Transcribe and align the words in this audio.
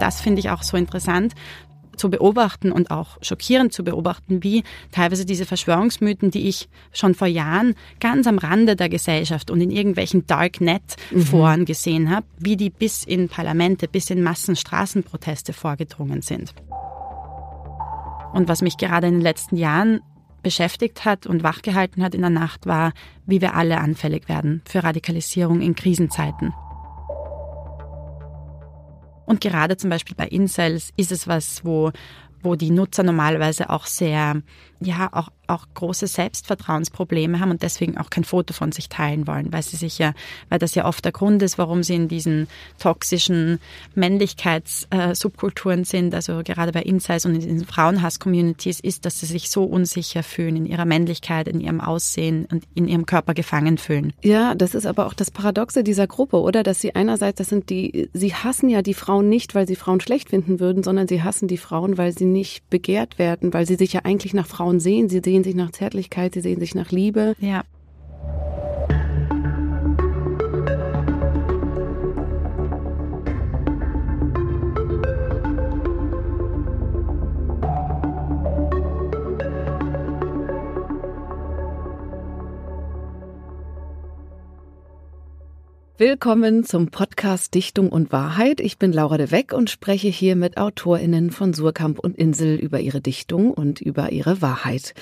das 0.00 0.20
finde 0.20 0.40
ich 0.40 0.50
auch 0.50 0.62
so 0.62 0.76
interessant 0.76 1.34
zu 2.00 2.08
beobachten 2.08 2.72
und 2.72 2.90
auch 2.90 3.18
schockierend 3.20 3.72
zu 3.72 3.84
beobachten, 3.84 4.42
wie 4.42 4.64
teilweise 4.90 5.26
diese 5.26 5.44
Verschwörungsmythen, 5.44 6.30
die 6.30 6.48
ich 6.48 6.68
schon 6.92 7.14
vor 7.14 7.28
Jahren 7.28 7.74
ganz 8.00 8.26
am 8.26 8.38
Rande 8.38 8.74
der 8.74 8.88
Gesellschaft 8.88 9.50
und 9.50 9.60
in 9.60 9.70
irgendwelchen 9.70 10.26
Darknet-Foren 10.26 11.60
mhm. 11.60 11.64
gesehen 11.66 12.10
habe, 12.10 12.26
wie 12.38 12.56
die 12.56 12.70
bis 12.70 13.04
in 13.04 13.28
Parlamente, 13.28 13.86
bis 13.86 14.08
in 14.08 14.22
Massenstraßenproteste 14.22 15.52
vorgedrungen 15.52 16.22
sind. 16.22 16.54
Und 18.32 18.48
was 18.48 18.62
mich 18.62 18.78
gerade 18.78 19.08
in 19.08 19.14
den 19.14 19.22
letzten 19.22 19.56
Jahren 19.56 20.00
beschäftigt 20.42 21.04
hat 21.04 21.26
und 21.26 21.42
wachgehalten 21.42 22.02
hat 22.02 22.14
in 22.14 22.22
der 22.22 22.30
Nacht, 22.30 22.66
war, 22.66 22.92
wie 23.26 23.42
wir 23.42 23.54
alle 23.54 23.78
anfällig 23.78 24.28
werden 24.28 24.62
für 24.64 24.82
Radikalisierung 24.82 25.60
in 25.60 25.74
Krisenzeiten. 25.74 26.54
Und 29.30 29.40
gerade 29.40 29.76
zum 29.76 29.90
Beispiel 29.90 30.16
bei 30.16 30.26
Incels 30.26 30.92
ist 30.96 31.12
es 31.12 31.28
was, 31.28 31.64
wo, 31.64 31.92
wo 32.42 32.56
die 32.56 32.72
Nutzer 32.72 33.04
normalerweise 33.04 33.70
auch 33.70 33.86
sehr, 33.86 34.42
ja, 34.80 35.08
auch 35.12 35.30
auch 35.50 35.66
große 35.74 36.06
Selbstvertrauensprobleme 36.06 37.40
haben 37.40 37.50
und 37.50 37.62
deswegen 37.62 37.98
auch 37.98 38.08
kein 38.08 38.24
Foto 38.24 38.54
von 38.54 38.72
sich 38.72 38.88
teilen 38.88 39.26
wollen, 39.26 39.52
weil 39.52 39.62
sie 39.62 39.76
sich 39.76 39.98
ja, 39.98 40.14
weil 40.48 40.58
das 40.58 40.74
ja 40.74 40.86
oft 40.86 41.04
der 41.04 41.12
Grund 41.12 41.42
ist, 41.42 41.58
warum 41.58 41.82
sie 41.82 41.96
in 41.96 42.08
diesen 42.08 42.48
toxischen 42.78 43.58
Männlichkeitssubkulturen 43.94 45.84
sind, 45.84 46.14
also 46.14 46.40
gerade 46.44 46.72
bei 46.72 46.82
Insights 46.82 47.26
und 47.26 47.34
in 47.34 47.40
diesen 47.40 47.66
Frauenhass-Communities, 47.66 48.80
ist, 48.80 49.04
dass 49.04 49.20
sie 49.20 49.26
sich 49.26 49.50
so 49.50 49.64
unsicher 49.64 50.22
fühlen 50.22 50.56
in 50.56 50.66
ihrer 50.66 50.84
Männlichkeit, 50.84 51.48
in 51.48 51.60
ihrem 51.60 51.80
Aussehen 51.80 52.46
und 52.50 52.64
in 52.74 52.88
ihrem 52.88 53.06
Körper 53.06 53.34
gefangen 53.34 53.76
fühlen. 53.76 54.12
Ja, 54.22 54.54
das 54.54 54.74
ist 54.74 54.86
aber 54.86 55.06
auch 55.06 55.14
das 55.14 55.30
Paradoxe 55.30 55.82
dieser 55.82 56.06
Gruppe, 56.06 56.40
oder? 56.40 56.62
Dass 56.62 56.80
sie 56.80 56.94
einerseits, 56.94 57.38
das 57.38 57.48
sind 57.48 57.70
die, 57.70 58.08
sie 58.12 58.34
hassen 58.34 58.68
ja 58.68 58.82
die 58.82 58.94
Frauen 58.94 59.28
nicht, 59.28 59.54
weil 59.54 59.66
sie 59.66 59.76
Frauen 59.76 60.00
schlecht 60.00 60.30
finden 60.30 60.60
würden, 60.60 60.82
sondern 60.84 61.08
sie 61.08 61.22
hassen 61.22 61.48
die 61.48 61.58
Frauen, 61.58 61.98
weil 61.98 62.12
sie 62.12 62.24
nicht 62.24 62.68
begehrt 62.70 63.18
werden, 63.18 63.52
weil 63.52 63.66
sie 63.66 63.74
sich 63.74 63.92
ja 63.92 64.02
eigentlich 64.04 64.34
nach 64.34 64.46
Frauen 64.46 64.69
sehen. 64.78 65.08
Sie 65.08 65.20
sehen 65.24 65.42
sich 65.42 65.56
nach 65.56 65.72
Zärtlichkeit, 65.72 66.34
sie 66.34 66.40
sehen 66.40 66.60
sich 66.60 66.74
nach 66.74 66.92
Liebe. 66.92 67.34
Ja. 67.40 67.64
Willkommen 86.00 86.64
zum 86.64 86.86
Podcast 86.86 87.52
Dichtung 87.52 87.90
und 87.90 88.10
Wahrheit. 88.10 88.60
Ich 88.60 88.78
bin 88.78 88.90
Laura 88.90 89.18
de 89.18 89.30
Weck 89.32 89.52
und 89.52 89.68
spreche 89.68 90.08
hier 90.08 90.34
mit 90.34 90.56
AutorInnen 90.56 91.30
von 91.30 91.52
Surkamp 91.52 91.98
und 91.98 92.16
Insel 92.16 92.56
über 92.56 92.80
ihre 92.80 93.02
Dichtung 93.02 93.52
und 93.52 93.82
über 93.82 94.10
ihre 94.10 94.40
Wahrheit. 94.40 94.94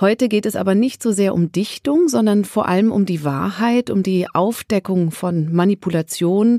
Heute 0.00 0.28
geht 0.28 0.46
es 0.46 0.56
aber 0.56 0.74
nicht 0.74 1.04
so 1.04 1.12
sehr 1.12 1.34
um 1.34 1.52
Dichtung, 1.52 2.08
sondern 2.08 2.44
vor 2.44 2.66
allem 2.66 2.90
um 2.90 3.06
die 3.06 3.22
Wahrheit, 3.22 3.90
um 3.90 4.02
die 4.02 4.26
Aufdeckung 4.28 5.12
von 5.12 5.52
Manipulation 5.52 6.58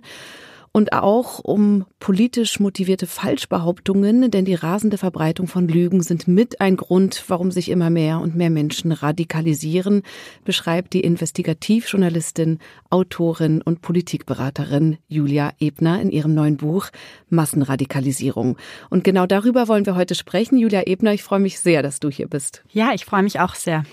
und 0.73 0.93
auch 0.93 1.39
um 1.39 1.85
politisch 1.99 2.59
motivierte 2.59 3.07
Falschbehauptungen, 3.07 4.31
denn 4.31 4.45
die 4.45 4.55
rasende 4.55 4.97
Verbreitung 4.97 5.47
von 5.47 5.67
Lügen 5.67 6.01
sind 6.01 6.27
mit 6.27 6.61
ein 6.61 6.77
Grund, 6.77 7.23
warum 7.27 7.51
sich 7.51 7.69
immer 7.69 7.89
mehr 7.89 8.19
und 8.19 8.35
mehr 8.35 8.49
Menschen 8.49 8.91
radikalisieren, 8.91 10.03
beschreibt 10.45 10.93
die 10.93 11.01
Investigativjournalistin, 11.01 12.59
Autorin 12.89 13.61
und 13.61 13.81
Politikberaterin 13.81 14.97
Julia 15.07 15.51
Ebner 15.59 16.01
in 16.01 16.09
ihrem 16.09 16.33
neuen 16.33 16.57
Buch 16.57 16.89
Massenradikalisierung. 17.29 18.57
Und 18.89 19.03
genau 19.03 19.25
darüber 19.25 19.67
wollen 19.67 19.85
wir 19.85 19.95
heute 19.95 20.15
sprechen. 20.15 20.57
Julia 20.57 20.83
Ebner, 20.85 21.13
ich 21.13 21.23
freue 21.23 21.39
mich 21.39 21.59
sehr, 21.59 21.83
dass 21.83 21.99
du 21.99 22.09
hier 22.09 22.27
bist. 22.27 22.63
Ja, 22.71 22.93
ich 22.93 23.05
freue 23.05 23.23
mich 23.23 23.39
auch 23.39 23.55
sehr. 23.55 23.83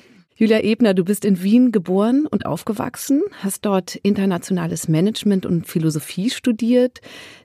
Julia 0.40 0.62
Ebner, 0.62 0.94
du 0.94 1.02
bist 1.02 1.24
in 1.24 1.42
Wien 1.42 1.72
geboren 1.72 2.24
und 2.24 2.46
aufgewachsen, 2.46 3.24
hast 3.42 3.64
dort 3.64 3.96
internationales 3.96 4.86
Management 4.86 5.44
und 5.44 5.66
Philosophie 5.66 6.30
studiert, 6.30 7.00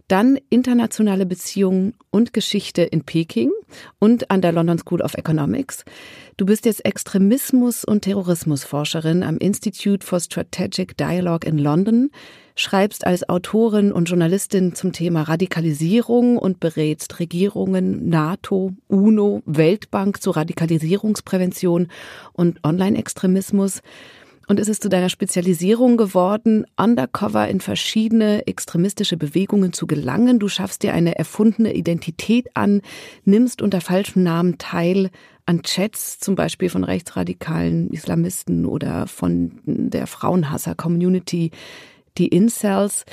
dann 0.08 0.38
internationale 0.52 1.26
Beziehungen 1.26 1.96
und 2.12 2.34
Geschichte 2.34 2.84
in 2.84 3.04
Peking 3.04 3.50
und 3.98 4.30
an 4.30 4.44
der 4.44 4.52
London 4.52 4.78
School 4.78 5.02
of 5.02 5.16
Economics. 5.16 5.86
Du 6.38 6.46
bist 6.46 6.68
jetzt 6.68 6.86
Extremismus- 6.86 7.84
und 7.84 8.02
Terrorismusforscherin 8.02 9.24
am 9.24 9.40
Institute 9.40 10.06
for 10.06 10.20
Strategic 10.20 10.96
Dialogue 10.96 11.48
in 11.48 11.58
London, 11.58 12.12
schreibst 12.56 13.06
als 13.08 13.28
Autorin 13.28 13.92
und 13.92 14.10
Journalistin 14.10 14.76
zum 14.76 14.92
Thema 14.92 15.24
Radikalisierung 15.24 16.38
und 16.38 16.60
berätst 16.60 17.20
Regierungen, 17.20 18.10
NATO, 18.10 18.74
UNO, 18.88 19.42
Weltbank 19.46 20.22
zur 20.22 20.38
Radikalisierungsprävention 20.38 21.88
und 22.34 22.64
Online-Extremismus. 22.64 23.82
Und 24.48 24.60
es 24.60 24.68
ist 24.68 24.84
zu 24.84 24.90
deiner 24.90 25.10
Spezialisierung 25.10 25.96
geworden, 25.96 26.66
undercover 26.76 27.48
in 27.48 27.62
verschiedene 27.62 28.46
extremistische 28.46 29.16
Bewegungen 29.16 29.72
zu 29.72 29.88
gelangen. 29.88 30.38
Du 30.38 30.50
schaffst 30.50 30.84
dir 30.84 30.94
eine 30.94 31.18
erfundene 31.18 31.74
Identität 31.74 32.50
an, 32.54 32.82
nimmst 33.24 33.62
unter 33.62 33.80
falschem 33.80 34.24
Namen 34.24 34.58
teil 34.58 35.12
an 35.46 35.62
Chats, 35.64 36.20
zum 36.20 36.36
Beispiel 36.36 36.70
von 36.70 36.84
rechtsradikalen 36.84 37.90
Islamisten 37.90 38.66
oder 38.66 39.08
von 39.08 39.60
der 39.66 40.08
Frauenhasser-Community 40.08 41.52
die 42.18 42.28
Incels. 42.28 43.06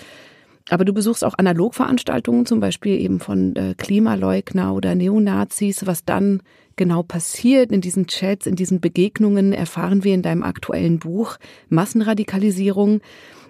Aber 0.69 0.85
du 0.85 0.93
besuchst 0.93 1.25
auch 1.25 1.35
Analogveranstaltungen, 1.37 2.47
zum 2.47 2.61
Beispiel 2.61 3.01
eben 3.01 3.19
von 3.19 3.57
äh, 3.57 3.75
Klimaleugner 3.77 4.73
oder 4.75 4.95
Neonazis. 4.95 5.87
Was 5.87 6.05
dann 6.05 6.43
genau 6.77 7.03
passiert 7.03 7.73
in 7.73 7.81
diesen 7.81 8.07
Chats, 8.07 8.47
in 8.47 8.57
diesen 8.57 8.81
Begegnungen, 8.81 9.53
erfahren 9.53 10.05
wir 10.05 10.15
in 10.15 10.23
deinem 10.23 10.43
aktuellen 10.43 10.99
Buch 10.99 11.39
Massenradikalisierung. 11.69 13.01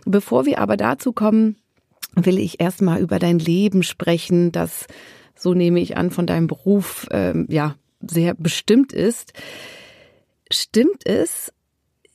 Bevor 0.06 0.46
wir 0.46 0.58
aber 0.58 0.76
dazu 0.76 1.12
kommen, 1.12 1.56
will 2.16 2.38
ich 2.38 2.60
erstmal 2.60 3.00
über 3.00 3.18
dein 3.18 3.38
Leben 3.38 3.82
sprechen, 3.82 4.50
das, 4.50 4.86
so 5.36 5.54
nehme 5.54 5.80
ich 5.80 5.96
an, 5.96 6.10
von 6.10 6.26
deinem 6.26 6.46
Beruf 6.46 7.06
ähm, 7.10 7.46
ja 7.50 7.76
sehr 8.00 8.34
bestimmt 8.34 8.92
ist. 8.92 9.32
Stimmt 10.50 11.06
es, 11.06 11.52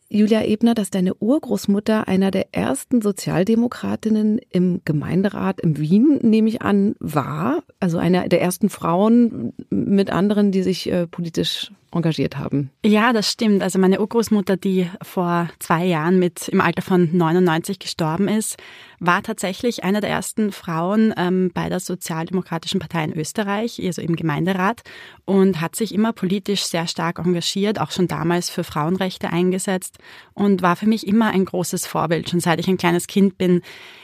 Julia 0.08 0.44
Ebner, 0.44 0.76
dass 0.76 0.92
deine 0.92 1.16
Urgroßmutter 1.16 2.08
einer 2.08 2.30
der 2.30 2.54
ersten 2.54 3.02
Sozialdemokratinnen 3.02 4.40
im 4.52 4.82
Gemeinderat 4.86 5.60
in 5.62 5.80
Wien, 5.80 6.20
nehme 6.22 6.48
ich 6.48 6.62
an, 6.62 6.96
war. 7.00 7.64
Also 7.80 7.98
eine 7.98 8.30
der 8.30 8.42
ersten 8.42 8.70
Frauen 8.70 9.54
mit 9.70 10.12
anderen, 10.12 10.52
die 10.52 10.62
sich 10.62 10.92
äh, 10.92 11.08
politisch 11.08 11.72
engagiert 11.96 12.38
haben. 12.38 12.70
Ja, 12.86 13.14
das 13.14 13.32
stimmt. 13.32 13.64
Also 13.64 13.80
meine 13.80 14.00
Urgroßmutter, 14.00 14.58
die 14.58 14.90
vor 15.02 15.50
zwei 15.60 15.86
Jahren 15.86 16.20
mit 16.20 16.48
im 16.50 16.62
Alter 16.62 16.82
von 16.82 17.10
99 17.16 17.80
gestorben 17.80 18.28
ist, 18.28 18.58
war 19.00 19.24
tatsächlich 19.24 19.84
eine 19.84 20.02
der 20.02 20.10
ersten 20.10 20.52
Frauen 20.52 21.14
ähm, 21.18 21.52
bei 21.54 21.70
der 21.70 21.80
Sozialdemokratischen 21.80 22.80
Partei 22.80 23.04
in 23.04 23.18
Österreich, 23.18 23.82
also 23.84 24.02
im 24.02 24.16
Gemeinderat, 24.16 24.84
und 25.26 25.62
hat 25.62 25.76
sich 25.76 25.94
immer 25.94 26.14
politisch 26.14 26.64
sehr 26.64 26.88
stark 26.88 27.20
engagiert, 27.20 27.80
auch 27.80 27.92
schon 27.92 28.08
damals 28.08 28.50
für 28.50 28.64
Frauenrechte 28.64 29.30
eingesetzt 29.30 29.98
und 30.34 30.62
war 30.62 30.76
für 30.76 30.88
mich 30.88 31.08
immer 31.08 31.30
ein 31.30 31.46
großes 31.46 31.88
Vorbild. 31.88 32.30
Schon 32.30 32.40
seit 32.40 32.60
ich 32.60 32.68
ein 32.68 32.78
kleines 32.78 33.08
Kind 33.08 33.38
bin, 33.38 33.62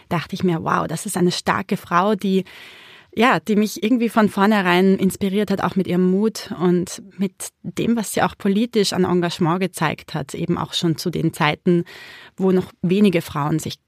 dachte 0.09 0.35
ich 0.35 0.43
mir, 0.43 0.63
wow, 0.63 0.87
das 0.87 1.05
ist 1.05 1.17
eine 1.17 1.31
starke 1.31 1.77
Frau, 1.77 2.15
die 2.15 2.43
ja, 3.13 3.39
die 3.39 3.55
mich 3.55 3.83
irgendwie 3.83 4.09
von 4.09 4.29
vornherein 4.29 4.97
inspiriert 4.97 5.51
hat, 5.51 5.61
auch 5.61 5.75
mit 5.75 5.87
ihrem 5.87 6.09
Mut 6.09 6.53
und 6.59 7.01
mit 7.17 7.49
dem, 7.63 7.95
was 7.95 8.13
sie 8.13 8.21
auch 8.21 8.37
politisch 8.37 8.93
an 8.93 9.03
Engagement 9.03 9.59
gezeigt 9.59 10.13
hat, 10.13 10.33
eben 10.33 10.57
auch 10.57 10.73
schon 10.73 10.97
zu 10.97 11.09
den 11.09 11.33
Zeiten, 11.33 11.83
wo 12.37 12.51
noch 12.51 12.71
wenige 12.81 13.21
Frauen 13.21 13.59
sich 13.59 13.79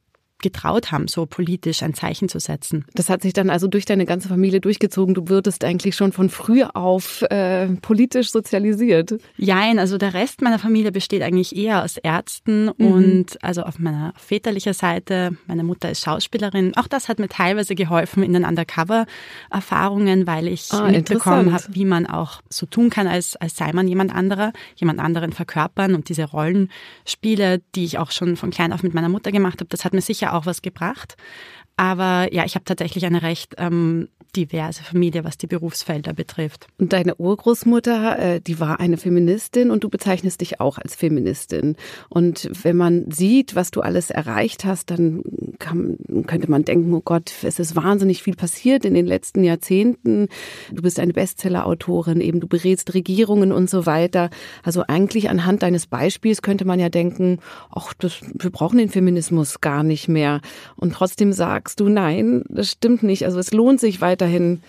getraut 0.44 0.92
haben, 0.92 1.08
so 1.08 1.26
politisch 1.26 1.82
ein 1.82 1.96
Zeichen 1.96 2.30
zu 2.30 2.40
setzen. 2.40 2.86
Das 2.94 3.10
hat 3.10 3.24
sich 3.24 3.34
dann 3.34 3.50
also 3.50 3.68
durch 3.68 3.86
deine 3.86 4.06
ganze 4.06 4.28
Familie 4.28 4.62
durchgezogen. 4.62 5.16
Du 5.16 5.28
würdest 5.30 5.64
eigentlich 5.64 5.96
schon 5.96 6.12
von 6.12 6.30
früh 6.30 6.64
auf 6.64 7.24
äh, 7.24 7.68
politisch 7.82 8.30
sozialisiert. 8.30 9.16
Jein, 9.38 9.80
also 9.80 9.98
der 9.98 10.14
Rest 10.14 10.42
meiner 10.42 10.60
Familie 10.60 10.92
besteht 10.92 11.24
eigentlich 11.24 11.56
eher 11.56 11.84
aus 11.84 11.98
Ärzten 11.98 12.66
mhm. 12.78 12.88
und 12.88 13.44
also 13.44 13.64
auf 13.64 13.80
meiner 13.80 14.14
väterlichen 14.18 14.74
Seite, 14.74 15.36
meine 15.48 15.64
Mutter 15.64 15.90
ist 15.90 16.04
Schauspielerin. 16.04 16.76
Auch 16.76 16.88
das 16.88 17.10
hat 17.10 17.18
mir 17.18 17.30
teilweise 17.30 17.74
geholfen 17.74 18.22
in 18.22 18.34
den 18.34 18.46
Undercover-Erfahrungen, 18.46 20.28
weil 20.28 20.48
ich 20.48 20.72
ah, 20.72 20.92
mitbekommen 20.92 21.54
habe, 21.54 21.64
wie 21.70 21.86
man 21.86 22.06
auch 22.06 22.42
so 22.50 22.66
tun 22.66 22.90
kann, 22.90 23.08
als, 23.08 23.36
als 23.38 23.56
sei 23.56 23.72
man 23.74 23.88
jemand 23.88 24.14
anderer, 24.14 24.52
jemand 24.76 25.00
anderen 25.00 25.32
verkörpern 25.32 25.96
und 25.96 26.10
diese 26.10 26.26
Rollenspiele, 26.26 27.62
die 27.76 27.86
ich 27.86 27.98
auch 27.98 28.12
schon 28.12 28.36
von 28.36 28.52
klein 28.52 28.74
auf 28.74 28.84
mit 28.84 28.94
meiner 28.94 29.10
Mutter 29.10 29.32
gemacht 29.32 29.62
habe, 29.62 29.70
das 29.70 29.86
hat 29.86 29.94
mir 29.94 30.02
sicher 30.02 30.33
auch 30.34 30.46
was 30.46 30.62
gebracht. 30.62 31.16
Aber 31.76 32.32
ja, 32.32 32.46
ich 32.46 32.56
habe 32.56 32.66
tatsächlich 32.66 33.06
eine 33.06 33.24
recht 33.24 33.56
ähm, 33.58 34.08
diverse 34.36 34.84
Familie, 34.84 35.24
was 35.24 35.38
die 35.38 35.48
Berufsfelder 35.48 36.14
betrifft. 36.14 36.68
Und 36.80 36.94
deine 36.94 37.16
Urgroßmutter, 37.16 38.20
äh, 38.20 38.42
die 38.42 38.60
war 38.60 38.80
eine 38.80 38.98
Feministin 38.98 39.70
und 39.70 39.84
du 39.84 39.90
bezeichnest 39.90 40.42
dich 40.42 40.60
auch 40.60 40.78
als 40.78 40.96
Feministin. 40.96 41.76
Und 42.10 42.50
wenn 42.64 42.76
man 42.76 43.12
sieht, 43.12 43.56
was 43.56 43.72
du 43.72 43.82
alles 43.82 44.10
erreicht 44.10 44.66
hast, 44.66 44.90
dann 44.90 45.24
kann, 45.60 45.98
könnte 46.26 46.50
man 46.50 46.66
denken, 46.66 46.94
oh 46.94 47.02
Gott, 47.04 47.32
es 47.44 47.60
ist 47.60 47.76
wahnsinnig 47.76 48.24
viel 48.24 48.36
passiert 48.36 48.86
in 48.86 48.96
den 48.96 49.06
letzten 49.06 49.44
Jahrzehnten. 49.44 50.28
Du 50.72 50.82
bist 50.82 51.00
eine 51.00 51.14
Bestseller-Autorin, 51.14 52.22
eben 52.22 52.40
du 52.40 52.48
berätst 52.48 52.94
Regierungen 52.94 53.52
und 53.52 53.70
so 53.70 53.86
weiter. 53.86 54.30
Also 54.64 54.84
eigentlich 54.88 55.30
anhand 55.30 55.62
deines 55.62 55.86
Beispiels 55.86 56.42
könnte 56.42 56.66
man 56.66 56.80
ja 56.80 56.90
denken, 56.90 57.40
ach, 57.70 57.94
wir 58.00 58.50
brauchen 58.50 58.80
den 58.80 58.90
Feminismus 58.90 59.62
gar 59.62 59.84
nicht 59.84 60.08
mehr. 60.08 60.42
Und 60.76 60.94
trotzdem 60.94 61.34
sagst 61.64 61.80
du, 61.80 61.88
nein, 61.88 62.44
das 62.50 62.72
stimmt 62.72 63.04
nicht. 63.04 63.24
Also 63.24 63.40
es 63.40 63.54
lohnt 63.54 63.80
sich 63.80 64.02
weiter 64.02 64.26
weiterhin 64.26 64.62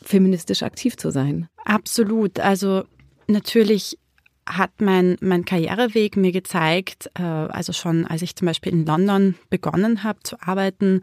feministisch 0.00 0.62
aktiv 0.62 0.96
zu 0.96 1.10
sein. 1.10 1.48
Absolut. 1.64 2.38
Also 2.38 2.84
natürlich 3.26 3.98
hat 4.46 4.70
mein, 4.80 5.16
mein 5.20 5.44
Karriereweg 5.44 6.16
mir 6.16 6.32
gezeigt, 6.32 7.10
äh, 7.18 7.22
also 7.22 7.72
schon 7.72 8.06
als 8.06 8.22
ich 8.22 8.36
zum 8.36 8.46
Beispiel 8.46 8.72
in 8.72 8.86
London 8.86 9.34
begonnen 9.50 10.04
habe 10.04 10.20
zu 10.22 10.40
arbeiten, 10.40 11.02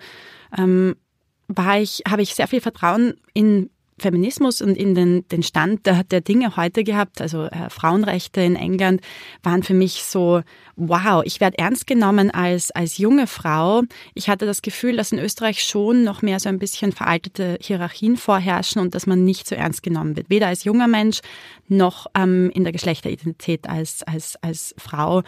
ähm, 0.57 0.95
war 1.49 1.79
ich, 1.79 2.03
habe 2.09 2.21
ich 2.21 2.33
sehr 2.33 2.47
viel 2.47 2.61
Vertrauen 2.61 3.15
in 3.33 3.69
Feminismus 3.99 4.61
und 4.61 4.77
in 4.77 4.95
den, 4.95 5.27
den 5.29 5.43
Stand 5.43 5.85
der, 5.85 6.03
der 6.03 6.21
Dinge 6.21 6.55
heute 6.55 6.83
gehabt. 6.83 7.21
Also 7.21 7.45
äh, 7.45 7.69
Frauenrechte 7.69 8.41
in 8.41 8.55
England 8.55 9.01
waren 9.43 9.63
für 9.63 9.73
mich 9.73 10.03
so, 10.03 10.41
wow, 10.75 11.23
ich 11.25 11.39
werde 11.39 11.57
ernst 11.57 11.87
genommen 11.87 12.29
als, 12.29 12.71
als 12.71 12.97
junge 12.97 13.27
Frau. 13.27 13.81
Ich 14.13 14.29
hatte 14.29 14.45
das 14.45 14.61
Gefühl, 14.61 14.97
dass 14.97 15.11
in 15.11 15.19
Österreich 15.19 15.63
schon 15.63 16.03
noch 16.03 16.21
mehr 16.21 16.39
so 16.39 16.49
ein 16.49 16.59
bisschen 16.59 16.91
veraltete 16.91 17.57
Hierarchien 17.61 18.17
vorherrschen 18.17 18.81
und 18.81 18.93
dass 18.93 19.07
man 19.07 19.23
nicht 19.23 19.47
so 19.47 19.55
ernst 19.55 19.81
genommen 19.81 20.15
wird. 20.15 20.29
Weder 20.29 20.47
als 20.47 20.63
junger 20.63 20.87
Mensch 20.87 21.21
noch 21.67 22.07
ähm, 22.15 22.51
in 22.53 22.63
der 22.63 22.73
Geschlechteridentität 22.73 23.67
als, 23.67 24.03
als, 24.03 24.35
als 24.41 24.75
Frau. 24.77 25.23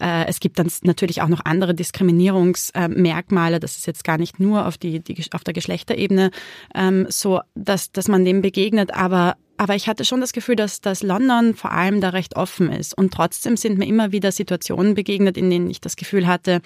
Äh, 0.00 0.26
es 0.26 0.40
gibt 0.40 0.58
dann 0.58 0.70
natürlich 0.82 1.20
auch 1.20 1.28
noch 1.28 1.44
andere 1.44 1.74
Diskriminierungsmerkmale. 1.74 3.60
Das 3.60 3.76
ist 3.76 3.86
jetzt 3.86 4.04
gar 4.04 4.18
nicht 4.18 4.40
nur 4.40 4.66
auf, 4.66 4.78
die, 4.78 5.00
die, 5.00 5.22
auf 5.32 5.44
der 5.44 5.54
Geschlechterebene 5.54 6.30
ähm, 6.74 7.06
so, 7.10 7.40
dass, 7.54 7.92
dass 7.92 8.08
man 8.08 8.13
man 8.14 8.24
dem 8.24 8.42
begegnet, 8.42 8.94
aber 8.94 9.36
aber 9.56 9.76
ich 9.76 9.86
hatte 9.86 10.04
schon 10.04 10.20
das 10.20 10.32
Gefühl, 10.32 10.56
dass, 10.56 10.80
dass 10.80 11.04
London 11.04 11.54
vor 11.54 11.70
allem 11.70 12.00
da 12.00 12.08
recht 12.08 12.34
offen 12.34 12.72
ist. 12.72 12.92
Und 12.92 13.14
trotzdem 13.14 13.56
sind 13.56 13.78
mir 13.78 13.86
immer 13.86 14.10
wieder 14.10 14.32
Situationen 14.32 14.94
begegnet, 14.94 15.36
in 15.36 15.48
denen 15.48 15.70
ich 15.70 15.80
das 15.80 15.94
Gefühl 15.94 16.26
hatte, 16.26 16.60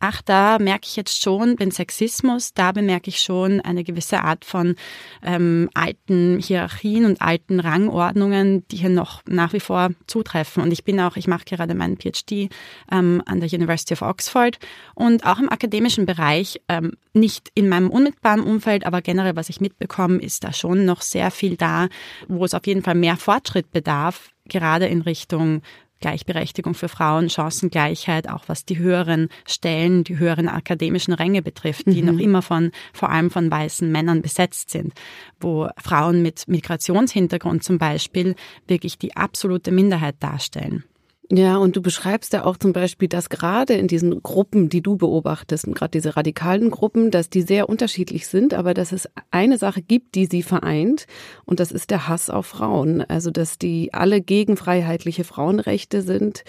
ach, 0.00 0.22
da 0.22 0.58
merke 0.58 0.86
ich 0.86 0.96
jetzt 0.96 1.22
schon 1.22 1.56
den 1.56 1.70
Sexismus, 1.70 2.54
da 2.54 2.72
bemerke 2.72 3.08
ich 3.08 3.20
schon 3.20 3.60
eine 3.60 3.82
gewisse 3.82 4.22
Art 4.22 4.44
von 4.44 4.76
ähm, 5.22 5.68
alten 5.74 6.38
Hierarchien 6.38 7.04
und 7.04 7.20
alten 7.20 7.60
Rangordnungen, 7.60 8.66
die 8.68 8.76
hier 8.76 8.90
noch 8.90 9.22
nach 9.26 9.52
wie 9.52 9.60
vor 9.60 9.90
zutreffen. 10.06 10.62
Und 10.62 10.72
ich 10.72 10.84
bin 10.84 11.00
auch, 11.00 11.16
ich 11.16 11.26
mache 11.26 11.44
gerade 11.44 11.74
meinen 11.74 11.96
PhD 11.96 12.48
ähm, 12.92 13.22
an 13.26 13.40
der 13.40 13.52
University 13.52 13.94
of 13.94 14.02
Oxford 14.02 14.58
und 14.94 15.26
auch 15.26 15.38
im 15.38 15.50
akademischen 15.50 16.06
Bereich, 16.06 16.60
ähm, 16.68 16.92
nicht 17.12 17.50
in 17.54 17.68
meinem 17.68 17.90
unmittelbaren 17.90 18.40
Umfeld, 18.40 18.86
aber 18.86 19.02
generell, 19.02 19.34
was 19.34 19.48
ich 19.48 19.60
mitbekomme, 19.60 20.18
ist 20.18 20.44
da 20.44 20.52
schon 20.52 20.84
noch 20.84 21.02
sehr 21.02 21.30
viel 21.30 21.56
da, 21.56 21.88
wo 22.28 22.44
es 22.44 22.54
auf 22.54 22.66
jeden 22.66 22.82
Fall 22.82 22.94
mehr 22.94 23.16
Fortschritt 23.16 23.72
bedarf, 23.72 24.30
gerade 24.44 24.86
in 24.86 25.02
Richtung 25.02 25.62
Gleichberechtigung 26.00 26.74
für 26.74 26.88
Frauen, 26.88 27.28
Chancengleichheit, 27.28 28.28
auch 28.28 28.44
was 28.46 28.64
die 28.64 28.78
höheren 28.78 29.28
Stellen, 29.46 30.04
die 30.04 30.18
höheren 30.18 30.48
akademischen 30.48 31.14
Ränge 31.14 31.42
betrifft, 31.42 31.86
die 31.86 32.02
mhm. 32.02 32.14
noch 32.14 32.18
immer 32.20 32.42
von, 32.42 32.70
vor 32.92 33.10
allem 33.10 33.30
von 33.30 33.50
weißen 33.50 33.90
Männern 33.90 34.22
besetzt 34.22 34.70
sind, 34.70 34.92
wo 35.40 35.68
Frauen 35.76 36.22
mit 36.22 36.46
Migrationshintergrund 36.48 37.64
zum 37.64 37.78
Beispiel 37.78 38.34
wirklich 38.66 38.98
die 38.98 39.16
absolute 39.16 39.70
Minderheit 39.70 40.16
darstellen. 40.20 40.84
Ja, 41.30 41.58
und 41.58 41.76
du 41.76 41.82
beschreibst 41.82 42.32
ja 42.32 42.46
auch 42.46 42.56
zum 42.56 42.72
Beispiel, 42.72 43.06
dass 43.06 43.28
gerade 43.28 43.74
in 43.74 43.86
diesen 43.86 44.22
Gruppen, 44.22 44.70
die 44.70 44.80
du 44.80 44.96
beobachtest, 44.96 45.66
gerade 45.74 45.90
diese 45.90 46.16
radikalen 46.16 46.70
Gruppen, 46.70 47.10
dass 47.10 47.28
die 47.28 47.42
sehr 47.42 47.68
unterschiedlich 47.68 48.26
sind, 48.28 48.54
aber 48.54 48.72
dass 48.72 48.92
es 48.92 49.10
eine 49.30 49.58
Sache 49.58 49.82
gibt, 49.82 50.14
die 50.14 50.24
sie 50.24 50.42
vereint, 50.42 51.06
und 51.44 51.60
das 51.60 51.70
ist 51.70 51.90
der 51.90 52.08
Hass 52.08 52.30
auf 52.30 52.46
Frauen. 52.46 53.02
Also, 53.02 53.30
dass 53.30 53.58
die 53.58 53.92
alle 53.92 54.22
gegen 54.22 54.56
freiheitliche 54.56 55.24
Frauenrechte 55.24 56.00
sind 56.00 56.44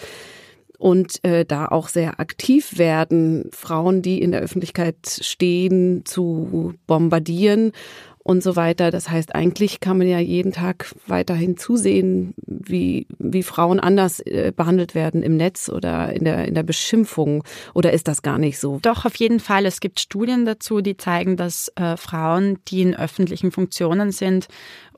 und 0.78 1.22
äh, 1.24 1.44
da 1.44 1.66
auch 1.66 1.88
sehr 1.88 2.18
aktiv 2.18 2.78
werden, 2.78 3.50
Frauen, 3.52 4.00
die 4.00 4.22
in 4.22 4.32
der 4.32 4.40
Öffentlichkeit 4.40 4.96
stehen, 5.20 6.06
zu 6.06 6.72
bombardieren 6.86 7.72
und 8.22 8.42
so 8.42 8.54
weiter. 8.56 8.90
Das 8.90 9.10
heißt, 9.10 9.34
eigentlich 9.34 9.80
kann 9.80 9.98
man 9.98 10.06
ja 10.06 10.18
jeden 10.18 10.52
Tag 10.52 10.94
weiterhin 11.06 11.56
zusehen, 11.56 12.34
wie, 12.46 13.06
wie 13.18 13.42
Frauen 13.42 13.80
anders 13.80 14.20
äh, 14.20 14.52
behandelt 14.54 14.94
werden 14.94 15.22
im 15.22 15.36
Netz 15.36 15.68
oder 15.68 16.12
in 16.12 16.24
der, 16.24 16.46
in 16.46 16.54
der 16.54 16.62
Beschimpfung. 16.62 17.44
Oder 17.74 17.92
ist 17.92 18.08
das 18.08 18.22
gar 18.22 18.38
nicht 18.38 18.58
so? 18.58 18.78
Doch, 18.82 19.04
auf 19.04 19.16
jeden 19.16 19.40
Fall. 19.40 19.64
Es 19.66 19.80
gibt 19.80 20.00
Studien 20.00 20.44
dazu, 20.44 20.80
die 20.80 20.96
zeigen, 20.96 21.36
dass 21.36 21.72
äh, 21.76 21.96
Frauen, 21.96 22.58
die 22.68 22.82
in 22.82 22.96
öffentlichen 22.96 23.52
Funktionen 23.52 24.12
sind 24.12 24.48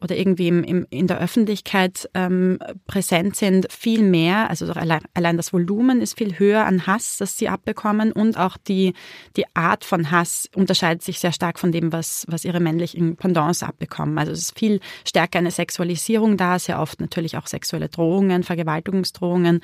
oder 0.02 0.16
irgendwie 0.16 0.49
im, 0.49 0.64
im, 0.64 0.87
in 0.90 1.06
der 1.06 1.20
Öffentlichkeit 1.20 2.08
ähm, 2.14 2.58
präsent 2.87 3.37
sind, 3.37 3.72
viel 3.72 4.02
mehr, 4.02 4.50
also 4.50 4.70
allein, 4.72 5.00
allein 5.14 5.37
das 5.37 5.52
Volumen 5.52 6.00
ist 6.00 6.19
viel 6.19 6.38
höher 6.38 6.64
an 6.66 6.87
Hass, 6.87 7.19
das 7.19 7.37
sie 7.37 7.49
abbekommen 7.49 8.12
und 8.12 8.37
auch 8.37 8.56
die, 8.56 8.94
die 9.37 9.44
Art 9.54 9.84
von 9.84 10.10
Hass 10.10 10.49
unterscheidet 10.54 11.02
sich 11.02 11.19
sehr 11.19 11.32
stark 11.32 11.58
von 11.58 11.72
dem, 11.72 11.93
was, 11.93 12.26
was 12.28 12.44
ihre 12.44 12.60
männlichen 12.60 13.16
Pendants 13.16 13.62
abbekommen. 13.62 14.19
Also 14.19 14.32
es 14.32 14.40
ist 14.40 14.58
viel 14.58 14.81
stärker 15.06 15.38
eine 15.38 15.50
Sexualisierung 15.50 16.37
da, 16.37 16.58
sehr 16.58 16.81
oft 16.81 17.00
natürlich 17.00 17.37
auch 17.37 17.46
sexuelle 17.46 17.88
Drohungen, 17.88 18.43
Vergewaltigungsdrohungen. 18.43 19.60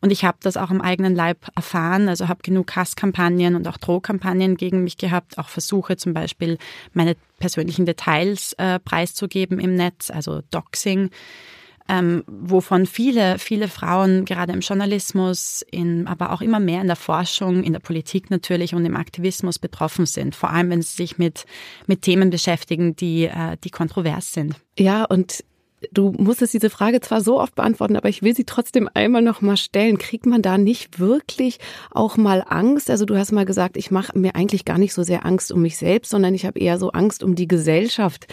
Und 0.00 0.10
ich 0.10 0.24
habe 0.24 0.38
das 0.40 0.56
auch 0.56 0.70
am 0.70 0.80
eigenen 0.80 1.14
Leib 1.14 1.38
erfahren, 1.54 2.08
also 2.08 2.28
habe 2.28 2.42
genug 2.42 2.74
Hasskampagnen 2.74 3.54
und 3.56 3.66
auch 3.68 3.76
Drohkampagnen 3.76 4.56
gegen 4.56 4.84
mich 4.84 4.96
gehabt, 4.96 5.38
auch 5.38 5.48
Versuche 5.48 5.96
zum 5.96 6.14
Beispiel 6.14 6.58
meine 6.92 7.16
persönlichen 7.38 7.86
Details 7.86 8.54
äh, 8.54 8.78
preiszugeben 8.78 9.58
im 9.58 9.74
Netz, 9.74 10.10
also 10.10 10.42
Doxing. 10.50 11.10
Ähm, 11.86 12.24
wovon 12.26 12.86
viele, 12.86 13.38
viele 13.38 13.68
Frauen 13.68 14.24
gerade 14.24 14.54
im 14.54 14.60
Journalismus, 14.60 15.62
in, 15.70 16.06
aber 16.06 16.32
auch 16.32 16.40
immer 16.40 16.58
mehr 16.58 16.80
in 16.80 16.86
der 16.86 16.96
Forschung, 16.96 17.62
in 17.62 17.74
der 17.74 17.80
Politik 17.80 18.30
natürlich 18.30 18.74
und 18.74 18.86
im 18.86 18.96
Aktivismus 18.96 19.58
betroffen 19.58 20.06
sind. 20.06 20.34
Vor 20.34 20.48
allem, 20.48 20.70
wenn 20.70 20.80
sie 20.80 20.96
sich 20.96 21.18
mit, 21.18 21.44
mit 21.86 22.00
Themen 22.00 22.30
beschäftigen, 22.30 22.96
die, 22.96 23.24
äh, 23.24 23.58
die 23.62 23.68
kontrovers 23.68 24.32
sind. 24.32 24.54
Ja, 24.78 25.04
und 25.04 25.44
Du 25.92 26.12
musstest 26.18 26.54
diese 26.54 26.70
Frage 26.70 27.00
zwar 27.00 27.20
so 27.20 27.40
oft 27.40 27.54
beantworten, 27.54 27.96
aber 27.96 28.08
ich 28.08 28.22
will 28.22 28.34
sie 28.34 28.44
trotzdem 28.44 28.88
einmal 28.92 29.22
noch 29.22 29.40
mal 29.40 29.56
stellen. 29.56 29.98
Kriegt 29.98 30.26
man 30.26 30.42
da 30.42 30.58
nicht 30.58 30.98
wirklich 30.98 31.58
auch 31.90 32.16
mal 32.16 32.44
Angst? 32.46 32.90
Also 32.90 33.04
du 33.04 33.16
hast 33.16 33.32
mal 33.32 33.44
gesagt, 33.44 33.76
ich 33.76 33.90
mache 33.90 34.18
mir 34.18 34.34
eigentlich 34.34 34.64
gar 34.64 34.78
nicht 34.78 34.94
so 34.94 35.02
sehr 35.02 35.24
Angst 35.24 35.52
um 35.52 35.62
mich 35.62 35.76
selbst, 35.76 36.10
sondern 36.10 36.34
ich 36.34 36.46
habe 36.46 36.58
eher 36.58 36.78
so 36.78 36.92
Angst 36.92 37.22
um 37.22 37.34
die 37.34 37.48
Gesellschaft. 37.48 38.26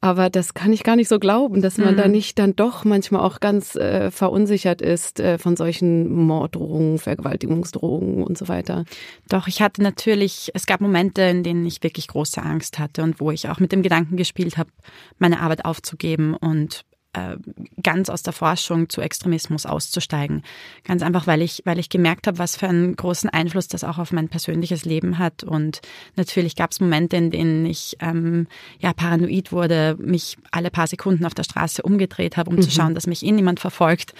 Aber 0.00 0.30
das 0.30 0.54
kann 0.54 0.72
ich 0.72 0.82
gar 0.82 0.96
nicht 0.96 1.08
so 1.08 1.18
glauben, 1.18 1.62
dass 1.62 1.78
man 1.78 1.94
mhm. 1.94 1.98
da 1.98 2.08
nicht 2.08 2.38
dann 2.38 2.54
doch 2.54 2.84
manchmal 2.84 3.22
auch 3.22 3.40
ganz 3.40 3.76
äh, 3.76 4.10
verunsichert 4.10 4.82
ist 4.82 5.20
äh, 5.20 5.38
von 5.38 5.56
solchen 5.56 6.12
Morddrohungen, 6.12 6.98
Vergewaltigungsdrohungen 6.98 8.22
und 8.22 8.36
so 8.36 8.48
weiter. 8.48 8.84
Doch, 9.28 9.46
ich 9.48 9.62
hatte 9.62 9.82
natürlich, 9.82 10.50
es 10.54 10.66
gab 10.66 10.80
Momente, 10.80 11.22
in 11.22 11.42
denen 11.42 11.64
ich 11.66 11.82
wirklich 11.82 12.08
große 12.08 12.42
Angst 12.42 12.78
hatte 12.78 13.02
und 13.02 13.20
wo 13.20 13.30
ich 13.30 13.48
auch 13.48 13.58
mit 13.58 13.72
dem 13.72 13.82
Gedanken 13.82 14.16
gespielt 14.16 14.58
habe, 14.58 14.70
meine 15.18 15.40
Arbeit 15.40 15.64
aufzugeben 15.64 16.34
und 16.34 16.84
äh, 17.16 17.36
ganz 17.82 18.10
aus 18.10 18.22
der 18.22 18.32
Forschung 18.32 18.88
zu 18.88 19.00
Extremismus 19.00 19.64
auszusteigen. 19.66 20.42
Ganz 20.84 21.02
einfach, 21.02 21.26
weil 21.26 21.40
ich, 21.40 21.62
weil 21.64 21.78
ich 21.78 21.88
gemerkt 21.88 22.26
habe, 22.26 22.38
was 22.38 22.56
für 22.56 22.68
einen 22.68 22.94
großen 22.94 23.30
Einfluss 23.30 23.68
das 23.68 23.84
auch 23.84 23.98
auf 23.98 24.12
mein 24.12 24.28
persönliches 24.28 24.84
Leben 24.84 25.18
hat. 25.18 25.42
Und 25.42 25.80
natürlich 26.16 26.56
gab 26.56 26.72
es 26.72 26.80
Momente, 26.80 27.16
in 27.16 27.30
denen 27.30 27.64
ich 27.64 27.96
ähm, 28.00 28.46
ja 28.80 28.92
paranoid 28.92 29.50
wurde, 29.50 29.96
mich 29.98 30.36
alle 30.50 30.70
paar 30.70 30.86
Sekunden 30.86 31.24
auf 31.24 31.34
der 31.34 31.44
Straße 31.44 31.82
umgedreht 31.82 32.36
habe, 32.36 32.50
um 32.50 32.56
mhm. 32.56 32.62
zu 32.62 32.70
schauen, 32.70 32.94
dass 32.94 33.06
mich 33.06 33.24
eh 33.24 33.32
niemand 33.32 33.60
verfolgt. 33.60 34.12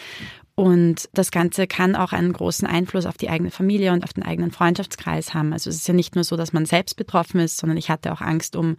Und 0.54 1.10
das 1.12 1.30
Ganze 1.30 1.66
kann 1.66 1.94
auch 1.94 2.12
einen 2.12 2.32
großen 2.32 2.66
Einfluss 2.66 3.04
auf 3.04 3.18
die 3.18 3.28
eigene 3.28 3.50
Familie 3.50 3.92
und 3.92 4.04
auf 4.04 4.14
den 4.14 4.22
eigenen 4.22 4.52
Freundschaftskreis 4.52 5.34
haben. 5.34 5.52
Also 5.52 5.68
es 5.68 5.76
ist 5.76 5.88
ja 5.88 5.92
nicht 5.92 6.14
nur 6.14 6.24
so, 6.24 6.36
dass 6.36 6.54
man 6.54 6.64
selbst 6.64 6.96
betroffen 6.96 7.40
ist, 7.40 7.58
sondern 7.58 7.76
ich 7.76 7.90
hatte 7.90 8.10
auch 8.10 8.22
Angst 8.22 8.56
um 8.56 8.78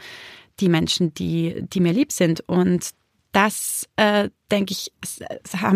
die 0.59 0.69
Menschen, 0.69 1.13
die, 1.13 1.63
die 1.71 1.79
mir 1.79 1.93
lieb 1.93 2.11
sind. 2.11 2.41
Und 2.47 2.89
das, 3.37 3.87
äh, 3.97 4.31
denke 4.51 4.71
ich, 4.71 4.91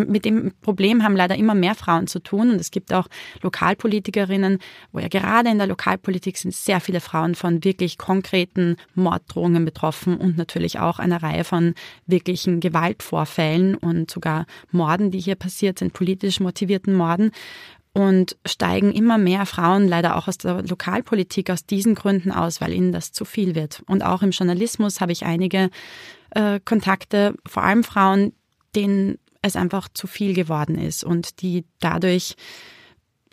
mit 0.08 0.26
dem 0.26 0.52
Problem 0.62 1.04
haben 1.04 1.16
leider 1.16 1.36
immer 1.36 1.54
mehr 1.54 1.76
Frauen 1.76 2.08
zu 2.08 2.18
tun. 2.18 2.50
Und 2.50 2.60
es 2.60 2.72
gibt 2.72 2.92
auch 2.92 3.08
Lokalpolitikerinnen, 3.44 4.58
wo 4.92 4.98
ja 4.98 5.10
gerade 5.10 5.52
in 5.52 5.60
der 5.60 5.68
Lokalpolitik 5.68 6.38
sind 6.38 6.56
sehr 6.56 6.80
viele 6.80 7.02
Frauen 7.02 7.36
von 7.36 7.64
wirklich 7.64 8.00
konkreten 8.00 8.78
Morddrohungen 8.96 9.64
betroffen 9.64 10.18
und 10.18 10.38
natürlich 10.38 10.80
auch 10.80 10.98
einer 10.98 11.22
Reihe 11.22 11.44
von 11.44 11.76
wirklichen 12.08 12.62
Gewaltvorfällen 12.62 13.76
und 13.76 14.10
sogar 14.10 14.48
Morden, 14.72 15.12
die 15.12 15.20
hier 15.20 15.36
passiert 15.36 15.78
sind, 15.78 15.94
politisch 15.94 16.40
motivierten 16.40 16.96
Morden. 16.96 17.30
Und 17.94 18.38
steigen 18.46 18.92
immer 18.94 19.18
mehr 19.18 19.46
Frauen 19.46 19.88
leider 19.88 20.16
auch 20.16 20.28
aus 20.28 20.38
der 20.38 20.64
Lokalpolitik 20.64 21.50
aus 21.50 21.66
diesen 21.66 21.96
Gründen 21.96 22.32
aus, 22.32 22.62
weil 22.62 22.74
ihnen 22.74 22.92
das 22.92 23.12
zu 23.12 23.26
viel 23.26 23.56
wird. 23.56 23.84
Und 23.88 24.04
auch 24.04 24.22
im 24.22 24.32
Journalismus 24.32 25.02
habe 25.02 25.12
ich 25.12 25.26
einige 25.26 25.70
äh, 26.32 26.60
Kontakte, 26.64 27.36
vor 27.46 27.64
allem 27.64 27.84
Frauen, 27.84 28.34
denen 28.76 29.18
es 29.42 29.56
einfach 29.56 29.90
zu 29.94 30.08
viel 30.08 30.34
geworden 30.34 30.78
ist 30.78 31.04
und 31.04 31.42
die 31.42 31.66
dadurch 31.80 32.36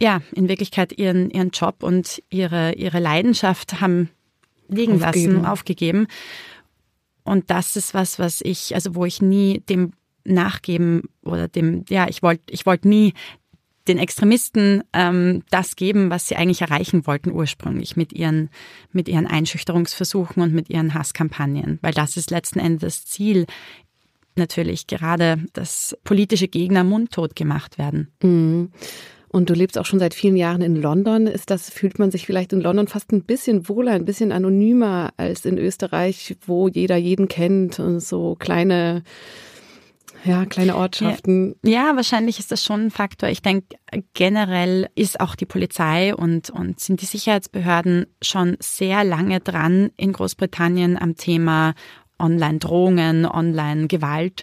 ja 0.00 0.22
in 0.32 0.48
Wirklichkeit 0.48 0.92
ihren 0.98 1.30
ihren 1.30 1.50
Job 1.50 1.82
und 1.82 2.22
ihre 2.30 2.72
ihre 2.74 2.98
Leidenschaft 2.98 3.80
haben 3.80 4.10
liegen 4.68 5.02
aufgegeben. 5.02 5.32
lassen, 5.34 5.46
aufgegeben. 5.46 6.06
Und 7.24 7.50
das 7.50 7.76
ist 7.76 7.94
was, 7.94 8.18
was 8.18 8.40
ich, 8.40 8.74
also 8.74 8.94
wo 8.94 9.04
ich 9.04 9.20
nie 9.20 9.60
dem 9.68 9.92
nachgeben 10.24 11.02
oder 11.22 11.48
dem, 11.48 11.84
ja, 11.88 12.06
ich 12.08 12.22
wollte, 12.22 12.42
ich 12.50 12.66
wollte 12.66 12.88
nie 12.88 13.14
den 13.88 13.98
Extremisten 13.98 14.82
ähm, 14.92 15.42
das 15.50 15.76
geben, 15.76 16.10
was 16.10 16.28
sie 16.28 16.36
eigentlich 16.36 16.62
erreichen 16.62 17.06
wollten 17.06 17.32
ursprünglich 17.32 17.96
mit 17.96 18.12
ihren, 18.12 18.50
mit 18.92 19.08
ihren 19.08 19.26
Einschüchterungsversuchen 19.26 20.42
und 20.42 20.54
mit 20.54 20.70
ihren 20.70 20.94
Hasskampagnen. 20.94 21.78
Weil 21.82 21.92
das 21.92 22.16
ist 22.16 22.30
letzten 22.30 22.58
Endes 22.58 22.80
das 22.80 23.04
Ziel, 23.06 23.46
natürlich 24.36 24.86
gerade, 24.86 25.38
dass 25.52 25.96
politische 26.04 26.48
Gegner 26.48 26.84
mundtot 26.84 27.36
gemacht 27.36 27.76
werden. 27.76 28.08
Mhm. 28.22 28.70
Und 29.30 29.50
du 29.50 29.54
lebst 29.54 29.76
auch 29.76 29.84
schon 29.84 29.98
seit 29.98 30.14
vielen 30.14 30.36
Jahren 30.36 30.62
in 30.62 30.74
London. 30.74 31.26
Ist 31.26 31.50
das, 31.50 31.68
fühlt 31.68 31.98
man 31.98 32.10
sich 32.10 32.24
vielleicht 32.24 32.54
in 32.54 32.62
London 32.62 32.88
fast 32.88 33.12
ein 33.12 33.24
bisschen 33.24 33.68
wohler, 33.68 33.92
ein 33.92 34.06
bisschen 34.06 34.32
anonymer 34.32 35.10
als 35.18 35.44
in 35.44 35.58
Österreich, 35.58 36.36
wo 36.46 36.68
jeder 36.68 36.96
jeden 36.96 37.28
kennt 37.28 37.78
und 37.78 38.00
so 38.00 38.36
kleine 38.38 39.02
ja, 40.24 40.46
kleine 40.46 40.76
Ortschaften. 40.76 41.54
Ja, 41.64 41.88
ja, 41.88 41.96
wahrscheinlich 41.96 42.38
ist 42.38 42.50
das 42.50 42.64
schon 42.64 42.86
ein 42.86 42.90
Faktor. 42.90 43.28
Ich 43.28 43.42
denke, 43.42 43.76
generell 44.14 44.88
ist 44.94 45.20
auch 45.20 45.34
die 45.34 45.46
Polizei 45.46 46.14
und, 46.14 46.50
und 46.50 46.80
sind 46.80 47.00
die 47.00 47.06
Sicherheitsbehörden 47.06 48.06
schon 48.22 48.56
sehr 48.60 49.04
lange 49.04 49.40
dran 49.40 49.90
in 49.96 50.12
Großbritannien 50.12 51.00
am 51.00 51.16
Thema 51.16 51.74
Online-Drohungen, 52.18 53.26
Online-Gewalt 53.26 54.42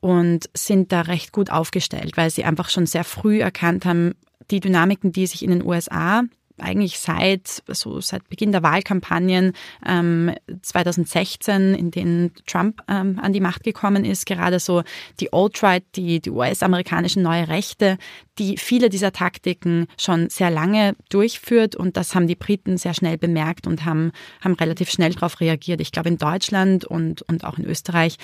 und 0.00 0.48
sind 0.54 0.92
da 0.92 1.02
recht 1.02 1.32
gut 1.32 1.50
aufgestellt, 1.50 2.16
weil 2.16 2.30
sie 2.30 2.44
einfach 2.44 2.68
schon 2.68 2.86
sehr 2.86 3.04
früh 3.04 3.40
erkannt 3.40 3.84
haben, 3.84 4.14
die 4.50 4.60
Dynamiken, 4.60 5.12
die 5.12 5.26
sich 5.26 5.42
in 5.42 5.50
den 5.50 5.64
USA 5.64 6.22
eigentlich 6.58 6.98
seit 6.98 7.62
so 7.68 8.00
seit 8.00 8.28
Beginn 8.28 8.52
der 8.52 8.62
Wahlkampagnen 8.62 9.52
ähm, 9.86 10.32
2016, 10.62 11.74
in 11.74 11.90
denen 11.90 12.32
Trump 12.46 12.82
ähm, 12.88 13.18
an 13.20 13.32
die 13.32 13.40
Macht 13.40 13.64
gekommen 13.64 14.04
ist, 14.04 14.26
gerade 14.26 14.58
so 14.58 14.82
die 15.20 15.32
Alt-Right, 15.32 15.84
die, 15.94 16.20
die 16.20 16.30
US-amerikanischen 16.30 17.22
neue 17.22 17.48
Rechte, 17.48 17.98
die 18.38 18.56
viele 18.56 18.88
dieser 18.88 19.12
Taktiken 19.12 19.86
schon 19.98 20.28
sehr 20.28 20.50
lange 20.50 20.94
durchführt 21.08 21.76
und 21.76 21.96
das 21.96 22.14
haben 22.14 22.26
die 22.26 22.36
Briten 22.36 22.78
sehr 22.78 22.94
schnell 22.94 23.18
bemerkt 23.18 23.66
und 23.66 23.84
haben, 23.84 24.12
haben 24.40 24.54
relativ 24.54 24.90
schnell 24.90 25.12
darauf 25.12 25.40
reagiert. 25.40 25.80
Ich 25.80 25.92
glaube, 25.92 26.08
in 26.08 26.18
Deutschland 26.18 26.84
und, 26.84 27.22
und 27.22 27.44
auch 27.44 27.58
in 27.58 27.64
Österreich 27.64 28.16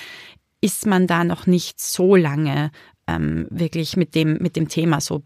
ist 0.60 0.86
man 0.86 1.06
da 1.06 1.24
noch 1.24 1.46
nicht 1.46 1.80
so 1.80 2.14
lange 2.16 2.70
ähm, 3.06 3.46
wirklich 3.50 3.96
mit 3.96 4.14
dem, 4.14 4.38
mit 4.38 4.56
dem 4.56 4.68
Thema 4.68 5.00
so 5.00 5.22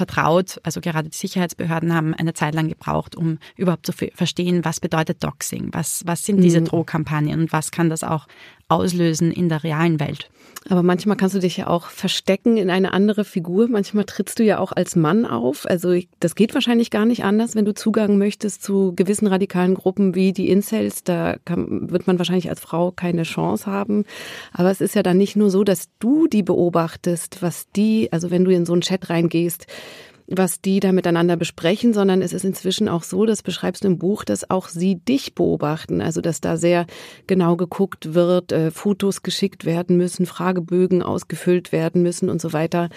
vertraut. 0.00 0.58
Also 0.62 0.80
gerade 0.80 1.10
die 1.10 1.16
Sicherheitsbehörden 1.16 1.94
haben 1.94 2.14
eine 2.14 2.32
Zeit 2.32 2.54
lang 2.54 2.68
gebraucht, 2.70 3.14
um 3.14 3.38
überhaupt 3.56 3.84
zu 3.84 3.92
verstehen, 3.92 4.64
was 4.64 4.80
bedeutet 4.80 5.22
Doxing, 5.22 5.68
was, 5.72 6.02
was 6.06 6.24
sind 6.24 6.40
diese 6.40 6.62
mhm. 6.62 6.64
Drohkampagnen 6.64 7.42
und 7.42 7.52
was 7.52 7.70
kann 7.70 7.90
das 7.90 8.02
auch 8.02 8.26
auslösen 8.70 9.32
in 9.32 9.48
der 9.48 9.64
realen 9.64 10.00
Welt. 10.00 10.30
Aber 10.68 10.82
manchmal 10.82 11.16
kannst 11.16 11.34
du 11.34 11.38
dich 11.38 11.56
ja 11.56 11.68
auch 11.68 11.86
verstecken 11.86 12.58
in 12.58 12.68
eine 12.68 12.92
andere 12.92 13.24
Figur. 13.24 13.68
Manchmal 13.68 14.04
trittst 14.04 14.38
du 14.38 14.44
ja 14.44 14.58
auch 14.58 14.72
als 14.72 14.94
Mann 14.94 15.24
auf. 15.24 15.64
Also 15.66 15.98
das 16.20 16.34
geht 16.34 16.52
wahrscheinlich 16.52 16.90
gar 16.90 17.06
nicht 17.06 17.24
anders, 17.24 17.54
wenn 17.54 17.64
du 17.64 17.72
Zugang 17.72 18.18
möchtest 18.18 18.62
zu 18.62 18.92
gewissen 18.94 19.26
radikalen 19.26 19.74
Gruppen 19.74 20.14
wie 20.14 20.32
die 20.34 20.50
Incels. 20.50 21.02
Da 21.02 21.36
kann, 21.46 21.90
wird 21.90 22.06
man 22.06 22.18
wahrscheinlich 22.18 22.50
als 22.50 22.60
Frau 22.60 22.90
keine 22.90 23.22
Chance 23.22 23.66
haben. 23.66 24.04
Aber 24.52 24.70
es 24.70 24.82
ist 24.82 24.94
ja 24.94 25.02
dann 25.02 25.16
nicht 25.16 25.34
nur 25.34 25.48
so, 25.48 25.64
dass 25.64 25.88
du 25.98 26.26
die 26.26 26.42
beobachtest, 26.42 27.40
was 27.40 27.70
die, 27.74 28.12
also 28.12 28.30
wenn 28.30 28.44
du 28.44 28.52
in 28.52 28.66
so 28.66 28.74
einen 28.74 28.82
Chat 28.82 29.08
reingehst, 29.08 29.66
was 30.30 30.60
die 30.60 30.80
da 30.80 30.92
miteinander 30.92 31.36
besprechen, 31.36 31.92
sondern 31.92 32.22
es 32.22 32.32
ist 32.32 32.44
inzwischen 32.44 32.88
auch 32.88 33.02
so, 33.02 33.26
das 33.26 33.42
beschreibst 33.42 33.84
du 33.84 33.88
im 33.88 33.98
Buch, 33.98 34.24
dass 34.24 34.48
auch 34.48 34.68
sie 34.68 34.94
dich 34.96 35.34
beobachten. 35.34 36.00
Also 36.00 36.20
dass 36.20 36.40
da 36.40 36.56
sehr 36.56 36.86
genau 37.26 37.56
geguckt 37.56 38.14
wird, 38.14 38.52
äh, 38.52 38.70
Fotos 38.70 39.22
geschickt 39.22 39.64
werden 39.64 39.96
müssen, 39.96 40.26
Fragebögen 40.26 41.02
ausgefüllt 41.02 41.72
werden 41.72 42.02
müssen 42.02 42.30
und 42.30 42.40
so 42.40 42.52
weiter. 42.52 42.88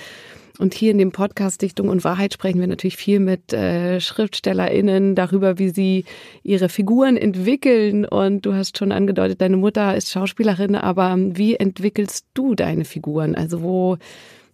Und 0.60 0.76
hier 0.76 0.92
in 0.92 1.00
dem 1.00 1.12
Podcast 1.12 1.64
Dichtung 1.64 1.90
und 1.90 2.04
Wahrheit 2.04 2.34
sprechen 2.34 2.60
wir 2.60 2.68
natürlich 2.68 2.96
viel 2.96 3.20
mit 3.20 3.54
äh, 3.54 4.00
SchriftstellerInnen 4.00 5.16
darüber, 5.16 5.58
wie 5.58 5.70
sie 5.70 6.06
ihre 6.44 6.70
Figuren 6.70 7.18
entwickeln. 7.18 8.06
Und 8.06 8.46
du 8.46 8.54
hast 8.54 8.78
schon 8.78 8.92
angedeutet, 8.92 9.42
deine 9.42 9.58
Mutter 9.58 9.96
ist 9.96 10.12
Schauspielerin, 10.12 10.76
aber 10.76 11.16
wie 11.18 11.56
entwickelst 11.56 12.28
du 12.36 12.54
deine 12.54 12.86
Figuren? 12.86 13.34
Also 13.34 13.64
wo 13.64 13.98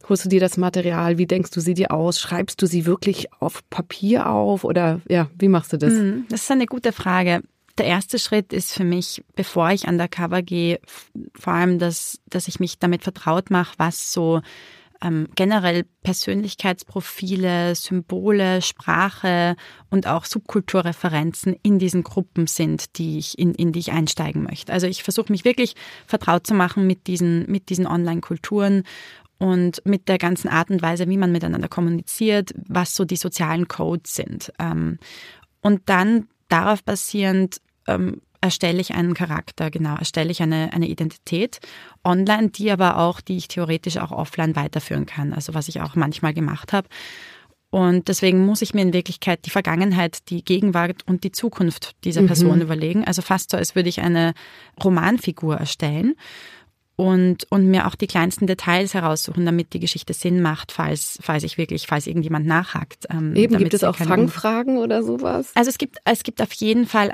holst 0.09 0.25
du 0.25 0.29
dir 0.29 0.39
das 0.39 0.57
Material? 0.57 1.17
Wie 1.17 1.27
denkst 1.27 1.51
du 1.51 1.59
sie 1.59 1.73
dir 1.73 1.91
aus? 1.91 2.19
Schreibst 2.19 2.61
du 2.61 2.65
sie 2.65 2.85
wirklich 2.85 3.31
auf 3.39 3.67
Papier 3.69 4.29
auf 4.29 4.63
oder 4.63 5.01
ja, 5.07 5.29
wie 5.37 5.47
machst 5.47 5.73
du 5.73 5.77
das? 5.77 5.93
Hm, 5.93 6.25
das 6.29 6.43
ist 6.43 6.51
eine 6.51 6.65
gute 6.65 6.91
Frage. 6.91 7.41
Der 7.77 7.85
erste 7.85 8.19
Schritt 8.19 8.51
ist 8.51 8.73
für 8.73 8.83
mich, 8.83 9.23
bevor 9.35 9.71
ich 9.71 9.87
undercover 9.87 10.41
gehe, 10.41 10.79
vor 11.33 11.53
allem, 11.53 11.79
dass, 11.79 12.19
dass 12.29 12.49
ich 12.49 12.59
mich 12.59 12.77
damit 12.77 13.03
vertraut 13.03 13.49
mache, 13.51 13.73
was 13.77 14.11
so 14.11 14.41
ähm, 15.01 15.27
generell 15.35 15.85
Persönlichkeitsprofile, 16.03 17.75
Symbole, 17.75 18.61
Sprache 18.61 19.55
und 19.89 20.07
auch 20.07 20.25
Subkulturreferenzen 20.25 21.55
in 21.63 21.79
diesen 21.79 22.03
Gruppen 22.03 22.47
sind, 22.47 22.97
die 22.97 23.17
ich, 23.17 23.37
in, 23.39 23.53
in 23.53 23.71
die 23.71 23.79
ich 23.79 23.91
einsteigen 23.91 24.43
möchte. 24.43 24.73
Also 24.73 24.87
ich 24.87 25.03
versuche 25.03 25.31
mich 25.31 25.45
wirklich 25.45 25.75
vertraut 26.05 26.45
zu 26.45 26.53
machen 26.53 26.85
mit 26.85 27.07
diesen, 27.07 27.49
mit 27.49 27.69
diesen 27.69 27.87
Online-Kulturen 27.87 28.83
und 29.39 29.81
mit 29.85 30.07
der 30.07 30.17
ganzen 30.17 30.49
Art 30.49 30.69
und 30.69 30.81
Weise, 30.81 31.07
wie 31.07 31.17
man 31.17 31.31
miteinander 31.31 31.69
kommuniziert, 31.69 32.53
was 32.67 32.93
so 32.93 33.05
die 33.05 33.15
sozialen 33.15 33.67
Codes 33.67 34.13
sind. 34.13 34.53
Ähm, 34.59 34.99
und 35.61 35.81
dann 35.87 36.27
darauf 36.49 36.83
basierend 36.83 37.61
ähm, 37.87 38.21
erstelle 38.41 38.79
ich 38.79 38.93
einen 38.93 39.13
Charakter, 39.13 39.71
genau, 39.71 39.95
erstelle 39.95 40.31
ich 40.31 40.41
eine, 40.41 40.71
eine 40.73 40.87
Identität 40.87 41.59
online, 42.03 42.49
die 42.49 42.71
aber 42.71 42.97
auch, 42.97 43.21
die 43.21 43.37
ich 43.37 43.47
theoretisch 43.47 43.97
auch 43.97 44.11
offline 44.11 44.55
weiterführen 44.55 45.05
kann, 45.05 45.33
also 45.33 45.53
was 45.53 45.67
ich 45.67 45.81
auch 45.81 45.95
manchmal 45.95 46.33
gemacht 46.33 46.71
habe. 46.71 46.87
Und 47.71 48.07
deswegen 48.07 48.45
muss 48.45 48.63
ich 48.63 48.73
mir 48.73 48.81
in 48.81 48.93
Wirklichkeit 48.93 49.45
die 49.45 49.51
Vergangenheit, 49.51 50.29
die 50.29 50.43
Gegenwart 50.43 51.03
und 51.05 51.23
die 51.23 51.31
Zukunft 51.31 51.91
dieser 52.03 52.23
Person 52.23 52.55
mhm. 52.55 52.61
überlegen. 52.63 53.05
Also 53.05 53.21
fast 53.21 53.51
so, 53.51 53.57
als 53.57 53.75
würde 53.75 53.89
ich 53.89 54.01
eine 54.01 54.33
Romanfigur 54.83 55.55
erstellen 55.55 56.15
und, 56.99 57.49
und 57.49 57.67
mir 57.67 57.87
auch 57.87 57.95
die 57.95 58.07
kleinsten 58.07 58.45
Details 58.45 58.93
heraussuchen, 58.93 59.45
damit 59.45 59.71
die 59.71 59.79
Geschichte 59.79 60.13
Sinn 60.13 60.41
macht, 60.41 60.73
falls, 60.73 61.17
falls 61.21 61.43
ich 61.43 61.57
wirklich, 61.57 61.87
falls 61.87 62.07
irgendjemand 62.07 62.45
nachhakt. 62.45 63.05
Ähm, 63.09 63.37
Eben, 63.37 63.57
gibt 63.57 63.73
es 63.73 63.85
auch 63.85 63.95
Fangfragen 63.95 64.77
oder 64.77 65.01
sowas? 65.01 65.53
Also 65.55 65.69
es 65.69 65.77
gibt, 65.77 65.99
es 66.03 66.23
gibt 66.23 66.41
auf 66.41 66.51
jeden 66.51 66.85
Fall 66.85 67.13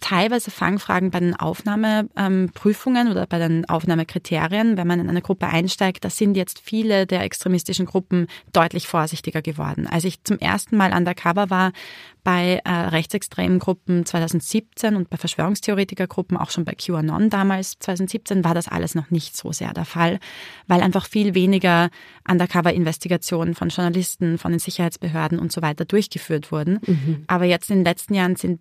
teilweise 0.00 0.50
Fangfragen 0.50 1.10
bei 1.10 1.20
den 1.20 1.36
Aufnahmeprüfungen 1.36 3.06
ähm, 3.06 3.12
oder 3.12 3.26
bei 3.26 3.38
den 3.38 3.68
Aufnahmekriterien. 3.68 4.76
Wenn 4.76 4.86
man 4.86 5.00
in 5.00 5.08
eine 5.08 5.22
Gruppe 5.22 5.46
einsteigt, 5.46 6.04
da 6.04 6.10
sind 6.10 6.36
jetzt 6.36 6.60
viele 6.60 7.06
der 7.06 7.22
extremistischen 7.22 7.86
Gruppen 7.86 8.26
deutlich 8.52 8.88
vorsichtiger 8.88 9.42
geworden. 9.42 9.86
Als 9.86 10.04
ich 10.04 10.22
zum 10.24 10.38
ersten 10.38 10.76
Mal 10.76 10.92
undercover 10.92 11.50
war 11.50 11.72
bei 12.24 12.60
äh, 12.64 12.70
rechtsextremen 12.70 13.60
Gruppen 13.60 14.04
2017 14.04 14.96
und 14.96 15.08
bei 15.08 15.16
Verschwörungstheoretikergruppen, 15.16 16.36
auch 16.36 16.50
schon 16.50 16.64
bei 16.64 16.74
QAnon 16.74 17.30
damals 17.30 17.78
2017, 17.78 18.42
war 18.42 18.52
das 18.52 18.66
alles 18.66 18.96
noch 18.96 19.10
nicht 19.10 19.36
so 19.36 19.52
sehr 19.52 19.72
der 19.72 19.84
Fall, 19.84 20.18
weil 20.66 20.80
einfach 20.80 21.06
viel 21.06 21.34
weniger 21.34 21.88
Undercover-Investigationen 22.28 23.54
von 23.54 23.68
Journalisten, 23.68 24.38
von 24.38 24.50
den 24.50 24.58
Sicherheitsbehörden 24.58 25.38
und 25.38 25.52
so 25.52 25.62
weiter 25.62 25.84
durchgeführt 25.84 26.50
wurden. 26.50 26.80
Mhm. 26.84 27.24
Aber 27.28 27.44
jetzt 27.44 27.70
in 27.70 27.78
den 27.78 27.84
letzten 27.84 28.14
Jahren 28.14 28.34
sind 28.34 28.60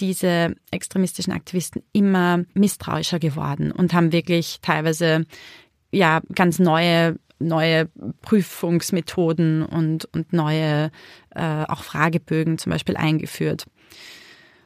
diese 0.00 0.54
extremistischen 0.70 1.32
Aktivisten 1.32 1.82
immer 1.92 2.44
misstrauischer 2.54 3.18
geworden 3.18 3.72
und 3.72 3.94
haben 3.94 4.12
wirklich 4.12 4.58
teilweise 4.62 5.24
ja 5.90 6.20
ganz 6.34 6.58
neue 6.58 7.18
neue 7.38 7.90
Prüfungsmethoden 8.22 9.62
und, 9.62 10.06
und 10.06 10.32
neue 10.32 10.90
äh, 11.34 11.64
auch 11.64 11.82
Fragebögen 11.82 12.56
zum 12.56 12.72
Beispiel 12.72 12.96
eingeführt. 12.96 13.66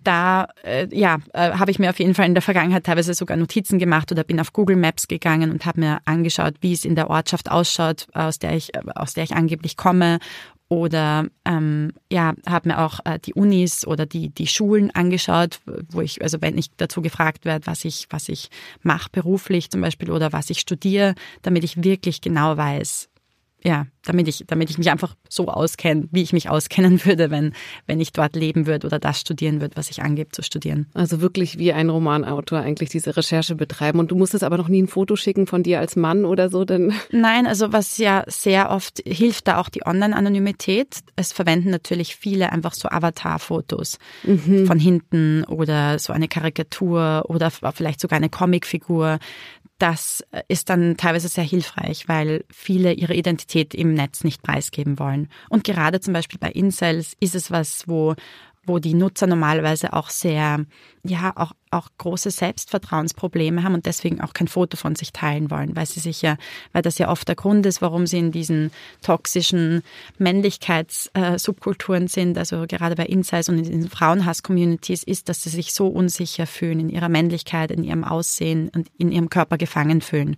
Da 0.03 0.49
äh, 0.63 0.89
ja, 0.93 1.19
äh, 1.35 1.53
habe 1.53 1.71
ich 1.71 1.79
mir 1.79 1.91
auf 1.91 1.99
jeden 1.99 2.15
Fall 2.15 2.27
in 2.27 2.35
der 2.35 2.43
Vergangenheit 2.43 2.85
teilweise 2.85 3.13
sogar 3.13 3.37
Notizen 3.37 3.79
gemacht 3.79 4.11
oder 4.11 4.25
bin 4.25 4.41
auf 4.41 4.53
Google 4.53 4.77
Maps 4.77 5.09
gegangen 5.09 5.51
und 5.51 5.67
habe 5.67 5.81
mir 5.81 5.99
angeschaut, 6.07 6.55
wie 6.61 6.73
es 6.73 6.85
in 6.85 6.95
der 6.95 7.11
Ortschaft 7.11 7.51
ausschaut, 7.51 8.07
aus 8.15 8.39
der 8.39 8.57
ich, 8.57 8.75
äh, 8.75 8.81
aus 8.95 9.15
der 9.15 9.25
ich 9.25 9.35
angeblich 9.35 9.77
komme 9.77 10.19
oder 10.71 11.27
ähm, 11.45 11.93
ja, 12.11 12.33
habe 12.49 12.69
mir 12.69 12.79
auch 12.79 13.01
äh, 13.05 13.19
die 13.19 13.35
Unis 13.35 13.85
oder 13.85 14.07
die, 14.07 14.29
die 14.31 14.47
Schulen 14.47 14.93
angeschaut, 14.93 15.61
wo 15.91 16.01
ich, 16.01 16.23
also 16.23 16.41
wenn 16.41 16.57
ich 16.57 16.71
dazu 16.77 17.03
gefragt 17.03 17.45
werde, 17.45 17.67
was 17.67 17.85
ich, 17.85 18.07
was 18.09 18.29
ich 18.29 18.51
mache 18.83 19.11
beruflich 19.11 19.69
zum 19.71 19.81
Beispiel 19.81 20.13
oder 20.13 20.33
was 20.33 20.49
ich 20.49 20.61
studiere, 20.61 21.17
damit 21.43 21.65
ich 21.65 21.83
wirklich 21.83 22.21
genau 22.21 22.57
weiß, 22.57 23.10
ja, 23.63 23.87
damit 24.05 24.29
ich, 24.29 24.45
damit 24.47 24.71
ich 24.71 24.79
mich 24.79 24.91
einfach 24.91 25.15
so 25.29 25.49
auskenne, 25.49 26.09
wie 26.11 26.23
ich 26.23 26.33
mich 26.33 26.49
auskennen 26.49 27.01
würde, 27.05 27.31
wenn, 27.31 27.53
wenn 27.87 28.01
ich 28.01 28.13
dort 28.13 28.35
leben 28.37 28.67
würde 28.67 28.87
oder 28.87 28.99
das 28.99 29.21
studieren 29.21 29.61
würde, 29.61 29.77
was 29.77 29.91
ich 29.91 30.03
angebe 30.03 30.31
zu 30.31 30.43
studieren. 30.43 30.87
Also 30.95 31.21
wirklich 31.21 31.59
wie 31.59 31.73
ein 31.73 31.91
Romanautor 31.91 32.61
eigentlich 32.61 32.89
diese 32.89 33.17
Recherche 33.17 33.55
betreiben. 33.55 33.99
Und 33.99 34.11
du 34.11 34.17
musstest 34.17 34.45
aber 34.45 34.57
noch 34.57 34.69
nie 34.69 34.83
ein 34.83 34.89
Foto 34.89 35.17
schicken 35.17 35.47
von 35.47 35.63
dir 35.63 35.81
als 35.81 35.97
Mann 35.97 36.25
oder 36.25 36.49
so, 36.49 36.65
denn? 36.65 36.93
Nein, 37.11 37.47
also 37.47 37.73
was 37.73 37.99
ja 37.99 38.25
sehr 38.27 38.71
oft 38.71 39.03
hilft 39.07 39.49
da 39.49 39.59
auch 39.59 39.69
die 39.69 39.87
Online-Anonymität. 39.87 41.01
Es 41.17 41.33
verwenden 41.33 41.71
natürlich 41.71 42.17
viele 42.17 42.53
einfach 42.53 42.75
so 42.75 42.89
Avatar-Fotos 42.89 43.99
mhm. 44.25 44.67
von 44.67 44.79
hinten 44.79 45.45
oder 45.45 45.99
so 45.99 46.13
eine 46.13 46.29
Karikatur 46.29 47.25
oder 47.29 47.51
vielleicht 47.51 48.01
sogar 48.01 48.17
eine 48.17 48.31
Comicfigur 48.31 49.19
das 49.81 50.23
ist 50.49 50.69
dann 50.69 50.97
teilweise 50.97 51.29
sehr 51.29 51.45
hilfreich, 51.45 52.07
weil 52.07 52.45
viele 52.51 52.93
ihre 52.93 53.15
Identität 53.15 53.75
im 53.75 53.95
Netz 53.95 54.25
nicht 54.25 54.43
preisgeben 54.43 54.99
wollen. 54.99 55.29
Und 55.49 55.65
gerade 55.65 56.01
zum 56.01 56.13
Beispiel 56.13 56.39
bei 56.39 56.51
Incels 56.51 57.17
ist 57.19 57.35
es 57.35 57.51
was, 57.51 57.89
wo 57.89 58.15
wo 58.71 58.79
die 58.79 58.95
Nutzer 58.95 59.27
normalerweise 59.27 59.93
auch 59.93 60.11
sehr, 60.11 60.65
ja, 61.03 61.33
auch, 61.35 61.53
auch 61.71 61.89
große 61.99 62.31
Selbstvertrauensprobleme 62.31 63.65
haben 63.65 63.75
und 63.75 63.85
deswegen 63.85 64.21
auch 64.21 64.33
kein 64.33 64.47
Foto 64.47 64.77
von 64.77 64.95
sich 64.95 65.13
teilen 65.13 65.51
wollen, 65.51 65.75
weil 65.75 65.87
sie 65.87 65.99
sich 65.99 66.23
ja, 66.23 66.37
weil 66.73 66.83
das 66.83 66.99
ja 66.99 67.11
oft 67.11 67.27
der 67.27 67.35
Grund 67.35 67.67
ist, 67.67 67.83
warum 67.83 68.07
sie 68.07 68.19
in 68.19 68.31
diesen 68.31 68.71
toxischen 69.03 69.83
Männlichkeitssubkulturen 70.19 72.07
sind, 72.07 72.39
also 72.39 72.65
gerade 72.69 72.95
bei 72.95 73.07
Insights 73.07 73.49
und 73.49 73.59
in 73.59 73.65
diesen 73.65 73.91
Frauenhass-Communities, 73.91 75.03
ist, 75.03 75.29
dass 75.29 75.43
sie 75.43 75.51
sich 75.51 75.75
so 75.75 75.89
unsicher 75.89 76.47
fühlen 76.47 76.79
in 76.79 76.89
ihrer 76.89 77.09
Männlichkeit, 77.09 77.73
in 77.73 77.83
ihrem 77.83 78.05
Aussehen 78.05 78.71
und 78.75 78.89
in 78.97 79.11
ihrem 79.11 79.31
Körper 79.31 79.59
gefangen 79.59 80.01
fühlen. 80.01 80.37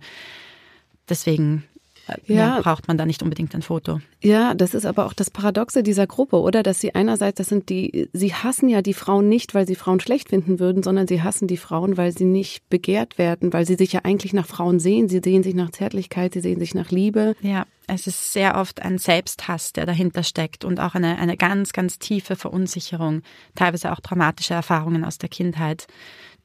Deswegen 1.07 1.65
ja. 2.07 2.35
ja. 2.35 2.61
braucht 2.61 2.87
man 2.87 2.97
da 2.97 3.05
nicht 3.05 3.23
unbedingt 3.23 3.55
ein 3.55 3.61
Foto. 3.61 3.99
Ja, 4.21 4.53
das 4.53 4.73
ist 4.73 4.85
aber 4.85 5.05
auch 5.05 5.13
das 5.13 5.29
Paradoxe 5.29 5.83
dieser 5.83 6.07
Gruppe, 6.07 6.39
oder? 6.39 6.63
Dass 6.63 6.79
sie 6.79 6.95
einerseits, 6.95 7.37
das 7.37 7.47
sind 7.47 7.69
die, 7.69 8.09
sie 8.13 8.33
hassen 8.33 8.69
ja 8.69 8.81
die 8.81 8.93
Frauen 8.93 9.29
nicht, 9.29 9.53
weil 9.53 9.67
sie 9.67 9.75
Frauen 9.75 9.99
schlecht 9.99 10.29
finden 10.29 10.59
würden, 10.59 10.83
sondern 10.83 11.07
sie 11.07 11.21
hassen 11.21 11.47
die 11.47 11.57
Frauen, 11.57 11.97
weil 11.97 12.11
sie 12.11 12.25
nicht 12.25 12.69
begehrt 12.69 13.17
werden, 13.17 13.53
weil 13.53 13.65
sie 13.65 13.75
sich 13.75 13.93
ja 13.93 14.01
eigentlich 14.03 14.33
nach 14.33 14.47
Frauen 14.47 14.79
sehen. 14.79 15.09
Sie 15.09 15.21
sehen 15.23 15.43
sich 15.43 15.55
nach 15.55 15.71
Zärtlichkeit, 15.71 16.33
sie 16.33 16.41
sehen 16.41 16.59
sich 16.59 16.75
nach 16.75 16.91
Liebe. 16.91 17.35
Ja, 17.41 17.65
es 17.87 18.07
ist 18.07 18.31
sehr 18.31 18.55
oft 18.55 18.81
ein 18.81 18.97
Selbsthass, 18.97 19.73
der 19.73 19.85
dahinter 19.85 20.23
steckt 20.23 20.63
und 20.63 20.79
auch 20.79 20.95
eine, 20.95 21.17
eine 21.17 21.37
ganz, 21.37 21.73
ganz 21.73 21.99
tiefe 21.99 22.35
Verunsicherung, 22.35 23.21
teilweise 23.55 23.91
auch 23.91 23.99
traumatische 23.99 24.53
Erfahrungen 24.53 25.03
aus 25.03 25.17
der 25.17 25.29
Kindheit 25.29 25.87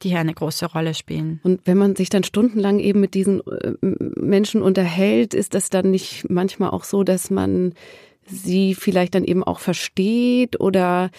die 0.02 0.10
hier 0.10 0.20
eine 0.20 0.34
große 0.34 0.66
Rolle 0.66 0.94
spielen. 0.94 1.40
Und 1.42 1.60
wenn 1.64 1.78
man 1.78 1.96
sich 1.96 2.08
dann 2.08 2.24
stundenlang 2.24 2.78
eben 2.78 3.00
mit 3.00 3.14
diesen 3.14 3.40
äh, 3.40 3.72
Menschen 3.80 4.62
unterhält, 4.62 5.34
ist 5.34 5.54
das 5.54 5.70
dann 5.70 5.90
nicht 5.90 6.28
manchmal 6.28 6.70
auch 6.70 6.84
so, 6.84 7.02
dass 7.04 7.30
man 7.30 7.74
sie 8.26 8.74
vielleicht 8.74 9.14
dann 9.14 9.24
eben 9.24 9.42
auch 9.42 9.58
versteht 9.58 10.60
oder 10.60 11.10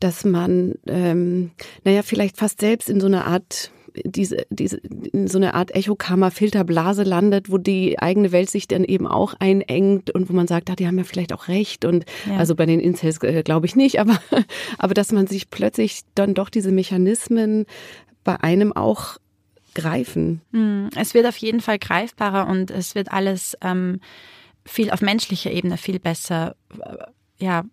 dass 0.00 0.24
man, 0.24 0.74
ähm, 0.86 1.52
naja, 1.84 2.02
vielleicht 2.02 2.36
fast 2.36 2.60
selbst 2.60 2.90
in 2.90 3.00
so 3.00 3.06
einer 3.06 3.26
Art 3.26 3.70
diese, 4.04 4.46
diese, 4.50 4.76
in 4.78 5.28
so 5.28 5.38
eine 5.38 5.54
Art 5.54 5.74
Echokammer, 5.74 6.30
Filterblase 6.30 7.02
landet, 7.02 7.50
wo 7.50 7.58
die 7.58 7.98
eigene 7.98 8.32
Welt 8.32 8.50
sich 8.50 8.68
dann 8.68 8.84
eben 8.84 9.06
auch 9.06 9.34
einengt 9.38 10.10
und 10.10 10.28
wo 10.28 10.34
man 10.34 10.46
sagt, 10.46 10.70
ah, 10.70 10.76
die 10.76 10.86
haben 10.86 10.98
ja 10.98 11.04
vielleicht 11.04 11.32
auch 11.32 11.48
recht 11.48 11.84
und 11.84 12.04
ja. 12.28 12.36
also 12.36 12.54
bei 12.54 12.66
den 12.66 12.80
Incels 12.80 13.22
äh, 13.22 13.42
glaube 13.42 13.66
ich 13.66 13.76
nicht, 13.76 14.00
aber, 14.00 14.20
aber 14.78 14.94
dass 14.94 15.12
man 15.12 15.26
sich 15.26 15.50
plötzlich 15.50 16.02
dann 16.14 16.34
doch 16.34 16.50
diese 16.50 16.72
Mechanismen 16.72 17.66
bei 18.26 18.38
einem 18.42 18.74
auch 18.74 19.16
greifen? 19.74 20.42
Hm, 20.52 20.90
es 20.96 21.14
wird 21.14 21.26
auf 21.26 21.36
jeden 21.38 21.60
Fall 21.60 21.78
greifbarer 21.78 22.48
und 22.48 22.70
es 22.70 22.94
wird 22.94 23.12
alles 23.12 23.56
ähm, 23.62 24.00
viel 24.66 24.90
auf 24.90 25.00
menschlicher 25.00 25.50
Ebene 25.50 25.78
viel 25.78 25.98
besser, 25.98 26.56
äh, 26.78 26.96
ja, 27.38 27.64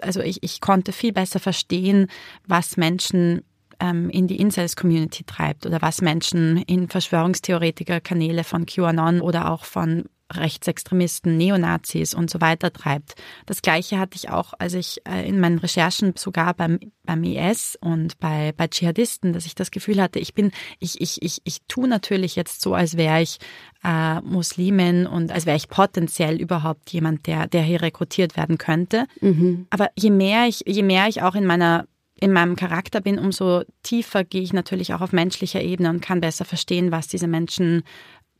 also 0.00 0.20
ich, 0.20 0.42
ich 0.42 0.60
konnte 0.60 0.92
viel 0.92 1.12
besser 1.12 1.38
verstehen, 1.38 2.08
was 2.46 2.76
Menschen 2.76 3.42
ähm, 3.80 4.10
in 4.10 4.26
die 4.26 4.40
Incels-Community 4.40 5.24
treibt 5.24 5.66
oder 5.66 5.82
was 5.82 6.00
Menschen 6.00 6.58
in 6.62 6.88
Verschwörungstheoretiker-Kanäle 6.88 8.44
von 8.44 8.66
QAnon 8.66 9.20
oder 9.20 9.50
auch 9.50 9.64
von 9.64 10.04
Rechtsextremisten, 10.32 11.36
Neonazis 11.36 12.14
und 12.14 12.30
so 12.30 12.40
weiter 12.40 12.72
treibt. 12.72 13.14
Das 13.46 13.62
Gleiche 13.62 13.98
hatte 13.98 14.16
ich 14.16 14.28
auch, 14.28 14.54
als 14.58 14.74
ich 14.74 15.00
äh, 15.06 15.26
in 15.28 15.38
meinen 15.38 15.58
Recherchen 15.58 16.14
sogar 16.16 16.54
beim, 16.54 16.80
beim 17.04 17.22
IS 17.22 17.78
und 17.80 18.18
bei, 18.18 18.52
bei 18.56 18.66
Dschihadisten, 18.66 19.32
dass 19.32 19.46
ich 19.46 19.54
das 19.54 19.70
Gefühl 19.70 20.02
hatte, 20.02 20.18
ich 20.18 20.34
bin, 20.34 20.50
ich, 20.80 21.00
ich, 21.00 21.22
ich, 21.22 21.40
ich 21.44 21.58
tue 21.68 21.88
natürlich 21.88 22.34
jetzt 22.34 22.60
so, 22.60 22.74
als 22.74 22.96
wäre 22.96 23.22
ich 23.22 23.38
äh, 23.84 24.20
Muslimin 24.20 25.06
und 25.06 25.30
als 25.30 25.46
wäre 25.46 25.56
ich 25.56 25.68
potenziell 25.68 26.40
überhaupt 26.40 26.90
jemand, 26.90 27.26
der, 27.26 27.46
der 27.46 27.62
hier 27.62 27.82
rekrutiert 27.82 28.36
werden 28.36 28.58
könnte. 28.58 29.06
Mhm. 29.20 29.66
Aber 29.70 29.90
je 29.96 30.10
mehr 30.10 30.46
ich, 30.48 30.64
je 30.66 30.82
mehr 30.82 31.06
ich 31.08 31.22
auch 31.22 31.34
in 31.34 31.46
meiner 31.46 31.86
in 32.18 32.32
meinem 32.32 32.56
Charakter 32.56 33.02
bin, 33.02 33.18
umso 33.18 33.62
tiefer 33.82 34.24
gehe 34.24 34.40
ich 34.40 34.54
natürlich 34.54 34.94
auch 34.94 35.02
auf 35.02 35.12
menschlicher 35.12 35.60
Ebene 35.60 35.90
und 35.90 36.00
kann 36.00 36.22
besser 36.22 36.46
verstehen, 36.46 36.90
was 36.90 37.08
diese 37.08 37.26
Menschen 37.26 37.82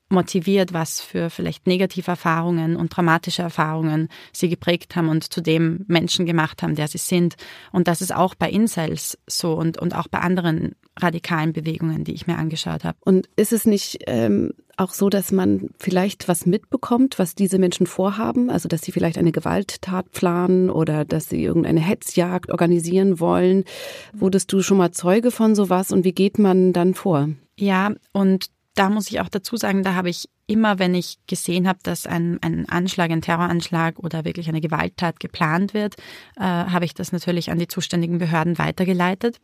motiviert, 0.08 0.72
was 0.72 1.00
für 1.00 1.30
vielleicht 1.30 1.66
negative 1.66 2.10
Erfahrungen 2.10 2.76
und 2.76 2.92
traumatische 2.92 3.42
Erfahrungen 3.42 4.08
sie 4.32 4.48
geprägt 4.48 4.94
haben 4.94 5.08
und 5.08 5.32
zu 5.32 5.40
dem 5.40 5.84
Menschen 5.88 6.26
gemacht 6.26 6.62
haben, 6.62 6.76
der 6.76 6.88
sie 6.88 6.98
sind. 6.98 7.34
Und 7.72 7.88
das 7.88 8.00
ist 8.00 8.14
auch 8.14 8.34
bei 8.34 8.48
Incels 8.48 9.18
so 9.26 9.54
und, 9.54 9.78
und 9.78 9.96
auch 9.96 10.08
bei 10.08 10.20
anderen 10.20 10.76
radikalen 10.98 11.52
Bewegungen, 11.52 12.04
die 12.04 12.14
ich 12.14 12.26
mir 12.26 12.38
angeschaut 12.38 12.84
habe. 12.84 12.96
Und 13.04 13.28
ist 13.36 13.52
es 13.52 13.66
nicht 13.66 13.98
ähm, 14.06 14.52
auch 14.76 14.92
so, 14.92 15.08
dass 15.08 15.32
man 15.32 15.70
vielleicht 15.78 16.28
was 16.28 16.46
mitbekommt, 16.46 17.18
was 17.18 17.34
diese 17.34 17.58
Menschen 17.58 17.86
vorhaben? 17.86 18.48
Also, 18.48 18.68
dass 18.68 18.82
sie 18.82 18.92
vielleicht 18.92 19.18
eine 19.18 19.32
Gewalttat 19.32 20.12
planen 20.12 20.70
oder 20.70 21.04
dass 21.04 21.28
sie 21.28 21.42
irgendeine 21.42 21.80
Hetzjagd 21.80 22.50
organisieren 22.50 23.20
wollen? 23.20 23.64
Wurdest 24.12 24.52
du 24.52 24.62
schon 24.62 24.78
mal 24.78 24.92
Zeuge 24.92 25.30
von 25.30 25.54
sowas 25.54 25.90
und 25.90 26.04
wie 26.04 26.12
geht 26.12 26.38
man 26.38 26.72
dann 26.72 26.94
vor? 26.94 27.28
Ja, 27.58 27.92
und 28.12 28.50
da 28.76 28.90
muss 28.90 29.08
ich 29.10 29.20
auch 29.20 29.28
dazu 29.28 29.56
sagen, 29.56 29.82
da 29.82 29.94
habe 29.94 30.10
ich 30.10 30.28
immer, 30.46 30.78
wenn 30.78 30.94
ich 30.94 31.18
gesehen 31.26 31.66
habe, 31.66 31.78
dass 31.82 32.06
ein, 32.06 32.38
ein 32.42 32.68
Anschlag, 32.68 33.10
ein 33.10 33.22
Terroranschlag 33.22 33.98
oder 33.98 34.24
wirklich 34.24 34.48
eine 34.48 34.60
Gewalttat 34.60 35.18
geplant 35.18 35.74
wird, 35.74 35.96
äh, 36.36 36.42
habe 36.42 36.84
ich 36.84 36.94
das 36.94 37.10
natürlich 37.10 37.50
an 37.50 37.58
die 37.58 37.68
zuständigen 37.68 38.18
Behörden 38.18 38.58
weitergeleitet. 38.58 39.40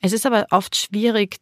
Es 0.00 0.12
ist 0.12 0.26
aber 0.26 0.46
oft 0.50 0.74
schwierig, 0.74 1.36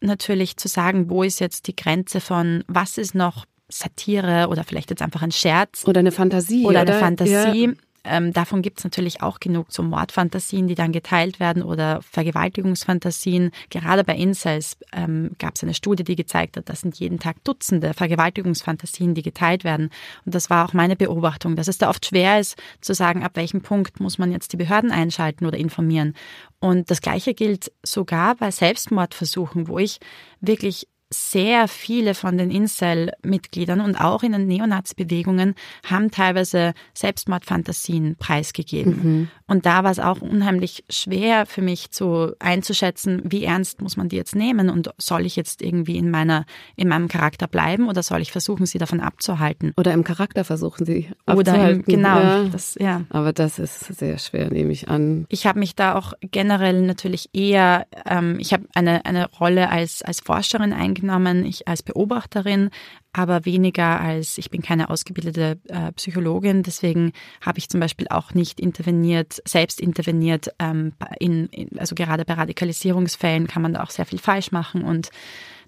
natürlich 0.00 0.56
zu 0.58 0.68
sagen, 0.68 1.08
wo 1.08 1.22
ist 1.22 1.40
jetzt 1.40 1.66
die 1.66 1.76
Grenze 1.76 2.20
von, 2.20 2.62
was 2.68 2.98
ist 2.98 3.14
noch 3.14 3.46
Satire 3.68 4.48
oder 4.48 4.64
vielleicht 4.64 4.90
jetzt 4.90 5.02
einfach 5.02 5.22
ein 5.22 5.32
Scherz. 5.32 5.84
Oder 5.86 6.00
eine 6.00 6.12
Fantasie. 6.12 6.64
Oder, 6.66 6.82
oder? 6.82 6.92
eine 6.92 7.00
Fantasie. 7.00 7.66
Ja. 7.66 7.72
Ähm, 8.04 8.32
davon 8.32 8.62
gibt 8.62 8.78
es 8.78 8.84
natürlich 8.84 9.22
auch 9.22 9.38
genug, 9.38 9.66
so 9.70 9.82
Mordfantasien, 9.82 10.66
die 10.66 10.74
dann 10.74 10.92
geteilt 10.92 11.38
werden 11.38 11.62
oder 11.62 12.02
Vergewaltigungsfantasien. 12.02 13.50
Gerade 13.70 14.02
bei 14.02 14.16
Incels 14.16 14.76
ähm, 14.92 15.30
gab 15.38 15.54
es 15.54 15.62
eine 15.62 15.74
Studie, 15.74 16.02
die 16.02 16.16
gezeigt 16.16 16.56
hat, 16.56 16.68
das 16.68 16.80
sind 16.80 16.98
jeden 16.98 17.18
Tag 17.18 17.42
Dutzende 17.44 17.94
Vergewaltigungsfantasien, 17.94 19.14
die 19.14 19.22
geteilt 19.22 19.62
werden. 19.62 19.90
Und 20.24 20.34
das 20.34 20.50
war 20.50 20.64
auch 20.64 20.72
meine 20.72 20.96
Beobachtung, 20.96 21.54
dass 21.54 21.68
es 21.68 21.78
da 21.78 21.88
oft 21.88 22.06
schwer 22.06 22.40
ist 22.40 22.60
zu 22.80 22.94
sagen, 22.94 23.22
ab 23.22 23.32
welchem 23.34 23.62
Punkt 23.62 24.00
muss 24.00 24.18
man 24.18 24.32
jetzt 24.32 24.52
die 24.52 24.56
Behörden 24.56 24.90
einschalten 24.90 25.46
oder 25.46 25.58
informieren. 25.58 26.14
Und 26.58 26.90
das 26.90 27.00
Gleiche 27.00 27.34
gilt 27.34 27.72
sogar 27.82 28.36
bei 28.36 28.50
Selbstmordversuchen, 28.50 29.68
wo 29.68 29.78
ich 29.78 29.98
wirklich 30.40 30.88
sehr 31.12 31.68
viele 31.68 32.14
von 32.14 32.38
den 32.38 32.50
Incel-Mitgliedern 32.50 33.80
und 33.80 33.96
auch 33.96 34.22
in 34.22 34.32
den 34.32 34.46
Neonazi-Bewegungen 34.46 35.54
haben 35.88 36.10
teilweise 36.10 36.74
Selbstmordfantasien 36.94 38.16
preisgegeben. 38.16 39.00
Mhm. 39.02 39.28
Und 39.46 39.66
da 39.66 39.84
war 39.84 39.90
es 39.90 39.98
auch 39.98 40.20
unheimlich 40.20 40.84
schwer 40.88 41.46
für 41.46 41.62
mich 41.62 41.90
zu 41.90 42.32
einzuschätzen, 42.38 43.20
wie 43.24 43.44
ernst 43.44 43.82
muss 43.82 43.96
man 43.96 44.08
die 44.08 44.16
jetzt 44.16 44.34
nehmen 44.34 44.70
und 44.70 44.90
soll 44.98 45.26
ich 45.26 45.36
jetzt 45.36 45.62
irgendwie 45.62 45.96
in 45.98 46.10
meiner 46.10 46.46
in 46.76 46.88
meinem 46.88 47.08
Charakter 47.08 47.46
bleiben 47.46 47.88
oder 47.88 48.02
soll 48.02 48.20
ich 48.20 48.32
versuchen, 48.32 48.66
sie 48.66 48.78
davon 48.78 49.00
abzuhalten? 49.00 49.72
Oder 49.76 49.92
im 49.92 50.04
Charakter 50.04 50.44
versuchen 50.44 50.86
sie 50.86 51.10
abzuhalten. 51.26 51.38
Oder 51.38 51.70
im, 51.70 51.82
genau. 51.82 52.18
Ja. 52.18 52.44
Das, 52.44 52.76
ja. 52.80 53.02
Aber 53.10 53.32
das 53.32 53.58
ist 53.58 53.84
sehr 53.98 54.18
schwer, 54.18 54.50
nehme 54.50 54.72
ich 54.72 54.88
an. 54.88 55.26
Ich 55.28 55.46
habe 55.46 55.58
mich 55.58 55.74
da 55.74 55.94
auch 55.96 56.14
generell 56.22 56.82
natürlich 56.82 57.30
eher, 57.34 57.86
ähm, 58.06 58.38
ich 58.40 58.52
habe 58.52 58.64
eine 58.74 59.04
eine 59.04 59.28
Rolle 59.30 59.68
als 59.68 60.02
als 60.02 60.20
Forscherin 60.20 60.72
eingenommen, 61.02 61.44
ich 61.44 61.68
als 61.68 61.82
Beobachterin, 61.82 62.70
aber 63.12 63.44
weniger 63.44 64.00
als, 64.00 64.38
ich 64.38 64.50
bin 64.50 64.62
keine 64.62 64.88
ausgebildete 64.88 65.58
äh, 65.68 65.92
Psychologin, 65.92 66.62
deswegen 66.62 67.12
habe 67.40 67.58
ich 67.58 67.68
zum 67.68 67.80
Beispiel 67.80 68.06
auch 68.08 68.34
nicht 68.34 68.60
interveniert, 68.60 69.42
selbst 69.44 69.80
interveniert. 69.80 70.48
Ähm, 70.58 70.94
in, 71.18 71.46
in, 71.48 71.78
also 71.78 71.94
gerade 71.94 72.24
bei 72.24 72.34
Radikalisierungsfällen 72.34 73.46
kann 73.46 73.62
man 73.62 73.74
da 73.74 73.82
auch 73.82 73.90
sehr 73.90 74.06
viel 74.06 74.18
falsch 74.18 74.52
machen 74.52 74.82
und 74.82 75.10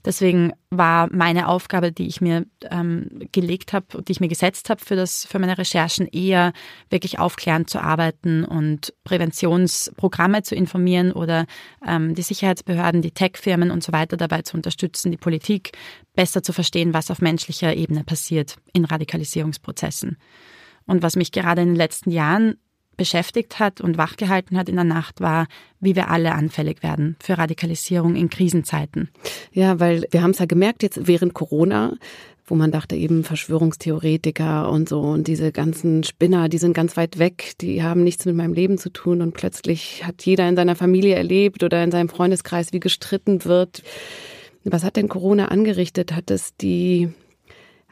Deswegen 0.04 0.52
war 0.68 1.08
meine 1.10 1.48
Aufgabe, 1.48 1.90
die 1.90 2.06
ich 2.06 2.20
mir 2.20 2.44
ähm, 2.70 3.08
gelegt 3.32 3.72
habe, 3.72 4.02
die 4.02 4.12
ich 4.12 4.20
mir 4.20 4.28
gesetzt 4.28 4.68
habe 4.68 4.84
für 4.84 4.96
das 4.96 5.24
für 5.24 5.38
meine 5.38 5.56
Recherchen, 5.56 6.06
eher 6.06 6.52
wirklich 6.90 7.18
aufklärend 7.18 7.70
zu 7.70 7.80
arbeiten 7.80 8.44
und 8.44 8.92
Präventionsprogramme 9.04 10.42
zu 10.42 10.54
informieren 10.54 11.12
oder 11.12 11.46
ähm, 11.86 12.14
die 12.14 12.22
Sicherheitsbehörden, 12.22 13.00
die 13.00 13.12
Tech-Firmen 13.12 13.70
und 13.70 13.82
so 13.82 13.92
weiter 13.92 14.18
dabei 14.18 14.42
zu 14.42 14.56
unterstützen, 14.56 15.10
die 15.10 15.16
Politik 15.16 15.72
besser 16.14 16.42
zu 16.42 16.52
verstehen, 16.52 16.92
was 16.92 17.10
auf 17.10 17.22
menschlicher 17.22 17.74
Ebene 17.74 18.04
passiert 18.04 18.56
in 18.74 18.84
Radikalisierungsprozessen. 18.84 20.18
Und 20.86 21.02
was 21.02 21.16
mich 21.16 21.32
gerade 21.32 21.62
in 21.62 21.68
den 21.68 21.76
letzten 21.76 22.10
Jahren 22.10 22.56
beschäftigt 22.96 23.58
hat 23.58 23.80
und 23.80 23.98
wachgehalten 23.98 24.56
hat 24.56 24.68
in 24.68 24.76
der 24.76 24.84
Nacht, 24.84 25.20
war, 25.20 25.46
wie 25.80 25.96
wir 25.96 26.10
alle 26.10 26.32
anfällig 26.32 26.82
werden 26.82 27.16
für 27.20 27.38
Radikalisierung 27.38 28.16
in 28.16 28.30
Krisenzeiten. 28.30 29.10
Ja, 29.52 29.80
weil 29.80 30.06
wir 30.10 30.22
haben 30.22 30.30
es 30.30 30.38
ja 30.38 30.46
gemerkt 30.46 30.82
jetzt 30.82 31.06
während 31.06 31.34
Corona, 31.34 31.96
wo 32.46 32.54
man 32.54 32.70
dachte 32.70 32.94
eben 32.94 33.24
Verschwörungstheoretiker 33.24 34.70
und 34.70 34.88
so 34.88 35.00
und 35.00 35.26
diese 35.26 35.50
ganzen 35.50 36.04
Spinner, 36.04 36.48
die 36.48 36.58
sind 36.58 36.74
ganz 36.74 36.96
weit 36.96 37.18
weg, 37.18 37.52
die 37.60 37.82
haben 37.82 38.04
nichts 38.04 38.26
mit 38.26 38.34
meinem 38.34 38.52
Leben 38.52 38.76
zu 38.76 38.90
tun 38.90 39.22
und 39.22 39.32
plötzlich 39.32 40.04
hat 40.04 40.24
jeder 40.24 40.48
in 40.48 40.56
seiner 40.56 40.76
Familie 40.76 41.14
erlebt 41.14 41.62
oder 41.62 41.82
in 41.82 41.90
seinem 41.90 42.08
Freundeskreis, 42.08 42.72
wie 42.72 42.80
gestritten 42.80 43.44
wird. 43.44 43.82
Was 44.64 44.84
hat 44.84 44.96
denn 44.96 45.08
Corona 45.08 45.46
angerichtet? 45.46 46.12
Hat 46.12 46.30
es 46.30 46.56
die 46.56 47.10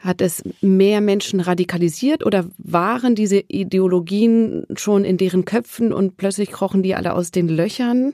hat 0.03 0.21
es 0.21 0.43
mehr 0.61 0.99
Menschen 0.99 1.39
radikalisiert 1.39 2.25
oder 2.25 2.45
waren 2.57 3.15
diese 3.15 3.39
Ideologien 3.39 4.65
schon 4.75 5.05
in 5.05 5.17
deren 5.17 5.45
Köpfen 5.45 5.93
und 5.93 6.17
plötzlich 6.17 6.51
krochen 6.51 6.83
die 6.83 6.93
alle 6.93 7.13
aus 7.13 7.31
den 7.31 7.47
Löchern? 7.47 8.13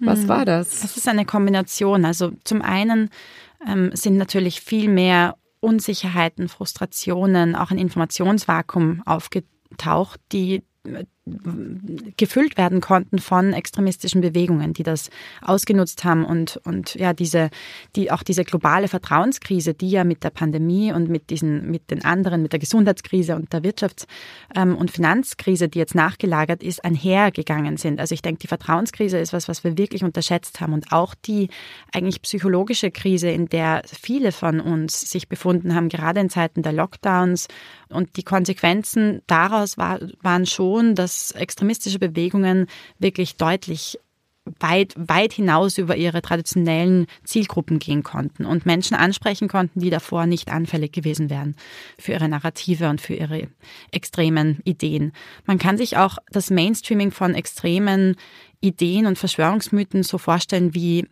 Was 0.00 0.22
hm. 0.22 0.28
war 0.28 0.44
das? 0.44 0.80
Das 0.80 0.96
ist 0.96 1.08
eine 1.08 1.24
Kombination. 1.24 2.04
Also 2.04 2.32
zum 2.44 2.60
einen 2.60 3.10
ähm, 3.66 3.90
sind 3.94 4.16
natürlich 4.16 4.60
viel 4.60 4.88
mehr 4.88 5.36
Unsicherheiten, 5.60 6.48
Frustrationen, 6.48 7.54
auch 7.54 7.70
ein 7.70 7.78
Informationsvakuum 7.78 9.02
aufgetaucht, 9.06 10.20
die 10.32 10.62
gefüllt 12.16 12.56
werden 12.56 12.80
konnten 12.80 13.18
von 13.18 13.52
extremistischen 13.52 14.20
Bewegungen, 14.20 14.72
die 14.72 14.82
das 14.82 15.10
ausgenutzt 15.42 16.04
haben 16.04 16.24
und, 16.24 16.60
und 16.64 16.94
ja, 16.94 17.12
diese, 17.12 17.50
die 17.96 18.10
auch 18.10 18.22
diese 18.22 18.44
globale 18.44 18.88
Vertrauenskrise, 18.88 19.74
die 19.74 19.90
ja 19.90 20.04
mit 20.04 20.24
der 20.24 20.30
Pandemie 20.30 20.92
und 20.92 21.08
mit 21.08 21.30
diesen, 21.30 21.70
mit 21.70 21.90
den 21.90 22.04
anderen, 22.04 22.42
mit 22.42 22.52
der 22.52 22.60
Gesundheitskrise 22.60 23.36
und 23.36 23.52
der 23.52 23.62
Wirtschafts- 23.62 24.06
ähm, 24.54 24.76
und 24.76 24.90
Finanzkrise, 24.90 25.68
die 25.68 25.78
jetzt 25.78 25.94
nachgelagert 25.94 26.62
ist, 26.62 26.84
einhergegangen 26.84 27.76
sind. 27.76 28.00
Also 28.00 28.14
ich 28.14 28.22
denke, 28.22 28.40
die 28.40 28.46
Vertrauenskrise 28.46 29.18
ist 29.18 29.32
was, 29.32 29.48
was 29.48 29.64
wir 29.64 29.76
wirklich 29.78 30.04
unterschätzt 30.04 30.60
haben 30.60 30.72
und 30.72 30.92
auch 30.92 31.14
die 31.14 31.48
eigentlich 31.92 32.22
psychologische 32.22 32.90
Krise, 32.90 33.28
in 33.28 33.48
der 33.48 33.82
viele 33.84 34.32
von 34.32 34.60
uns 34.60 35.00
sich 35.00 35.28
befunden 35.28 35.74
haben, 35.74 35.88
gerade 35.88 36.20
in 36.20 36.30
Zeiten 36.30 36.62
der 36.62 36.72
Lockdowns 36.72 37.48
und 37.88 38.16
die 38.16 38.22
Konsequenzen 38.22 39.22
daraus 39.26 39.78
war, 39.78 39.98
waren 40.22 40.46
schon, 40.46 40.94
dass 40.94 41.17
extremistische 41.34 41.98
Bewegungen 41.98 42.66
wirklich 42.98 43.36
deutlich 43.36 43.98
weit, 44.60 44.94
weit 44.96 45.32
hinaus 45.32 45.78
über 45.78 45.96
ihre 45.96 46.22
traditionellen 46.22 47.06
Zielgruppen 47.24 47.78
gehen 47.78 48.02
konnten 48.02 48.44
und 48.44 48.66
Menschen 48.66 48.96
ansprechen 48.96 49.48
konnten, 49.48 49.80
die 49.80 49.90
davor 49.90 50.26
nicht 50.26 50.50
anfällig 50.50 50.92
gewesen 50.92 51.30
wären 51.30 51.54
für 51.98 52.12
ihre 52.12 52.28
Narrative 52.28 52.88
und 52.88 53.00
für 53.00 53.14
ihre 53.14 53.48
extremen 53.90 54.60
Ideen. 54.64 55.12
Man 55.44 55.58
kann 55.58 55.76
sich 55.76 55.96
auch 55.96 56.18
das 56.30 56.50
Mainstreaming 56.50 57.10
von 57.10 57.34
extremen 57.34 58.16
Ideen 58.60 59.06
und 59.06 59.18
Verschwörungsmythen 59.18 60.02
so 60.02 60.18
vorstellen 60.18 60.74
wie 60.74 61.06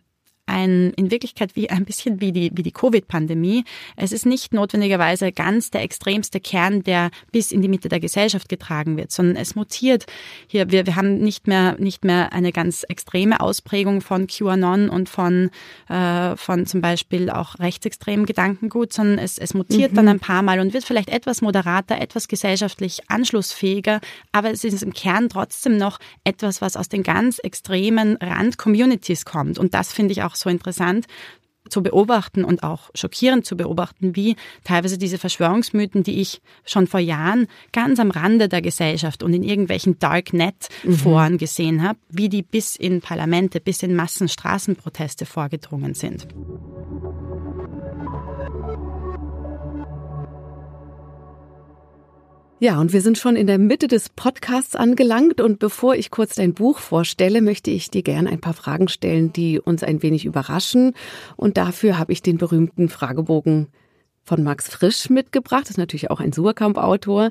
ein, 0.47 0.91
in 0.95 1.11
Wirklichkeit 1.11 1.55
wie 1.55 1.69
ein 1.69 1.85
bisschen 1.85 2.19
wie 2.21 2.31
die, 2.31 2.51
wie 2.53 2.63
die 2.63 2.71
Covid-Pandemie. 2.71 3.63
Es 3.95 4.11
ist 4.11 4.25
nicht 4.25 4.53
notwendigerweise 4.53 5.31
ganz 5.31 5.69
der 5.69 5.83
extremste 5.83 6.39
Kern, 6.39 6.83
der 6.83 7.11
bis 7.31 7.51
in 7.51 7.61
die 7.61 7.67
Mitte 7.67 7.89
der 7.89 7.99
Gesellschaft 7.99 8.49
getragen 8.49 8.97
wird, 8.97 9.11
sondern 9.11 9.35
es 9.35 9.55
mutiert. 9.55 10.05
Hier, 10.47 10.71
wir, 10.71 10.85
wir 10.85 10.95
haben 10.95 11.19
nicht 11.19 11.47
mehr, 11.47 11.75
nicht 11.79 12.03
mehr 12.03 12.33
eine 12.33 12.51
ganz 12.51 12.83
extreme 12.83 13.39
Ausprägung 13.39 14.01
von 14.01 14.27
QAnon 14.27 14.89
und 14.89 15.09
von, 15.09 15.51
äh, 15.89 16.35
von 16.35 16.65
zum 16.65 16.81
Beispiel 16.81 17.29
auch 17.29 17.59
rechtsextremen 17.59 18.25
Gedankengut, 18.25 18.93
sondern 18.93 19.19
es, 19.19 19.37
es 19.37 19.53
mutiert 19.53 19.91
mhm. 19.91 19.95
dann 19.97 20.07
ein 20.07 20.19
paar 20.19 20.41
Mal 20.41 20.59
und 20.59 20.73
wird 20.73 20.85
vielleicht 20.85 21.09
etwas 21.09 21.41
moderater, 21.41 21.99
etwas 21.99 22.27
gesellschaftlich 22.27 23.01
anschlussfähiger, 23.09 23.99
aber 24.31 24.51
es 24.51 24.63
ist 24.63 24.81
im 24.81 24.93
Kern 24.93 25.29
trotzdem 25.29 25.77
noch 25.77 25.99
etwas, 26.23 26.61
was 26.61 26.77
aus 26.77 26.89
den 26.89 27.03
ganz 27.03 27.39
extremen 27.39 28.17
Rand-Communities 28.17 29.25
kommt. 29.25 29.59
Und 29.59 29.73
das 29.73 29.91
finde 29.91 30.13
ich 30.13 30.23
auch 30.23 30.35
so 30.39 30.49
interessant 30.49 31.05
zu 31.69 31.83
beobachten 31.83 32.43
und 32.43 32.63
auch 32.63 32.89
schockierend 32.95 33.45
zu 33.45 33.57
beobachten, 33.57 34.15
wie 34.15 34.35
teilweise 34.63 34.97
diese 34.97 35.17
Verschwörungsmythen, 35.17 36.03
die 36.03 36.21
ich 36.21 36.41
schon 36.65 36.87
vor 36.87 36.99
Jahren 36.99 37.47
ganz 37.73 37.99
am 37.99 38.11
Rande 38.11 38.47
der 38.49 38.61
Gesellschaft 38.61 39.23
und 39.23 39.33
in 39.33 39.43
irgendwelchen 39.43 39.99
Darknet-Foren 39.99 41.33
mhm. 41.33 41.37
gesehen 41.37 41.83
habe, 41.83 41.99
wie 42.09 42.29
die 42.29 42.41
bis 42.41 42.75
in 42.75 43.01
Parlamente, 43.01 43.59
bis 43.59 43.83
in 43.83 43.95
Massenstraßenproteste 43.95 45.25
vorgedrungen 45.25 45.93
sind. 45.93 46.27
Ja, 52.59 52.81
und 52.81 52.91
wir 52.91 53.01
sind 53.01 53.19
schon 53.19 53.35
in 53.35 53.45
der 53.45 53.59
Mitte 53.59 53.87
des 53.87 54.09
Podcasts 54.09 54.75
angelangt 54.75 55.41
und 55.41 55.59
bevor 55.59 55.93
ich 55.93 56.09
kurz 56.09 56.33
dein 56.33 56.55
Buch 56.55 56.79
vorstelle, 56.79 57.43
möchte 57.43 57.69
ich 57.69 57.91
dir 57.91 58.01
gerne 58.01 58.31
ein 58.31 58.41
paar 58.41 58.55
Fragen 58.55 58.87
stellen, 58.87 59.31
die 59.31 59.59
uns 59.59 59.83
ein 59.83 60.01
wenig 60.01 60.25
überraschen. 60.25 60.93
Und 61.35 61.57
dafür 61.57 61.99
habe 61.99 62.13
ich 62.13 62.23
den 62.23 62.39
berühmten 62.39 62.89
Fragebogen 62.89 63.67
von 64.23 64.41
Max 64.41 64.69
Frisch 64.69 65.11
mitgebracht. 65.11 65.65
Das 65.65 65.71
ist 65.71 65.77
natürlich 65.77 66.09
auch 66.09 66.19
ein 66.19 66.33
Surkamp-Autor. 66.33 67.29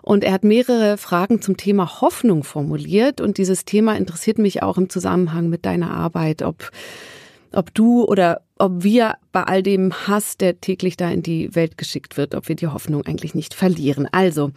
Und 0.00 0.22
er 0.22 0.32
hat 0.32 0.44
mehrere 0.44 0.96
Fragen 0.96 1.42
zum 1.42 1.56
Thema 1.56 2.00
Hoffnung 2.00 2.44
formuliert. 2.44 3.20
Und 3.20 3.38
dieses 3.38 3.64
Thema 3.64 3.96
interessiert 3.96 4.38
mich 4.38 4.62
auch 4.62 4.78
im 4.78 4.88
Zusammenhang 4.88 5.48
mit 5.48 5.66
deiner 5.66 5.90
Arbeit, 5.90 6.42
ob 6.42 6.70
ob 7.52 7.74
du 7.74 8.04
oder 8.04 8.42
ob 8.58 8.82
wir 8.82 9.16
bei 9.32 9.42
all 9.44 9.62
dem 9.62 9.92
Hass, 10.06 10.36
der 10.36 10.60
täglich 10.60 10.96
da 10.96 11.10
in 11.10 11.22
die 11.22 11.54
Welt 11.54 11.78
geschickt 11.78 12.16
wird, 12.16 12.34
ob 12.34 12.48
wir 12.48 12.56
die 12.56 12.66
Hoffnung 12.66 13.06
eigentlich 13.06 13.34
nicht 13.34 13.54
verlieren. 13.54 14.08
Also, 14.10 14.50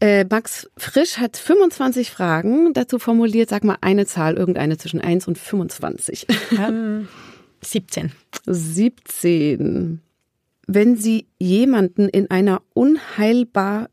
äh, 0.00 0.24
Max 0.24 0.70
Frisch 0.78 1.18
hat 1.18 1.36
25 1.36 2.10
Fragen 2.10 2.72
dazu 2.72 2.98
formuliert. 2.98 3.50
Sag 3.50 3.64
mal 3.64 3.76
eine 3.82 4.06
Zahl, 4.06 4.36
irgendeine 4.36 4.78
zwischen 4.78 5.00
1 5.00 5.28
und 5.28 5.38
25. 5.38 6.26
Ähm, 6.58 7.08
17. 7.62 8.12
17. 8.46 10.00
Wenn 10.66 10.96
Sie 10.96 11.26
jemanden 11.38 12.08
in 12.08 12.30
einer 12.30 12.62
unheilbaren 12.72 13.88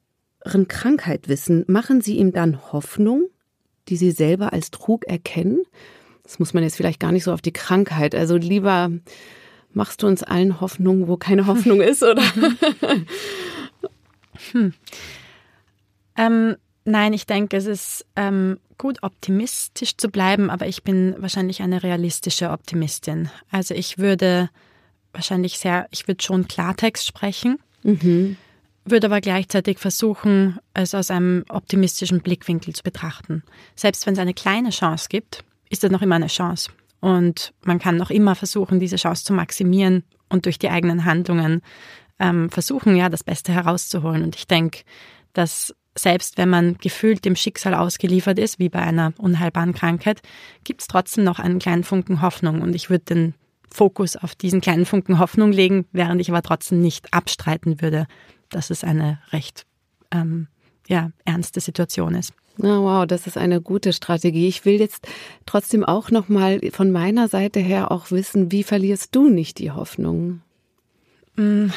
Krankheit 0.68 1.28
wissen, 1.28 1.66
machen 1.68 2.02
Sie 2.02 2.18
ihm 2.18 2.32
dann 2.32 2.72
Hoffnung, 2.72 3.30
die 3.90 3.98
Sie 3.98 4.12
selber 4.12 4.54
als 4.54 4.72
Trug 4.72 5.06
erkennen? 5.06 5.64
Das 6.28 6.40
muss 6.40 6.54
man 6.54 6.62
jetzt 6.62 6.76
vielleicht 6.76 7.00
gar 7.00 7.14
nicht 7.14 7.24
so 7.24 7.32
auf 7.32 7.42
die 7.42 7.54
Krankheit. 7.54 8.14
Also 8.14 8.36
lieber 8.36 8.92
machst 9.72 10.04
du 10.04 10.08
uns 10.08 10.24
allen 10.24 10.60
Hoffnung, 10.60 11.08
wo 11.08 11.16
keine 11.16 11.48
Hoffnung 11.48 11.80
ist, 11.80 12.04
oder? 12.04 12.22
hm. 14.52 14.74
ähm, 16.18 16.58
nein, 16.84 17.14
ich 17.14 17.28
denke, 17.28 17.56
es 17.56 17.66
ist 17.66 18.06
ähm, 18.18 18.60
gut, 18.78 19.04
optimistisch 19.04 19.96
zu 19.96 20.10
bleiben, 20.10 20.50
aber 20.50 20.68
ich 20.68 20.84
bin 20.84 21.16
wahrscheinlich 21.18 21.62
eine 21.62 21.82
realistische 21.82 22.50
Optimistin. 22.50 23.30
Also 23.50 23.74
ich 23.74 23.98
würde 23.98 24.50
wahrscheinlich 25.14 25.60
sehr, 25.60 25.88
ich 25.92 26.10
würde 26.10 26.22
schon 26.22 26.50
Klartext 26.50 27.08
sprechen. 27.08 27.58
Mhm 27.84 28.36
würde 28.90 29.08
aber 29.08 29.20
gleichzeitig 29.20 29.80
versuchen, 29.80 30.60
es 30.74 30.96
aus 30.96 31.12
einem 31.12 31.44
optimistischen 31.50 32.22
Blickwinkel 32.22 32.74
zu 32.74 32.84
betrachten. 32.84 33.44
Selbst 33.76 34.06
wenn 34.06 34.14
es 34.14 34.20
eine 34.20 34.34
kleine 34.34 34.70
Chance 34.70 35.08
gibt, 35.10 35.44
ist 35.70 35.84
das 35.84 35.92
noch 35.92 36.02
immer 36.02 36.16
eine 36.16 36.28
Chance. 36.28 36.72
Und 37.00 37.54
man 37.64 37.80
kann 37.80 37.98
noch 37.98 38.10
immer 38.10 38.36
versuchen, 38.36 38.80
diese 38.80 38.96
Chance 38.96 39.24
zu 39.24 39.34
maximieren 39.34 40.04
und 40.30 40.46
durch 40.46 40.60
die 40.60 40.70
eigenen 40.70 41.06
Handlungen 41.06 41.62
ähm, 42.20 42.50
versuchen, 42.50 42.96
ja, 42.96 43.10
das 43.10 43.24
Beste 43.24 43.54
herauszuholen. 43.54 44.24
Und 44.24 44.36
ich 44.36 44.48
denke, 44.48 44.82
dass 45.34 45.76
selbst 45.96 46.38
wenn 46.38 46.50
man 46.50 46.78
gefühlt 46.78 47.26
dem 47.26 47.36
Schicksal 47.36 47.74
ausgeliefert 47.74 48.40
ist, 48.40 48.60
wie 48.60 48.70
bei 48.70 48.80
einer 48.80 49.14
unheilbaren 49.18 49.74
Krankheit, 49.74 50.22
gibt 50.64 50.82
es 50.82 50.88
trotzdem 50.88 51.24
noch 51.24 51.40
einen 51.40 51.60
kleinen 51.60 51.84
Funken 51.84 52.22
Hoffnung. 52.22 52.62
Und 52.62 52.76
ich 52.76 52.90
würde 52.90 53.06
den 53.06 53.34
Fokus 53.70 54.16
auf 54.16 54.36
diesen 54.36 54.62
kleinen 54.62 54.86
Funken 54.86 55.20
Hoffnung 55.20 55.52
legen, 55.52 55.86
während 55.92 56.22
ich 56.22 56.30
aber 56.30 56.42
trotzdem 56.42 56.82
nicht 56.82 57.14
abstreiten 57.14 57.82
würde, 57.82 58.08
dass 58.50 58.70
es 58.70 58.84
eine 58.84 59.20
recht 59.32 59.66
ähm, 60.12 60.48
ja, 60.88 61.12
ernste 61.26 61.60
Situation 61.60 62.16
ist. 62.16 62.34
Na 62.58 62.82
wow, 62.82 63.06
das 63.06 63.28
ist 63.28 63.38
eine 63.38 63.62
gute 63.62 63.94
Strategie. 63.94 64.48
Ich 64.48 64.66
will 64.66 64.80
jetzt 64.80 65.08
trotzdem 65.46 65.84
auch 65.84 66.12
noch 66.12 66.28
mal 66.28 66.60
von 66.72 66.92
meiner 66.92 67.28
Seite 67.28 67.60
her 67.60 67.92
auch 67.92 68.12
wissen, 68.12 68.52
wie 68.52 68.64
verlierst 68.64 69.16
du 69.16 69.30
nicht 69.30 69.60
die 69.60 69.72
Hoffnung? 69.72 70.42
Mm. 71.36 71.68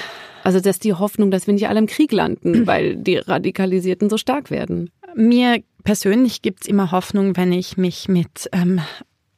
Also, 0.42 0.58
dass 0.60 0.78
die 0.78 0.94
Hoffnung, 0.94 1.30
dass 1.30 1.46
wir 1.46 1.52
nicht 1.54 1.68
alle 1.68 1.78
im 1.78 1.86
Krieg 1.86 2.12
landen, 2.12 2.66
weil 2.66 2.96
die 2.96 3.16
Radikalisierten 3.16 4.08
so 4.08 4.16
stark 4.16 4.50
werden. 4.50 4.90
Mir 5.14 5.62
persönlich 5.84 6.42
gibt's 6.42 6.66
immer 6.66 6.92
Hoffnung, 6.92 7.36
wenn 7.36 7.52
ich 7.52 7.76
mich 7.76 8.08
mit, 8.08 8.48
ähm, 8.52 8.80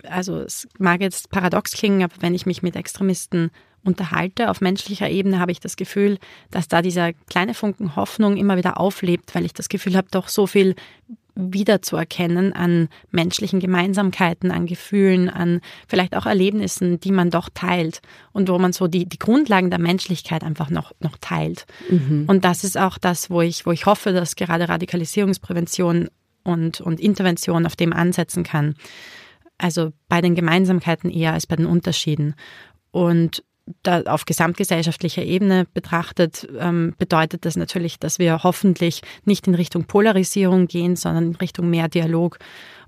also 0.04 0.38
es 0.38 0.68
mag 0.78 1.00
jetzt 1.00 1.30
paradox 1.30 1.72
klingen, 1.72 2.02
aber 2.02 2.14
wenn 2.20 2.34
ich 2.34 2.46
mich 2.46 2.62
mit 2.62 2.76
Extremisten 2.76 3.50
unterhalte, 3.84 4.48
auf 4.50 4.60
menschlicher 4.60 5.10
Ebene 5.10 5.40
habe 5.40 5.50
ich 5.50 5.58
das 5.58 5.76
Gefühl, 5.76 6.18
dass 6.50 6.68
da 6.68 6.82
dieser 6.82 7.12
kleine 7.12 7.54
Funken 7.54 7.96
Hoffnung 7.96 8.36
immer 8.36 8.56
wieder 8.56 8.78
auflebt, 8.78 9.34
weil 9.34 9.44
ich 9.44 9.54
das 9.54 9.68
Gefühl 9.68 9.96
habe, 9.96 10.08
doch 10.10 10.28
so 10.28 10.46
viel 10.46 10.76
wiederzuerkennen 11.34 12.52
an 12.52 12.88
menschlichen 13.10 13.60
Gemeinsamkeiten, 13.60 14.50
an 14.50 14.66
Gefühlen, 14.66 15.30
an 15.30 15.60
vielleicht 15.88 16.14
auch 16.16 16.26
Erlebnissen, 16.26 17.00
die 17.00 17.12
man 17.12 17.30
doch 17.30 17.48
teilt 17.52 18.00
und 18.32 18.48
wo 18.48 18.58
man 18.58 18.72
so 18.72 18.86
die, 18.86 19.06
die 19.06 19.18
Grundlagen 19.18 19.70
der 19.70 19.80
Menschlichkeit 19.80 20.44
einfach 20.44 20.70
noch, 20.70 20.92
noch 21.00 21.16
teilt. 21.20 21.66
Mhm. 21.88 22.24
Und 22.26 22.44
das 22.44 22.64
ist 22.64 22.76
auch 22.76 22.98
das, 22.98 23.30
wo 23.30 23.40
ich, 23.40 23.64
wo 23.64 23.72
ich 23.72 23.86
hoffe, 23.86 24.12
dass 24.12 24.36
gerade 24.36 24.68
Radikalisierungsprävention 24.68 26.08
und, 26.44 26.80
und 26.80 27.00
Intervention 27.00 27.66
auf 27.66 27.76
dem 27.76 27.92
ansetzen 27.92 28.42
kann. 28.42 28.74
Also 29.58 29.92
bei 30.08 30.20
den 30.20 30.34
Gemeinsamkeiten 30.34 31.10
eher 31.10 31.32
als 31.32 31.46
bei 31.46 31.56
den 31.56 31.66
Unterschieden. 31.66 32.34
Und 32.90 33.42
auf 34.06 34.24
gesamtgesellschaftlicher 34.24 35.22
Ebene 35.22 35.66
betrachtet, 35.72 36.48
ähm, 36.58 36.94
bedeutet 36.98 37.44
das 37.44 37.56
natürlich, 37.56 37.98
dass 37.98 38.18
wir 38.18 38.42
hoffentlich 38.42 39.02
nicht 39.24 39.46
in 39.46 39.54
Richtung 39.54 39.84
Polarisierung 39.84 40.66
gehen, 40.66 40.96
sondern 40.96 41.28
in 41.28 41.36
Richtung 41.36 41.70
mehr 41.70 41.88
Dialog. 41.88 42.38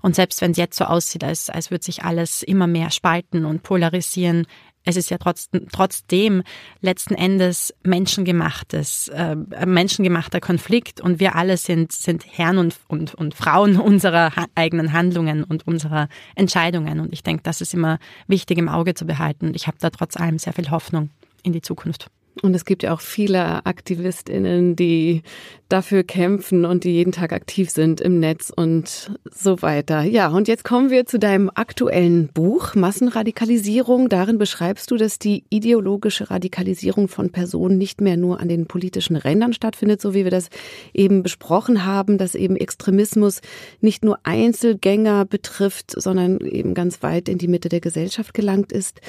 Und 0.01 0.15
selbst 0.15 0.41
wenn 0.41 0.51
es 0.51 0.57
jetzt 0.57 0.77
so 0.77 0.85
aussieht, 0.85 1.23
als, 1.23 1.49
als 1.49 1.71
würde 1.71 1.85
sich 1.85 2.03
alles 2.03 2.43
immer 2.43 2.67
mehr 2.67 2.91
spalten 2.91 3.45
und 3.45 3.63
polarisieren, 3.63 4.45
es 4.85 4.95
ist 4.95 5.09
ja 5.09 5.17
trotzdem, 5.17 5.67
trotzdem 5.71 6.43
letzten 6.79 7.15
Endes 7.15 7.73
menschengemachtes, 7.83 9.09
äh, 9.09 9.35
menschengemachter 9.65 10.39
Konflikt 10.39 11.01
und 11.01 11.19
wir 11.19 11.35
alle 11.35 11.57
sind, 11.57 11.91
sind 11.91 12.25
Herren 12.25 12.57
und, 12.59 12.75
und, 12.87 13.15
und 13.15 13.33
Frauen 13.33 13.77
unserer 13.79 14.35
ha 14.35 14.45
eigenen 14.55 14.93
Handlungen 14.93 15.43
und 15.43 15.67
unserer 15.67 16.07
Entscheidungen. 16.35 16.99
Und 16.99 17.11
ich 17.11 17.23
denke, 17.23 17.43
das 17.43 17.61
ist 17.61 17.73
immer 17.73 17.97
wichtig 18.27 18.57
im 18.57 18.69
Auge 18.69 18.93
zu 18.93 19.05
behalten. 19.05 19.51
Ich 19.55 19.67
habe 19.67 19.77
da 19.79 19.89
trotz 19.89 20.15
allem 20.15 20.37
sehr 20.37 20.53
viel 20.53 20.69
Hoffnung 20.69 21.09
in 21.43 21.51
die 21.51 21.61
Zukunft. 21.61 22.09
Und 22.41 22.53
es 22.53 22.65
gibt 22.65 22.83
ja 22.83 22.93
auch 22.93 22.99
viele 22.99 23.65
AktivistInnen, 23.65 24.75
die 24.75 25.21
dafür 25.69 26.03
kämpfen 26.03 26.65
und 26.65 26.83
die 26.83 26.91
jeden 26.91 27.11
Tag 27.11 27.33
aktiv 27.33 27.69
sind 27.71 28.01
im 28.01 28.19
Netz 28.19 28.51
und 28.55 29.11
so 29.31 29.61
weiter. 29.61 30.03
Ja, 30.03 30.27
und 30.27 30.47
jetzt 30.47 30.63
kommen 30.63 30.91
wir 30.91 31.05
zu 31.05 31.17
deinem 31.17 31.49
aktuellen 31.53 32.27
Buch 32.27 32.75
Massenradikalisierung. 32.75 34.09
Darin 34.09 34.37
beschreibst 34.37 34.91
du, 34.91 34.97
dass 34.97 35.17
die 35.17 35.43
ideologische 35.49 36.29
Radikalisierung 36.29 37.07
von 37.07 37.31
Personen 37.31 37.77
nicht 37.77 38.01
mehr 38.01 38.17
nur 38.17 38.41
an 38.41 38.49
den 38.49 38.67
politischen 38.67 39.15
Rändern 39.15 39.53
stattfindet, 39.53 40.01
so 40.01 40.13
wie 40.13 40.23
wir 40.23 40.31
das 40.31 40.49
eben 40.93 41.23
besprochen 41.23 41.85
haben, 41.85 42.17
dass 42.17 42.35
eben 42.35 42.57
Extremismus 42.57 43.41
nicht 43.79 44.03
nur 44.03 44.19
Einzelgänger 44.23 45.25
betrifft, 45.25 45.99
sondern 45.99 46.41
eben 46.41 46.73
ganz 46.73 47.01
weit 47.01 47.29
in 47.29 47.37
die 47.37 47.47
Mitte 47.47 47.69
der 47.69 47.81
Gesellschaft 47.81 48.33
gelangt 48.33 48.71
ist. 48.71 49.01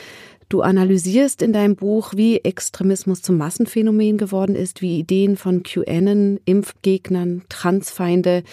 Du 0.49 0.63
analysierst 0.63 1.43
in 1.43 1.53
deinem 1.53 1.75
Buch, 1.75 2.13
wie 2.15 2.39
Extremismus 2.39 3.21
zum 3.21 3.37
Massenphänomen 3.37 4.17
geworden 4.17 4.55
ist, 4.55 4.81
wie 4.81 4.99
Ideen 4.99 5.37
von 5.37 5.65
QAnon, 5.65 6.39
Impfgegnern, 6.45 7.43
Transfeinde, 7.49 8.45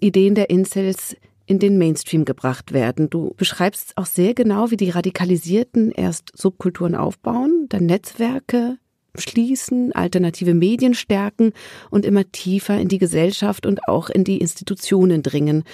Ideen 0.00 0.34
der 0.34 0.48
Incels 0.48 1.16
in 1.46 1.58
den 1.58 1.76
Mainstream 1.76 2.24
gebracht 2.24 2.72
werden. 2.72 3.10
Du 3.10 3.34
beschreibst 3.36 3.96
auch 3.96 4.06
sehr 4.06 4.32
genau, 4.32 4.70
wie 4.70 4.78
die 4.78 4.88
Radikalisierten 4.88 5.92
erst 5.92 6.32
Subkulturen 6.34 6.94
aufbauen, 6.94 7.66
dann 7.68 7.84
Netzwerke 7.84 8.78
schließen, 9.16 9.92
alternative 9.92 10.54
Medien 10.54 10.94
stärken 10.94 11.52
und 11.90 12.06
immer 12.06 12.30
tiefer 12.32 12.80
in 12.80 12.88
die 12.88 12.98
Gesellschaft 12.98 13.66
und 13.66 13.86
auch 13.86 14.08
in 14.08 14.24
die 14.24 14.38
Institutionen 14.38 15.22
dringen. 15.22 15.64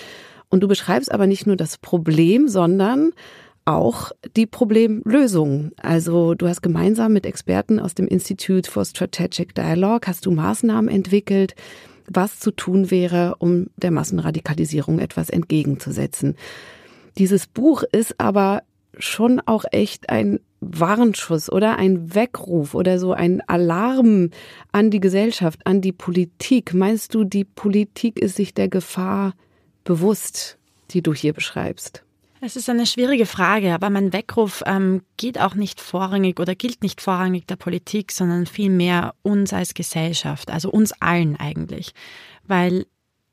Und 0.49 0.61
du 0.61 0.69
beschreibst 0.69 1.13
aber 1.13 1.29
nicht 1.29 1.47
nur 1.47 1.57
das 1.57 1.79
Problem, 1.79 2.49
sondern 2.49 3.13
auch 3.71 4.13
die 4.37 4.47
Problemlösung. 4.47 5.73
Also 5.77 6.35
du 6.35 6.49
hast 6.49 6.63
gemeinsam 6.63 7.13
mit 7.13 7.27
Experten 7.27 7.79
aus 7.81 7.95
dem 7.95 8.07
Institute 8.07 8.71
for 8.71 8.85
Strategic 8.85 9.55
Dialogue 9.55 10.07
hast 10.07 10.27
du 10.27 10.31
Maßnahmen 10.31 10.91
entwickelt, 10.91 11.55
was 12.07 12.41
zu 12.41 12.51
tun 12.51 12.91
wäre, 12.91 13.37
um 13.39 13.69
der 13.77 13.91
Massenradikalisierung 13.91 14.99
etwas 14.99 15.31
entgegenzusetzen. 15.31 16.37
Dieses 17.19 17.47
Buch 17.47 17.83
ist 17.93 18.19
aber 18.19 18.63
schon 18.99 19.41
auch 19.41 19.65
echt 19.71 20.11
ein 20.11 20.41
Warnschuss 20.61 21.51
oder 21.51 21.77
ein 21.77 22.15
Weckruf 22.15 22.75
oder 22.75 22.99
so 22.99 23.13
ein 23.13 23.41
Alarm 23.49 24.31
an 24.73 24.91
die 24.91 25.01
Gesellschaft, 25.01 25.61
an 25.65 25.81
die 25.81 25.93
Politik. 25.93 26.75
Meinst 26.75 27.15
du, 27.15 27.25
die 27.25 27.45
Politik 27.45 28.19
ist 28.19 28.37
sich 28.37 28.53
der 28.53 28.69
Gefahr 28.69 29.35
bewusst, 29.85 30.59
die 30.91 31.03
du 31.03 31.15
hier 31.15 31.33
beschreibst? 31.33 32.05
Es 32.43 32.57
ist 32.57 32.71
eine 32.71 32.87
schwierige 32.87 33.27
Frage, 33.27 33.75
aber 33.75 33.91
mein 33.91 34.15
Weckruf 34.15 34.63
ähm, 34.65 35.03
geht 35.19 35.39
auch 35.39 35.55
nicht 35.55 35.79
vorrangig 35.79 36.41
oder 36.41 36.55
gilt 36.55 36.83
nicht 36.83 37.03
vorrangig 37.03 37.47
der 37.47 37.57
Politik, 37.57 38.13
sondern 38.13 38.47
vielmehr 38.47 39.15
uns 39.21 39.53
als 39.53 39.75
Gesellschaft, 39.75 40.51
also 40.51 40.71
uns 40.71 40.93
allen 41.03 41.37
eigentlich. 41.37 41.93
Weil 42.45 42.87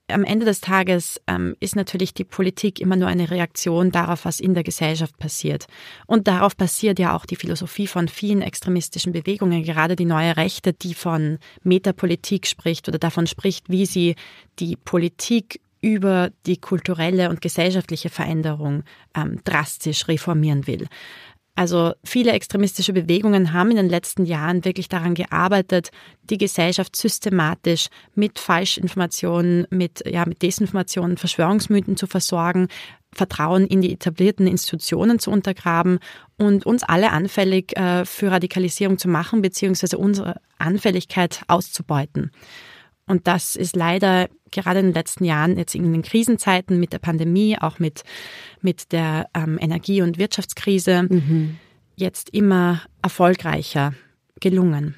am 0.09 0.25
Ende 0.25 0.45
des 0.45 0.59
Tages 0.59 1.21
ähm, 1.27 1.55
ist 1.61 1.77
natürlich 1.77 2.13
die 2.13 2.25
Politik 2.25 2.81
immer 2.81 2.97
nur 2.97 3.07
eine 3.07 3.29
Reaktion 3.31 3.91
darauf, 3.91 4.25
was 4.25 4.41
in 4.41 4.53
der 4.53 4.63
Gesellschaft 4.63 5.17
passiert. 5.17 5.67
Und 6.05 6.27
darauf 6.27 6.57
basiert 6.57 6.99
ja 6.99 7.15
auch 7.15 7.25
die 7.25 7.35
Philosophie 7.37 7.87
von 7.87 8.09
vielen 8.09 8.41
extremistischen 8.41 9.13
Bewegungen, 9.13 9.63
gerade 9.63 9.95
die 9.95 10.05
neue 10.05 10.35
Rechte, 10.35 10.73
die 10.73 10.93
von 10.93 11.39
Metapolitik 11.63 12.45
spricht 12.45 12.89
oder 12.89 12.99
davon 12.99 13.25
spricht, 13.25 13.69
wie 13.69 13.85
sie 13.85 14.15
die 14.59 14.75
Politik 14.75 15.61
über 15.81 16.31
die 16.45 16.57
kulturelle 16.57 17.29
und 17.29 17.41
gesellschaftliche 17.41 18.09
Veränderung 18.09 18.83
ähm, 19.15 19.39
drastisch 19.43 20.07
reformieren 20.07 20.67
will. 20.67 20.87
Also 21.57 21.93
viele 22.03 22.33
extremistische 22.33 22.93
Bewegungen 22.93 23.51
haben 23.51 23.71
in 23.71 23.77
den 23.77 23.89
letzten 23.89 24.25
Jahren 24.25 24.63
wirklich 24.63 24.89
daran 24.89 25.15
gearbeitet, 25.15 25.89
die 26.29 26.37
Gesellschaft 26.37 26.95
systematisch 26.95 27.87
mit 28.13 28.37
Falschinformationen, 28.37 29.65
mit, 29.71 30.03
ja, 30.05 30.23
mit 30.27 30.43
Desinformationen, 30.43 31.17
Verschwörungsmythen 31.17 31.97
zu 31.97 32.05
versorgen, 32.05 32.67
Vertrauen 33.11 33.65
in 33.65 33.81
die 33.81 33.93
etablierten 33.93 34.45
Institutionen 34.45 35.17
zu 35.17 35.31
untergraben 35.31 35.97
und 36.37 36.67
uns 36.67 36.83
alle 36.83 37.11
anfällig 37.11 37.75
äh, 37.75 38.05
für 38.05 38.29
Radikalisierung 38.29 38.99
zu 38.99 39.07
machen, 39.07 39.41
beziehungsweise 39.41 39.97
unsere 39.97 40.39
Anfälligkeit 40.59 41.41
auszubeuten. 41.47 42.29
Und 43.07 43.27
das 43.27 43.55
ist 43.55 43.75
leider 43.75 44.27
gerade 44.51 44.79
in 44.79 44.87
den 44.87 44.93
letzten 44.93 45.23
Jahren, 45.23 45.57
jetzt 45.57 45.75
in 45.75 45.91
den 45.91 46.01
Krisenzeiten 46.01 46.79
mit 46.79 46.93
der 46.93 46.99
Pandemie, 46.99 47.57
auch 47.59 47.79
mit, 47.79 48.03
mit 48.61 48.91
der 48.91 49.27
ähm, 49.33 49.57
Energie- 49.59 50.01
und 50.01 50.17
Wirtschaftskrise, 50.17 51.03
mhm. 51.03 51.57
jetzt 51.95 52.29
immer 52.29 52.81
erfolgreicher 53.01 53.93
gelungen. 54.39 54.95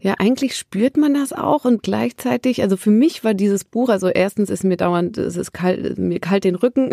Ja, 0.00 0.14
eigentlich 0.18 0.56
spürt 0.56 0.96
man 0.96 1.14
das 1.14 1.32
auch 1.32 1.64
und 1.64 1.82
gleichzeitig, 1.82 2.62
also 2.62 2.76
für 2.76 2.90
mich 2.90 3.24
war 3.24 3.34
dieses 3.34 3.64
Buch, 3.64 3.88
also 3.88 4.08
erstens 4.08 4.48
ist 4.48 4.62
mir 4.62 4.76
dauernd, 4.76 5.18
es 5.18 5.36
ist 5.36 5.52
kalt, 5.52 5.98
mir 5.98 6.20
kalt 6.20 6.44
den 6.44 6.54
Rücken 6.54 6.90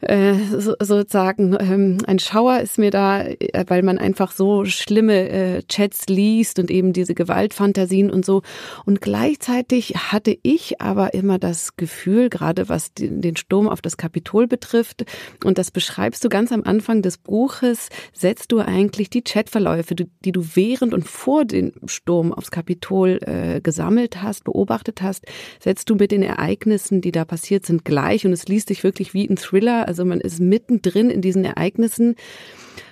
äh, 0.00 0.34
so, 0.58 0.74
sozusagen 0.80 1.56
ähm, 1.60 1.98
ein 2.06 2.18
Schauer 2.18 2.60
ist 2.60 2.78
mir 2.78 2.90
da, 2.90 3.22
äh, 3.22 3.64
weil 3.68 3.82
man 3.82 3.98
einfach 3.98 4.32
so 4.32 4.64
schlimme 4.64 5.28
äh, 5.28 5.62
Chats 5.62 6.06
liest 6.08 6.58
und 6.58 6.70
eben 6.70 6.92
diese 6.92 7.14
Gewaltfantasien 7.14 8.10
und 8.10 8.24
so. 8.24 8.42
Und 8.84 9.00
gleichzeitig 9.00 9.94
hatte 10.12 10.36
ich 10.42 10.80
aber 10.80 11.14
immer 11.14 11.38
das 11.38 11.76
Gefühl, 11.76 12.28
gerade 12.28 12.68
was 12.68 12.92
den 12.94 13.36
Sturm 13.36 13.68
auf 13.68 13.80
das 13.80 13.96
Kapitol 13.96 14.46
betrifft, 14.46 15.04
und 15.44 15.58
das 15.58 15.70
beschreibst 15.70 16.24
du 16.24 16.28
ganz 16.28 16.52
am 16.52 16.62
Anfang 16.64 17.02
des 17.02 17.18
Buches, 17.18 17.88
setzt 18.12 18.52
du 18.52 18.60
eigentlich 18.60 19.10
die 19.10 19.22
Chatverläufe, 19.22 19.94
die 19.94 20.32
du 20.32 20.44
während 20.54 20.94
und 20.94 21.06
vor 21.08 21.44
dem 21.44 21.72
Sturm 21.86 22.32
aufs 22.32 22.50
Kapitol 22.50 23.18
äh, 23.22 23.60
gesammelt 23.60 24.22
hast, 24.22 24.44
beobachtet 24.44 25.02
hast, 25.02 25.24
setzt 25.60 25.90
du 25.90 25.94
mit 25.94 26.10
den 26.10 26.22
Ereignissen, 26.22 27.00
die 27.00 27.12
da 27.12 27.24
passiert 27.24 27.66
sind, 27.66 27.84
gleich 27.84 28.26
und 28.26 28.32
es 28.32 28.48
liest 28.48 28.68
sich 28.68 28.84
wirklich 28.84 29.14
wie 29.14 29.28
ein 29.28 29.36
Thriller 29.36 29.86
also 29.94 30.04
man 30.04 30.20
ist 30.20 30.40
mittendrin 30.40 31.08
in 31.08 31.22
diesen 31.22 31.44
Ereignissen. 31.44 32.16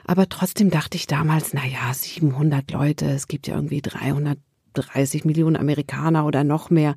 Aber 0.04 0.28
trotzdem 0.28 0.70
dachte 0.70 0.96
ich 0.96 1.08
damals, 1.08 1.52
na 1.52 1.66
ja, 1.66 1.92
700 1.92 2.70
Leute, 2.70 3.06
es 3.06 3.26
gibt 3.26 3.48
ja 3.48 3.56
irgendwie 3.56 3.82
330 3.82 5.24
Millionen 5.24 5.56
Amerikaner 5.56 6.24
oder 6.26 6.44
noch 6.44 6.70
mehr. 6.70 6.94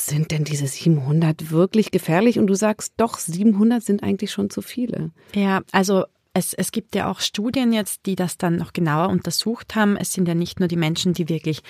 Sind 0.00 0.32
denn 0.32 0.42
diese 0.42 0.66
700 0.66 1.52
wirklich 1.52 1.92
gefährlich? 1.92 2.40
Und 2.40 2.48
du 2.48 2.54
sagst, 2.54 2.94
doch, 2.96 3.18
700 3.18 3.84
sind 3.84 4.02
eigentlich 4.02 4.32
schon 4.32 4.50
zu 4.50 4.62
viele. 4.62 5.12
Ja, 5.32 5.60
also 5.70 6.02
es, 6.34 6.52
es 6.52 6.72
gibt 6.72 6.96
ja 6.96 7.08
auch 7.08 7.20
Studien 7.20 7.72
jetzt, 7.72 8.06
die 8.06 8.16
das 8.16 8.36
dann 8.36 8.56
noch 8.56 8.72
genauer 8.72 9.10
untersucht 9.10 9.76
haben. 9.76 9.96
Es 9.96 10.12
sind 10.12 10.26
ja 10.26 10.34
nicht 10.34 10.58
nur 10.58 10.68
die 10.68 10.76
Menschen, 10.76 11.12
die 11.12 11.28
wirklich 11.28 11.62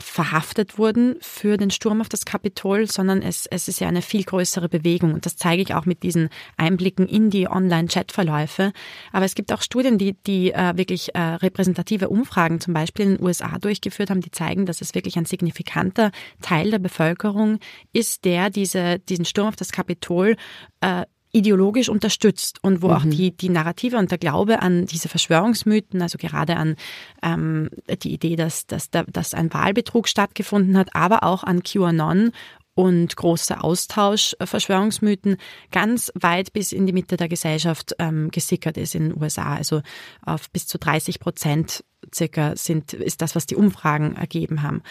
verhaftet 0.00 0.76
wurden 0.76 1.16
für 1.20 1.56
den 1.56 1.70
Sturm 1.70 2.00
auf 2.00 2.08
das 2.08 2.24
Kapitol, 2.24 2.90
sondern 2.90 3.22
es, 3.22 3.46
es 3.46 3.68
ist 3.68 3.78
ja 3.78 3.86
eine 3.86 4.02
viel 4.02 4.24
größere 4.24 4.68
Bewegung. 4.68 5.14
Und 5.14 5.24
das 5.24 5.36
zeige 5.36 5.62
ich 5.62 5.72
auch 5.74 5.86
mit 5.86 6.02
diesen 6.02 6.30
Einblicken 6.56 7.06
in 7.06 7.30
die 7.30 7.48
Online-Chat-Verläufe. 7.48 8.72
Aber 9.12 9.24
es 9.24 9.36
gibt 9.36 9.52
auch 9.52 9.62
Studien, 9.62 9.96
die, 9.96 10.14
die 10.26 10.52
äh, 10.52 10.76
wirklich 10.76 11.14
äh, 11.14 11.20
repräsentative 11.20 12.08
Umfragen 12.08 12.60
zum 12.60 12.74
Beispiel 12.74 13.06
in 13.06 13.16
den 13.16 13.24
USA 13.24 13.58
durchgeführt 13.58 14.10
haben, 14.10 14.20
die 14.20 14.32
zeigen, 14.32 14.66
dass 14.66 14.80
es 14.80 14.96
wirklich 14.96 15.16
ein 15.16 15.26
signifikanter 15.26 16.10
Teil 16.42 16.72
der 16.72 16.80
Bevölkerung 16.80 17.60
ist, 17.92 18.24
der 18.24 18.50
diese, 18.50 18.98
diesen 18.98 19.24
Sturm 19.24 19.46
auf 19.46 19.56
das 19.56 19.70
Kapitol 19.70 20.36
äh, 20.80 21.04
ideologisch 21.34 21.88
unterstützt 21.88 22.62
und 22.62 22.80
wo 22.80 22.88
mhm. 22.88 22.94
auch 22.94 23.04
die, 23.04 23.36
die 23.36 23.48
Narrative 23.48 23.98
und 23.98 24.10
der 24.10 24.18
Glaube 24.18 24.62
an 24.62 24.86
diese 24.86 25.08
Verschwörungsmythen, 25.08 26.00
also 26.00 26.16
gerade 26.16 26.56
an 26.56 26.76
ähm, 27.22 27.70
die 28.02 28.14
Idee, 28.14 28.36
dass, 28.36 28.66
dass, 28.66 28.88
dass 28.90 29.34
ein 29.34 29.52
Wahlbetrug 29.52 30.08
stattgefunden 30.08 30.78
hat, 30.78 30.94
aber 30.94 31.24
auch 31.24 31.42
an 31.42 31.62
QAnon 31.64 32.30
und 32.74 33.16
großer 33.16 33.64
Austausch 33.64 34.36
äh, 34.38 34.46
Verschwörungsmythen 34.46 35.36
ganz 35.72 36.12
weit 36.14 36.52
bis 36.52 36.72
in 36.72 36.86
die 36.86 36.92
Mitte 36.92 37.16
der 37.16 37.28
Gesellschaft 37.28 37.94
ähm, 37.98 38.30
gesickert 38.30 38.76
ist 38.76 38.94
in 38.94 39.10
den 39.10 39.20
USA. 39.20 39.56
Also 39.56 39.82
auf 40.22 40.50
bis 40.50 40.68
zu 40.68 40.78
30 40.78 41.18
Prozent 41.18 41.84
circa 42.14 42.54
sind, 42.54 42.92
ist 42.92 43.22
das, 43.22 43.34
was 43.34 43.46
die 43.46 43.56
Umfragen 43.56 44.14
ergeben 44.14 44.62
haben. 44.62 44.82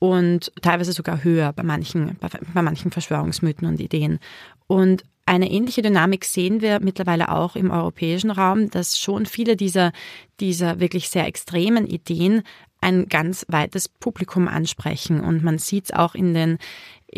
Und 0.00 0.52
teilweise 0.60 0.92
sogar 0.92 1.22
höher 1.22 1.52
bei 1.52 1.62
manchen, 1.62 2.16
bei, 2.20 2.28
bei 2.52 2.62
manchen 2.62 2.90
Verschwörungsmythen 2.90 3.66
und 3.66 3.80
Ideen. 3.80 4.18
Und 4.66 5.04
eine 5.26 5.50
ähnliche 5.50 5.82
Dynamik 5.82 6.24
sehen 6.24 6.60
wir 6.60 6.80
mittlerweile 6.80 7.30
auch 7.30 7.56
im 7.56 7.70
europäischen 7.70 8.30
Raum, 8.30 8.70
dass 8.70 8.98
schon 8.98 9.26
viele 9.26 9.56
dieser, 9.56 9.92
dieser 10.40 10.80
wirklich 10.80 11.08
sehr 11.08 11.26
extremen 11.26 11.86
Ideen 11.86 12.42
ein 12.80 13.06
ganz 13.08 13.46
weites 13.48 13.88
Publikum 13.88 14.46
ansprechen. 14.46 15.20
Und 15.20 15.42
man 15.42 15.58
sieht 15.58 15.86
es 15.86 15.90
auch 15.92 16.14
in 16.14 16.34
den, 16.34 16.58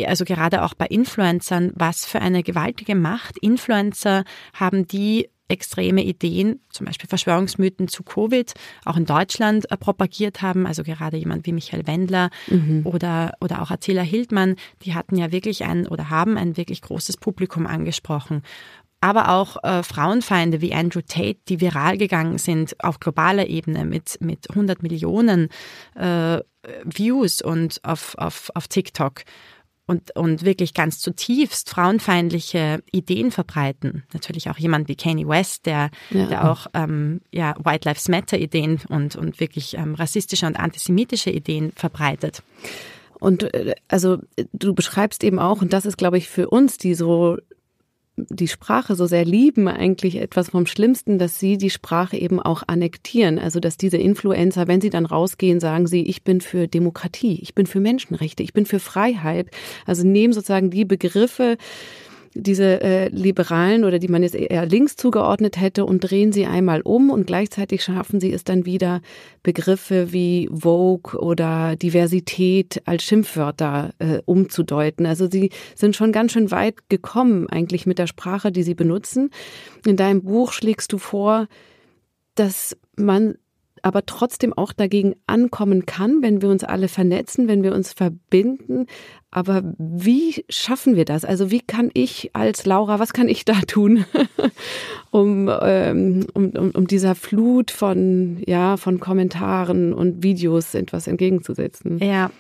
also 0.07 0.25
gerade 0.25 0.63
auch 0.63 0.75
bei 0.75 0.87
Influencern, 0.87 1.73
was 1.75 2.07
für 2.07 2.21
eine 2.21 2.45
gewaltige 2.45 2.95
Macht 2.95 3.37
Influencer 3.39 4.25
haben, 4.55 4.87
die 4.87 5.29
extreme 5.49 6.03
Ideen, 6.03 6.61
zum 6.71 6.87
Beispiel 6.87 7.09
Verschwörungsmythen 7.09 7.89
zu 7.89 8.03
Covid, 8.03 8.53
auch 8.85 8.97
in 8.97 9.07
Deutschland 9.07 9.71
äh, 9.71 9.77
propagiert 9.77 10.43
haben. 10.43 10.67
Also 10.67 10.83
gerade 10.83 11.17
jemand 11.17 11.47
wie 11.47 11.53
Michael 11.53 11.87
Wendler 11.87 12.31
mhm. 12.49 12.83
oder, 12.85 13.33
oder 13.41 13.63
auch 13.63 13.71
Attila 13.71 14.03
Hildmann, 14.03 14.57
die 14.83 14.95
hatten 14.95 15.17
ja 15.17 15.33
wirklich 15.33 15.65
ein 15.65 15.87
oder 15.87 16.11
haben 16.11 16.37
ein 16.37 16.57
wirklich 16.57 16.83
großes 16.83 17.17
Publikum 17.17 17.67
angesprochen 17.67 18.43
aber 19.01 19.29
auch 19.29 19.63
äh, 19.63 19.83
Frauenfeinde 19.83 20.61
wie 20.61 20.75
Andrew 20.75 21.03
Tate, 21.07 21.39
die 21.49 21.61
viral 21.61 21.99
gegangen 21.99 22.39
sind 22.39 22.83
auf 22.83 22.99
globaler 22.99 23.47
Ebene 23.47 23.85
mit, 23.85 24.19
mit 24.21 24.49
100 24.51 24.83
Millionen 24.83 25.49
äh, 25.95 26.41
Views 26.85 27.43
und 27.43 27.79
auf, 27.85 28.17
auf, 28.19 28.51
auf 28.55 28.69
TikTok 28.69 29.23
und, 29.87 30.15
und 30.17 30.45
wirklich 30.45 30.75
ganz 30.75 30.99
zutiefst 30.99 31.71
frauenfeindliche 31.71 32.83
Ideen 32.91 33.31
verbreiten. 33.31 34.05
Natürlich 34.13 34.51
auch 34.51 34.59
jemand 34.59 34.89
wie 34.89 34.97
Kanye 34.97 35.29
West, 35.29 35.67
der, 35.67 35.91
ja. 36.11 36.27
der 36.27 36.51
auch 36.51 36.67
ähm, 36.75 37.21
ja, 37.31 37.55
White 37.63 37.89
Lives 37.89 38.09
Matter 38.09 38.39
Ideen 38.39 38.81
und, 38.89 39.17
und 39.17 39.39
wirklich 39.39 39.77
ähm, 39.77 39.95
rassistische 39.95 40.47
und 40.47 40.59
antisemitische 40.59 41.31
Ideen 41.31 41.73
verbreitet. 41.73 42.43
Und 43.21 43.43
äh, 43.55 43.75
also 43.89 44.19
du 44.53 44.75
beschreibst 44.75 45.23
eben 45.23 45.39
auch, 45.39 45.63
und 45.63 45.73
das 45.73 45.87
ist, 45.87 45.97
glaube 45.97 46.19
ich, 46.19 46.29
für 46.29 46.51
uns, 46.51 46.79
die 46.79 46.95
so 46.95 47.39
die 48.17 48.49
Sprache 48.49 48.95
so 48.95 49.07
sehr 49.07 49.25
lieben, 49.25 49.69
eigentlich 49.69 50.17
etwas 50.17 50.51
vom 50.51 50.67
Schlimmsten, 50.67 51.19
dass 51.19 51.39
sie 51.39 51.59
die 51.59 51.71
Sprache 51.71 52.17
eben 52.17 52.41
auch 52.41 52.63
annektieren. 52.67 53.39
Also 53.39 53.61
dass 53.61 53.77
diese 53.77 53.99
Influencer, 53.99 54.67
wenn 54.67 54.81
sie 54.81 54.91
dann 54.91 55.07
rausgehen, 55.07 55.61
sagen 55.61 55.87
sie, 55.87 56.03
ich 56.03 56.25
bin 56.25 56.41
für 56.41 56.67
Demokratie, 56.67 57.39
ich 57.43 57.55
bin 57.55 57.67
für 57.67 57.81
Menschenrechte, 57.81 58.43
ich 58.43 58.55
bin 58.55 58.65
für 58.65 58.81
Freiheit. 58.81 59.51
Also 59.85 60.07
nehmen 60.07 60.33
sozusagen 60.33 60.71
die 60.71 60.85
Begriffe, 60.85 61.59
diese 62.37 62.81
äh, 62.81 63.09
Liberalen 63.09 63.85
oder 63.85 63.99
die 63.99 64.09
man 64.09 64.23
jetzt 64.23 64.35
eher 64.35 64.67
links 64.67 64.97
zugeordnet 64.97 65.61
hätte 65.61 65.85
und 65.85 66.01
drehen 66.01 66.33
sie 66.33 66.47
einmal 66.47 66.83
um 66.83 67.11
und 67.11 67.27
gleichzeitig 67.27 67.83
schaffen 67.83 68.21
sie 68.21 68.33
es 68.33 68.45
dann 68.45 68.67
wieder, 68.67 69.01
Begriffe 69.43 70.13
wie 70.13 70.49
Vogue 70.53 71.19
oder 71.19 71.77
Diversität 71.77 72.83
als 72.85 73.05
Schimpfwörter 73.05 73.95
äh, 73.99 74.19
umzudeuten. 74.25 75.07
Also 75.07 75.29
sie 75.31 75.51
sind 75.75 75.97
schon 75.97 76.13
ganz 76.13 76.33
schön 76.33 76.51
weit 76.51 76.89
gekommen 76.89 77.49
eigentlich 77.49 77.87
mit 77.87 77.99
der 77.99 78.07
Sprache, 78.07 78.53
die 78.53 78.63
sie 78.63 78.75
benutzen. 78.75 79.31
In 79.87 79.97
deinem 79.97 80.23
Buch 80.23 80.53
schlägst 80.53 80.93
du 80.93 80.99
vor, 80.99 81.47
dass 82.35 82.77
man 82.97 83.37
aber 83.87 84.05
trotzdem 84.05 84.53
auch 84.53 84.73
dagegen 84.73 85.15
ankommen 85.29 85.87
kann, 85.87 86.21
wenn 86.21 86.43
wir 86.43 86.49
uns 86.49 86.65
alle 86.65 86.89
vernetzen, 86.89 87.47
wenn 87.47 87.63
wir 87.63 87.73
uns 87.73 87.93
verbinden. 87.93 88.87
Aber 89.31 89.63
wie 89.79 90.45
schaffen 90.49 90.97
wir 90.97 91.05
das? 91.05 91.25
Also 91.25 91.53
wie 91.53 91.61
kann 91.61 91.93
ich 91.95 92.31
als 92.33 92.67
Laura, 92.67 92.99
was 92.99 93.13
kann 93.13 93.29
ich 93.29 93.45
da 93.45 93.55
tun, 93.61 94.05
um, 95.13 95.49
ähm, 95.63 96.27
um, 96.35 96.51
um, 96.51 96.87
dieser 96.89 97.15
Flut 97.15 97.71
von, 97.71 98.43
ja, 98.45 98.77
von 98.77 98.99
Kommentaren 98.99 99.93
und 99.93 100.25
Videos 100.25 100.75
etwas 100.75 101.07
entgegenzusetzen? 101.07 101.99
Ja, 101.99 102.33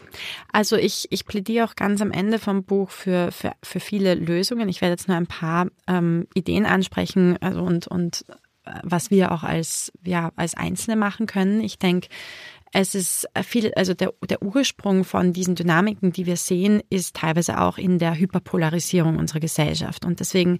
also 0.52 0.74
ich, 0.74 1.06
ich 1.10 1.26
plädiere 1.26 1.64
auch 1.64 1.76
ganz 1.76 2.02
am 2.02 2.10
Ende 2.10 2.40
vom 2.40 2.64
Buch 2.64 2.90
für, 2.90 3.30
für, 3.30 3.52
für 3.62 3.78
viele 3.78 4.16
Lösungen. 4.16 4.68
Ich 4.68 4.80
werde 4.80 4.94
jetzt 4.94 5.06
nur 5.06 5.16
ein 5.16 5.28
paar 5.28 5.68
ähm, 5.86 6.26
Ideen 6.34 6.66
ansprechen 6.66 7.36
also 7.40 7.62
und, 7.62 7.86
und 7.86 8.24
was 8.82 9.10
wir 9.10 9.32
auch 9.32 9.42
als, 9.42 9.92
ja, 10.04 10.32
als 10.36 10.54
Einzelne 10.54 10.96
machen 10.96 11.26
können. 11.26 11.60
Ich 11.60 11.78
denke, 11.78 12.08
es 12.72 12.94
ist 12.94 13.26
viel, 13.42 13.72
also 13.74 13.94
der, 13.94 14.12
der 14.28 14.42
Ursprung 14.42 15.04
von 15.04 15.32
diesen 15.32 15.54
Dynamiken, 15.54 16.12
die 16.12 16.26
wir 16.26 16.36
sehen, 16.36 16.82
ist 16.90 17.16
teilweise 17.16 17.60
auch 17.60 17.78
in 17.78 17.98
der 17.98 18.18
Hyperpolarisierung 18.18 19.18
unserer 19.18 19.40
Gesellschaft. 19.40 20.04
Und 20.04 20.20
deswegen 20.20 20.58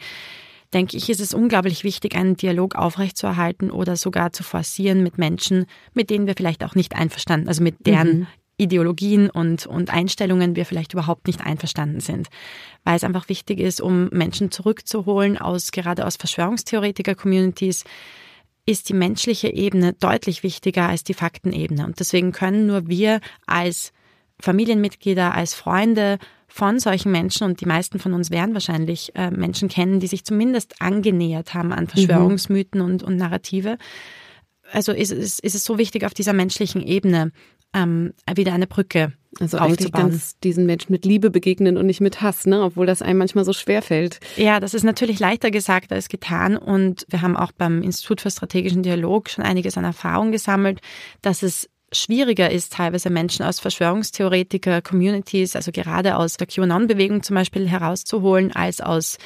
denke 0.73 0.97
ich, 0.97 1.11
ist 1.11 1.21
es 1.21 1.35
unglaublich 1.35 1.85
wichtig, 1.85 2.17
einen 2.17 2.37
Dialog 2.37 2.75
aufrechtzuerhalten 2.75 3.71
oder 3.71 3.97
sogar 3.97 4.33
zu 4.33 4.43
forcieren 4.43 5.03
mit 5.03 5.19
Menschen, 5.19 5.67
mit 5.95 6.11
denen 6.11 6.27
wir 6.27 6.35
vielleicht 6.37 6.65
auch 6.65 6.75
nicht 6.75 6.97
einverstanden, 6.97 7.49
also 7.49 7.63
mit 7.63 7.87
deren 7.87 8.21
mhm. 8.21 8.27
Ideologien 8.59 9.29
und, 9.31 9.67
und 9.67 9.93
Einstellungen 9.93 10.57
wir 10.57 10.65
vielleicht 10.65 10.93
überhaupt 10.93 11.27
nicht 11.27 11.41
einverstanden 11.41 12.01
sind. 12.01 12.29
Weil 12.85 12.97
es 12.97 13.05
einfach 13.05 13.29
wichtig 13.29 13.61
ist, 13.61 13.81
um 13.81 14.09
Menschen 14.09 14.51
zurückzuholen 14.51 15.37
aus, 15.39 15.73
gerade 15.73 16.07
aus 16.07 16.17
Verschwörungstheoretiker-Communities, 16.17 17.85
ist 18.65 18.89
die 18.89 18.95
menschliche 18.95 19.49
Ebene 19.49 19.93
deutlich 19.93 20.43
wichtiger 20.43 20.89
als 20.89 21.05
die 21.05 21.15
Faktenebene. 21.15 21.87
Und 21.87 22.01
deswegen 22.01 22.33
können 22.33 22.67
nur 22.67 22.89
wir 22.89 23.21
als 23.47 23.93
Familienmitglieder, 24.41 25.35
als 25.35 25.55
Freunde 25.55 26.19
von 26.49 26.79
solchen 26.81 27.13
Menschen, 27.13 27.45
und 27.45 27.61
die 27.61 27.67
meisten 27.67 27.99
von 27.99 28.13
uns 28.13 28.31
werden 28.31 28.55
wahrscheinlich 28.55 29.15
äh, 29.15 29.31
Menschen 29.31 29.69
kennen, 29.69 30.01
die 30.01 30.07
sich 30.07 30.25
zumindest 30.25 30.81
angenähert 30.81 31.55
haben 31.55 31.73
an 31.73 31.85
mhm. 31.85 31.89
Verschwörungsmythen 31.89 32.81
mhm. 32.81 32.87
und, 32.87 33.03
und 33.03 33.17
Narrative. 33.17 33.79
Also 34.73 34.93
ist, 34.93 35.13
ist, 35.13 35.41
ist 35.41 35.55
es 35.55 35.65
so 35.65 35.79
wichtig, 35.79 36.05
auf 36.05 36.15
dieser 36.15 36.33
menschlichen 36.33 36.83
Ebene 36.83 37.31
ähm, 37.77 38.13
wieder 38.35 38.53
eine 38.53 38.67
Brücke 38.67 39.13
also 39.41 39.59
eigentlich 39.59 39.93
ganz 39.93 40.39
diesen 40.41 40.67
Menschen 40.67 40.93
mit 40.93 41.05
Liebe 41.05 41.31
begegnen 41.31 41.77
und 41.77 41.87
nicht 41.87 42.01
mit 42.01 42.23
Hass, 42.23 42.47
ne? 42.47 42.63
obwohl 42.63 42.87
das 42.87 43.03
einem 43.03 43.19
manchmal 43.19 43.45
so 43.45 43.53
schwer 43.53 43.83
fällt. 43.83 44.21
Ja, 44.37 44.61
das 44.61 44.75
ist 44.75 44.83
natürlich 44.83 45.19
leichter 45.19 45.51
gesagt 45.51 45.93
als 45.93 46.09
getan 46.09 46.57
und 46.57 47.07
wir 47.09 47.23
haben 47.23 47.37
auch 47.37 47.53
beim 47.53 47.83
Institut 47.83 48.21
für 48.21 48.31
strategischen 48.31 48.83
Dialog 48.83 49.29
schon 49.29 49.45
einiges 49.45 49.77
an 49.77 49.85
Erfahrung 49.85 50.33
gesammelt, 50.33 50.81
dass 51.23 51.43
es 51.43 51.69
schwieriger 51.93 52.51
ist, 52.51 52.73
teilweise 52.73 53.11
Menschen 53.11 53.45
aus 53.45 53.61
Verschwörungstheoretiker, 53.61 54.83
Communities, 54.83 55.55
also 55.55 55.71
gerade 55.71 56.17
aus 56.17 56.37
der 56.37 56.47
QAnon-Bewegung 56.47 57.23
zum 57.23 57.37
Beispiel 57.37 57.69
herauszuholen, 57.69 58.53
als 58.53 58.81
aus 58.81 59.19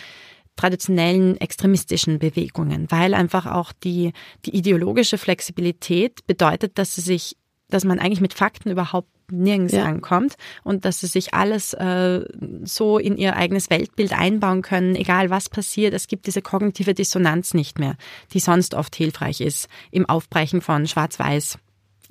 traditionellen 0.56 1.40
extremistischen 1.40 2.18
Bewegungen, 2.18 2.86
weil 2.90 3.14
einfach 3.14 3.46
auch 3.46 3.72
die, 3.72 4.12
die 4.44 4.54
ideologische 4.54 5.16
Flexibilität 5.16 6.26
bedeutet, 6.26 6.76
dass 6.76 6.96
sie 6.96 7.00
sich 7.00 7.36
dass 7.70 7.85
man 7.85 7.98
eigentlich 7.98 8.20
mit 8.20 8.35
Fakten 8.35 8.70
überhaupt 8.70 9.09
nirgends 9.33 9.72
ja. 9.72 9.85
ankommt 9.85 10.35
und 10.64 10.85
dass 10.85 11.00
sie 11.00 11.06
sich 11.06 11.35
alles 11.35 11.72
äh, 11.74 12.24
so 12.64 12.98
in 12.98 13.16
ihr 13.16 13.37
eigenes 13.37 13.70
Weltbild 13.70 14.12
einbauen 14.12 14.62
können, 14.62 14.96
egal 14.96 15.30
was 15.30 15.48
passiert. 15.48 15.94
Es 15.94 16.09
gibt 16.09 16.26
diese 16.26 16.42
kognitive 16.42 16.94
Dissonanz 16.94 17.54
nicht 17.54 17.78
mehr, 17.78 17.96
die 18.33 18.40
sonst 18.40 18.74
oft 18.74 18.94
hilfreich 18.96 19.40
ist 19.40 19.68
im 19.90 20.09
Aufbrechen 20.09 20.61
von 20.61 20.87
Schwarz-Weiß. 20.87 21.59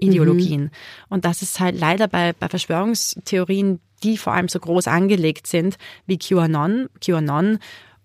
Ideologien. 0.02 0.64
Mhm. 0.64 0.70
Und 1.10 1.26
das 1.26 1.42
ist 1.42 1.60
halt 1.60 1.78
leider 1.78 2.08
bei, 2.08 2.32
bei 2.32 2.48
Verschwörungstheorien, 2.48 3.82
die 4.04 4.18
vor 4.18 4.34
allem 4.34 4.48
so 4.48 4.60
groß 4.60 4.88
angelegt 4.88 5.46
sind, 5.46 5.78
wie 6.06 6.18
QAnon. 6.18 6.88
QAnon 7.02 7.60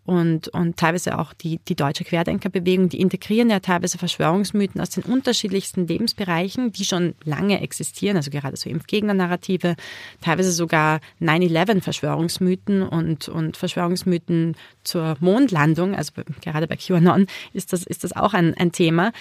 und, 0.04 0.48
und 0.48 0.76
teilweise 0.76 1.18
auch 1.18 1.32
die, 1.32 1.58
die 1.66 1.74
deutsche 1.74 2.04
Querdenkerbewegung, 2.04 2.88
die 2.88 3.00
integrieren 3.00 3.50
ja 3.50 3.60
teilweise 3.60 3.98
Verschwörungsmythen 3.98 4.80
aus 4.80 4.90
den 4.90 5.04
unterschiedlichsten 5.04 5.86
Lebensbereichen, 5.86 6.72
die 6.72 6.84
schon 6.84 7.14
lange 7.24 7.60
existieren, 7.60 8.16
also 8.16 8.30
gerade 8.30 8.56
so 8.56 8.68
Impfgegner-Narrative, 8.68 9.76
teilweise 10.20 10.52
sogar 10.52 11.00
9-11-Verschwörungsmythen 11.20 12.82
und, 12.82 13.28
und 13.28 13.56
Verschwörungsmythen 13.56 14.56
zur 14.82 15.16
Mondlandung, 15.20 15.94
also 15.94 16.12
gerade 16.42 16.66
bei 16.66 16.76
QAnon 16.76 17.26
ist 17.52 17.72
das, 17.72 17.84
ist 17.84 18.04
das 18.04 18.14
auch 18.14 18.34
ein, 18.34 18.54
ein 18.54 18.72
Thema 18.72 19.12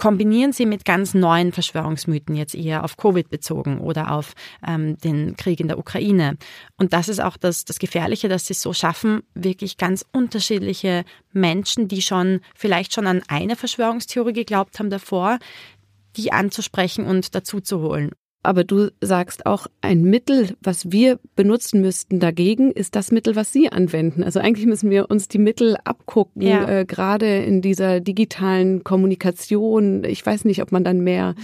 kombinieren 0.00 0.54
sie 0.54 0.64
mit 0.64 0.86
ganz 0.86 1.12
neuen 1.12 1.52
Verschwörungsmythen, 1.52 2.34
jetzt 2.34 2.54
eher 2.54 2.84
auf 2.84 2.96
Covid 2.96 3.28
bezogen 3.28 3.80
oder 3.80 4.12
auf 4.12 4.32
ähm, 4.66 4.96
den 4.96 5.36
Krieg 5.36 5.60
in 5.60 5.68
der 5.68 5.78
Ukraine. 5.78 6.38
Und 6.78 6.94
das 6.94 7.10
ist 7.10 7.20
auch 7.20 7.36
das, 7.36 7.66
das 7.66 7.78
Gefährliche, 7.78 8.30
dass 8.30 8.46
sie 8.46 8.54
es 8.54 8.62
so 8.62 8.72
schaffen, 8.72 9.22
wirklich 9.34 9.76
ganz 9.76 10.06
unterschiedliche 10.30 11.04
Menschen, 11.32 11.88
die 11.88 12.02
schon 12.02 12.40
vielleicht 12.54 12.94
schon 12.94 13.08
an 13.08 13.22
eine 13.26 13.56
Verschwörungstheorie 13.56 14.32
geglaubt 14.32 14.78
haben 14.78 14.88
davor, 14.88 15.40
die 16.16 16.32
anzusprechen 16.32 17.04
und 17.04 17.34
dazu 17.34 17.60
zu 17.60 17.80
holen. 17.80 18.12
Aber 18.44 18.62
du 18.62 18.90
sagst 19.00 19.44
auch, 19.44 19.66
ein 19.80 20.02
Mittel, 20.02 20.56
was 20.62 20.92
wir 20.92 21.18
benutzen 21.34 21.80
müssten 21.80 22.20
dagegen, 22.20 22.70
ist 22.70 22.94
das 22.94 23.10
Mittel, 23.10 23.34
was 23.36 23.52
Sie 23.52 23.70
anwenden. 23.70 24.22
Also 24.22 24.38
eigentlich 24.38 24.66
müssen 24.66 24.88
wir 24.88 25.10
uns 25.10 25.26
die 25.28 25.38
Mittel 25.38 25.76
abgucken, 25.84 26.42
ja. 26.42 26.66
äh, 26.66 26.84
gerade 26.86 27.42
in 27.42 27.60
dieser 27.60 28.00
digitalen 28.00 28.82
Kommunikation. 28.84 30.04
Ich 30.04 30.24
weiß 30.24 30.44
nicht, 30.46 30.62
ob 30.62 30.72
man 30.72 30.84
dann 30.84 31.00
mehr 31.00 31.34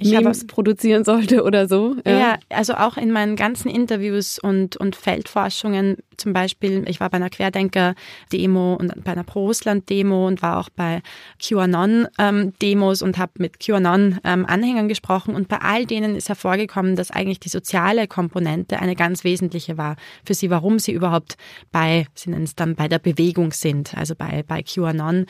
ich 0.00 0.10
Memes 0.10 0.46
produzieren 0.46 1.04
sollte 1.04 1.44
oder 1.44 1.68
so. 1.68 1.96
Ja. 2.06 2.18
ja. 2.18 2.38
also 2.48 2.74
auch 2.74 2.96
in 2.96 3.12
meinen 3.12 3.36
ganzen 3.36 3.68
Interviews 3.68 4.38
und, 4.38 4.76
und 4.76 4.96
Feldforschungen, 4.96 5.98
zum 6.16 6.32
Beispiel, 6.32 6.84
ich 6.88 7.00
war 7.00 7.10
bei 7.10 7.16
einer 7.16 7.30
Querdenker-Demo 7.30 8.74
und 8.74 9.04
bei 9.04 9.12
einer 9.12 9.24
Pro-Russland-Demo 9.24 10.26
und 10.26 10.42
war 10.42 10.58
auch 10.58 10.68
bei 10.68 11.02
QAnon-Demos 11.42 13.02
und 13.02 13.18
habe 13.18 13.32
mit 13.38 13.58
QAnon-Anhängern 13.60 14.88
gesprochen. 14.88 15.34
Und 15.34 15.48
bei 15.48 15.58
all 15.58 15.86
denen 15.86 16.16
ist 16.16 16.28
hervorgekommen, 16.28 16.96
dass 16.96 17.10
eigentlich 17.10 17.40
die 17.40 17.48
soziale 17.48 18.06
Komponente 18.06 18.78
eine 18.78 18.96
ganz 18.96 19.24
wesentliche 19.24 19.78
war 19.78 19.96
für 20.24 20.34
sie, 20.34 20.50
warum 20.50 20.78
sie 20.78 20.92
überhaupt 20.92 21.36
bei, 21.72 22.06
sie 22.14 22.30
nennen 22.30 22.44
es 22.44 22.54
dann 22.54 22.74
bei 22.74 22.88
der 22.88 22.98
Bewegung 22.98 23.52
sind, 23.52 23.96
also 23.96 24.14
bei, 24.14 24.44
bei 24.46 24.62
QAnon 24.62 25.26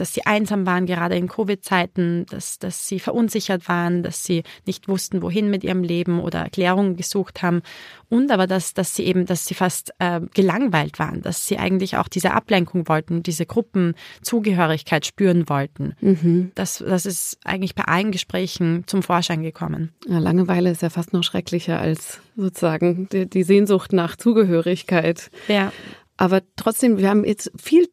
dass 0.00 0.14
sie 0.14 0.26
einsam 0.26 0.66
waren, 0.66 0.86
gerade 0.86 1.16
in 1.16 1.28
Covid-Zeiten, 1.28 2.26
dass, 2.30 2.58
dass 2.58 2.88
sie 2.88 2.98
verunsichert 2.98 3.68
waren, 3.68 4.02
dass 4.02 4.24
sie 4.24 4.42
nicht 4.66 4.88
wussten, 4.88 5.22
wohin 5.22 5.50
mit 5.50 5.62
ihrem 5.62 5.82
Leben 5.82 6.20
oder 6.20 6.40
Erklärungen 6.40 6.96
gesucht 6.96 7.42
haben. 7.42 7.62
Und 8.08 8.30
aber, 8.30 8.46
dass, 8.46 8.74
dass 8.74 8.94
sie 8.94 9.04
eben, 9.04 9.26
dass 9.26 9.46
sie 9.46 9.54
fast 9.54 9.92
äh, 9.98 10.20
gelangweilt 10.34 10.98
waren, 10.98 11.22
dass 11.22 11.46
sie 11.46 11.58
eigentlich 11.58 11.96
auch 11.96 12.08
diese 12.08 12.32
Ablenkung 12.32 12.88
wollten, 12.88 13.22
diese 13.22 13.46
Gruppenzugehörigkeit 13.46 15.06
spüren 15.06 15.48
wollten. 15.48 15.94
Mhm. 16.00 16.52
Das, 16.54 16.78
das 16.78 17.06
ist 17.06 17.38
eigentlich 17.44 17.74
bei 17.74 17.84
allen 17.84 18.10
Gesprächen 18.10 18.84
zum 18.86 19.02
Vorschein 19.02 19.42
gekommen. 19.42 19.92
Ja, 20.08 20.18
Langeweile 20.18 20.70
ist 20.70 20.82
ja 20.82 20.90
fast 20.90 21.12
noch 21.12 21.22
schrecklicher 21.22 21.78
als 21.78 22.20
sozusagen 22.36 23.08
die, 23.12 23.28
die 23.28 23.42
Sehnsucht 23.42 23.92
nach 23.92 24.16
Zugehörigkeit. 24.16 25.30
Ja. 25.48 25.72
Aber 26.16 26.42
trotzdem, 26.56 26.98
wir 26.98 27.08
haben 27.08 27.24
jetzt 27.24 27.50
viel 27.56 27.88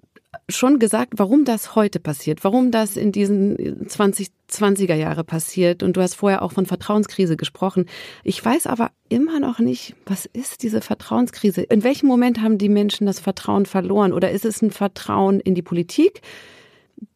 schon 0.50 0.80
gesagt, 0.80 1.14
warum 1.18 1.46
das 1.46 1.76
heute 1.76 2.00
passiert, 2.00 2.44
warum 2.44 2.72
das 2.72 2.98
in 2.98 3.12
diesen 3.12 3.88
2020er 3.88 4.96
Jahre 4.96 5.24
passiert. 5.24 5.84
Und 5.84 5.98
du 5.98 6.02
hast 6.02 6.16
vorher 6.16 6.42
auch 6.42 6.52
von 6.52 6.66
Vertrauenskrise 6.66 7.38
gesprochen. 7.38 7.86
Ich 8.24 8.44
weiß 8.44 8.68
aber 8.68 8.92
immer 9.10 9.40
noch 9.40 9.60
nicht, 9.60 9.96
was 10.06 10.26
ist 10.26 10.64
diese 10.64 10.82
Vertrauenskrise? 10.82 11.62
In 11.62 11.84
welchem 11.84 12.08
Moment 12.08 12.42
haben 12.42 12.58
die 12.58 12.70
Menschen 12.70 13.08
das 13.08 13.20
Vertrauen 13.20 13.66
verloren? 13.66 14.14
Oder 14.14 14.32
ist 14.32 14.46
es 14.46 14.62
ein 14.62 14.72
Vertrauen 14.72 15.40
in 15.40 15.56
die 15.56 15.62
Politik? 15.62 16.22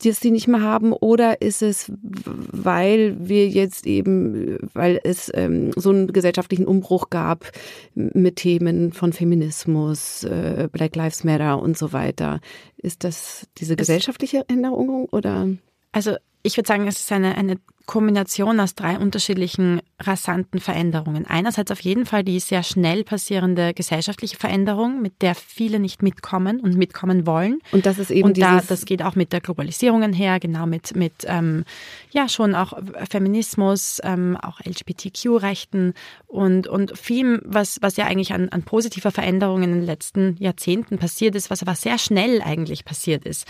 Das 0.04 0.20
sie 0.20 0.32
nicht 0.32 0.48
mehr 0.48 0.62
haben, 0.62 0.94
oder 0.94 1.42
ist 1.42 1.62
es, 1.62 1.92
weil 1.96 3.16
wir 3.20 3.48
jetzt 3.48 3.88
eben, 3.88 4.58
weil 4.74 5.00
es 5.04 5.32
ähm, 5.34 5.72
so 5.76 5.90
einen 5.90 6.12
gesellschaftlichen 6.14 6.66
Umbruch 6.68 7.10
gab 7.10 7.52
mit 7.96 8.38
Themen 8.38 8.94
von 8.94 9.14
Feminismus, 9.14 10.24
äh, 10.24 10.70
Black 10.72 10.96
Lives 10.96 11.24
Matter 11.24 11.62
und 11.62 11.78
so 11.78 11.94
weiter? 11.94 12.40
Ist 12.78 13.04
das 13.04 13.48
diese 13.58 13.76
gesellschaftliche 13.76 14.46
Änderung 14.48 15.06
oder? 15.06 15.50
Also 15.92 16.16
ich 16.44 16.58
würde 16.58 16.68
sagen, 16.68 16.88
es 16.88 17.00
ist 17.00 17.12
eine, 17.12 17.38
eine 17.38 17.58
Kombination 17.86 18.60
aus 18.60 18.76
drei 18.76 18.98
unterschiedlichen 18.98 19.82
rasanten 20.00 20.60
Veränderungen. 20.60 21.26
Einerseits 21.26 21.72
auf 21.72 21.82
jeden 21.82 22.06
Fall 22.06 22.24
die 22.24 22.40
sehr 22.40 22.64
schnell 22.64 23.04
passierende 23.04 23.74
gesellschaftliche 23.74 24.38
Veränderung, 24.38 25.02
mit 25.02 25.22
der 25.22 25.36
viele 25.36 25.80
nicht 25.80 26.02
mitkommen 26.02 26.60
und 26.60 26.78
mitkommen 26.78 27.26
wollen. 27.26 27.60
Und 27.72 27.86
das 27.86 27.98
ist 27.98 28.12
eben 28.12 28.30
und 28.30 28.42
da, 28.42 28.62
das 28.62 28.86
geht 28.86 29.04
auch 29.04 29.16
mit 29.16 29.34
der 29.34 29.42
Globalisierung 29.42 30.14
her, 30.14 30.40
genau 30.40 30.66
mit 30.66 30.96
mit 30.96 31.26
ähm, 31.26 31.66
ja 32.12 32.30
schon 32.30 32.56
auch 32.56 32.80
Feminismus, 33.10 34.00
ähm, 34.04 34.38
auch 34.42 34.60
LGBTQ-Rechten 34.62 35.94
und 36.28 36.68
und 36.68 36.98
viel, 36.98 37.42
was 37.44 37.80
was 37.82 37.98
ja 37.98 38.06
eigentlich 38.06 38.34
an, 38.34 38.50
an 38.50 38.64
positiver 38.64 39.12
Veränderung 39.12 39.64
in 39.64 39.72
den 39.72 39.84
letzten 39.86 40.38
Jahrzehnten 40.40 40.98
passiert 40.98 41.36
ist, 41.36 41.50
was 41.50 41.62
aber 41.62 41.76
sehr 41.76 41.98
schnell 41.98 42.42
eigentlich 42.42 42.86
passiert 42.86 43.26
ist. 43.26 43.48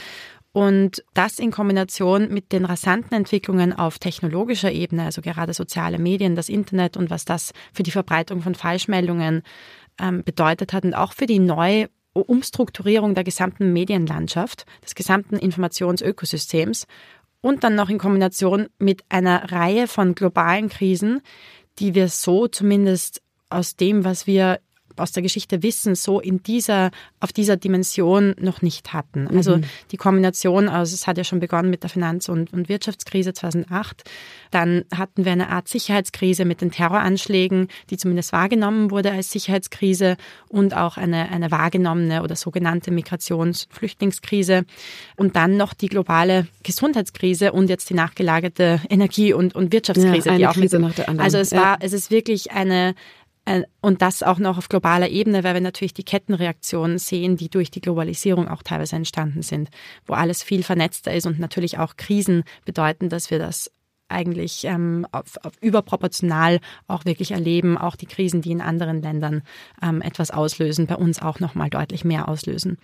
Und 0.54 1.04
das 1.14 1.40
in 1.40 1.52
Kombination 1.52 2.28
mit 2.30 2.52
den 2.52 2.66
rasanten 2.66 3.16
Entwicklungen 3.16 3.72
auf 3.72 4.00
technologischer 4.00 4.72
Ebene, 4.72 5.06
also 5.06 5.22
gerade 5.22 5.54
soziale 5.54 5.98
Medien, 5.98 6.36
das 6.36 6.50
Internet 6.50 6.98
und 6.98 7.10
was 7.10 7.24
das 7.24 7.54
für 7.74 7.84
die 7.84 7.92
Verbreitung 7.92 8.42
von 8.42 8.54
Falschmeldungen 8.54 9.44
ähm, 10.00 10.24
bedeutet 10.24 10.74
hat 10.74 10.84
und 10.84 10.94
auch 10.94 11.14
für 11.14 11.26
die 11.26 11.40
neue 11.40 11.90
Umstrukturierung 12.14 13.16
der 13.16 13.24
gesamten 13.24 13.72
Medienlandschaft, 13.72 14.66
des 14.84 14.96
gesamten 14.96 15.38
Informationsökosystems 15.38 16.86
und 17.40 17.64
dann 17.64 17.76
noch 17.76 17.90
in 17.90 17.98
Kombination 17.98 18.68
mit 18.78 19.04
einer 19.08 19.52
Reihe 19.52 19.88
von 19.88 20.16
globalen 20.16 20.68
Krisen, 20.68 21.22
die 21.80 21.96
wir 21.96 22.10
so 22.10 22.50
zumindest 22.50 23.22
aus 23.50 23.78
dem, 23.78 24.04
was 24.04 24.28
wir 24.28 24.60
aus 24.98 25.12
der 25.12 25.24
Geschichte 25.24 25.64
wissen, 25.64 25.96
so 25.96 26.20
in 26.20 26.44
dieser, 26.44 26.92
auf 27.20 27.34
dieser 27.34 27.58
Dimension 27.58 28.36
noch 28.40 28.62
nicht 28.62 28.94
hatten. 28.94 29.28
Also 29.28 29.58
mhm. 29.58 29.64
die 29.92 29.98
Kombination 29.98 30.70
also 30.70 30.94
es 30.94 31.08
hat 31.08 31.18
ja 31.18 31.24
schon 31.24 31.40
begonnen 31.40 31.70
mit 31.70 31.84
der 31.84 31.90
Finanz- 31.90 32.30
und, 32.30 32.54
und 32.54 32.70
Wirtschaftskrise 32.70 33.34
2008. 33.34 34.04
Dann 34.52 34.86
hatten 34.96 35.26
wir 35.26 35.32
eine 35.32 35.50
Art 35.50 35.68
Sicherheitskrise 35.68 36.46
mit 36.46 36.62
den 36.62 36.72
Terroranschlägen, 36.72 37.68
die 37.90 37.98
zumindest 37.98 38.34
wahrgenommen 38.34 38.92
wurde 38.92 39.12
als 39.12 39.32
Sicherheitskrise 39.32 40.18
und 40.50 40.76
auch 40.76 40.98
eine, 40.98 41.30
eine 41.30 41.52
wahrgenommene 41.52 42.24
oder 42.24 42.36
sogenannte 42.36 42.92
Migrations- 42.92 43.68
Flüchtlingskrise. 43.70 44.66
Und 45.16 45.36
dann 45.36 45.58
noch 45.58 45.74
die 45.74 45.88
globale 45.88 46.48
Gesundheitskrise 46.64 47.52
und 47.52 47.70
jetzt 47.70 47.90
die 47.90 47.94
nachgelagerte 47.94 48.82
Energie- 48.90 49.34
und, 49.34 49.56
und 49.56 49.72
Wirtschaftskrise. 49.72 50.30
Ja, 50.30 50.38
die 50.38 50.48
auch 50.48 50.54
Krise 50.54 50.80
nach 50.80 50.94
der 50.94 51.10
anderen. 51.10 51.26
Also 51.26 51.38
es 51.38 51.52
war, 51.52 51.78
es 51.80 51.94
ist 51.94 52.12
wirklich 52.12 52.52
eine, 52.52 52.96
und 53.82 54.02
das 54.02 54.22
auch 54.22 54.38
noch 54.38 54.58
auf 54.58 54.70
globaler 54.70 55.10
Ebene, 55.10 55.44
weil 55.44 55.56
wir 55.56 55.62
natürlich 55.62 55.94
die 55.94 56.04
Kettenreaktionen 56.04 57.00
sehen, 57.00 57.38
die 57.38 57.50
durch 57.50 57.72
die 57.72 57.82
Globalisierung 57.82 58.48
auch 58.48 58.62
teilweise 58.62 58.96
entstanden 58.96 59.42
sind, 59.42 59.70
wo 60.06 60.14
alles 60.14 60.44
viel 60.44 60.64
vernetzter 60.64 61.14
ist 61.14 61.26
und 61.26 61.40
natürlich 61.40 61.80
auch 61.80 61.98
Krisen 61.98 62.44
bedeuten, 62.66 63.10
dass 63.10 63.32
wir 63.32 63.40
das 63.40 63.72
eigentlich 64.12 64.66
ähm, 64.66 65.08
auf, 65.12 65.38
auf 65.44 65.54
überproportional 65.62 66.60
auch 66.88 67.06
wirklich 67.06 67.32
erleben, 67.32 67.78
auch 67.78 67.96
die 67.96 68.06
Krisen, 68.06 68.42
die 68.42 68.52
in 68.52 68.62
anderen 68.62 69.02
Ländern 69.02 69.42
ähm, 69.82 70.02
etwas 70.02 70.32
auslösen, 70.32 70.86
bei 70.86 70.96
uns 70.96 71.22
auch 71.22 71.40
nochmal 71.40 71.70
deutlich 71.70 72.04
mehr 72.04 72.28
auslösen. 72.28 72.78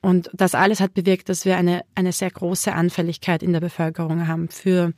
Und 0.00 0.30
das 0.32 0.54
alles 0.54 0.80
hat 0.80 0.94
bewirkt, 0.94 1.28
dass 1.28 1.44
wir 1.44 1.56
eine, 1.56 1.82
eine 1.94 2.12
sehr 2.12 2.30
große 2.30 2.72
Anfälligkeit 2.72 3.42
in 3.42 3.52
der 3.52 3.60
Bevölkerung 3.60 4.28
haben 4.28 4.48
für 4.48 4.92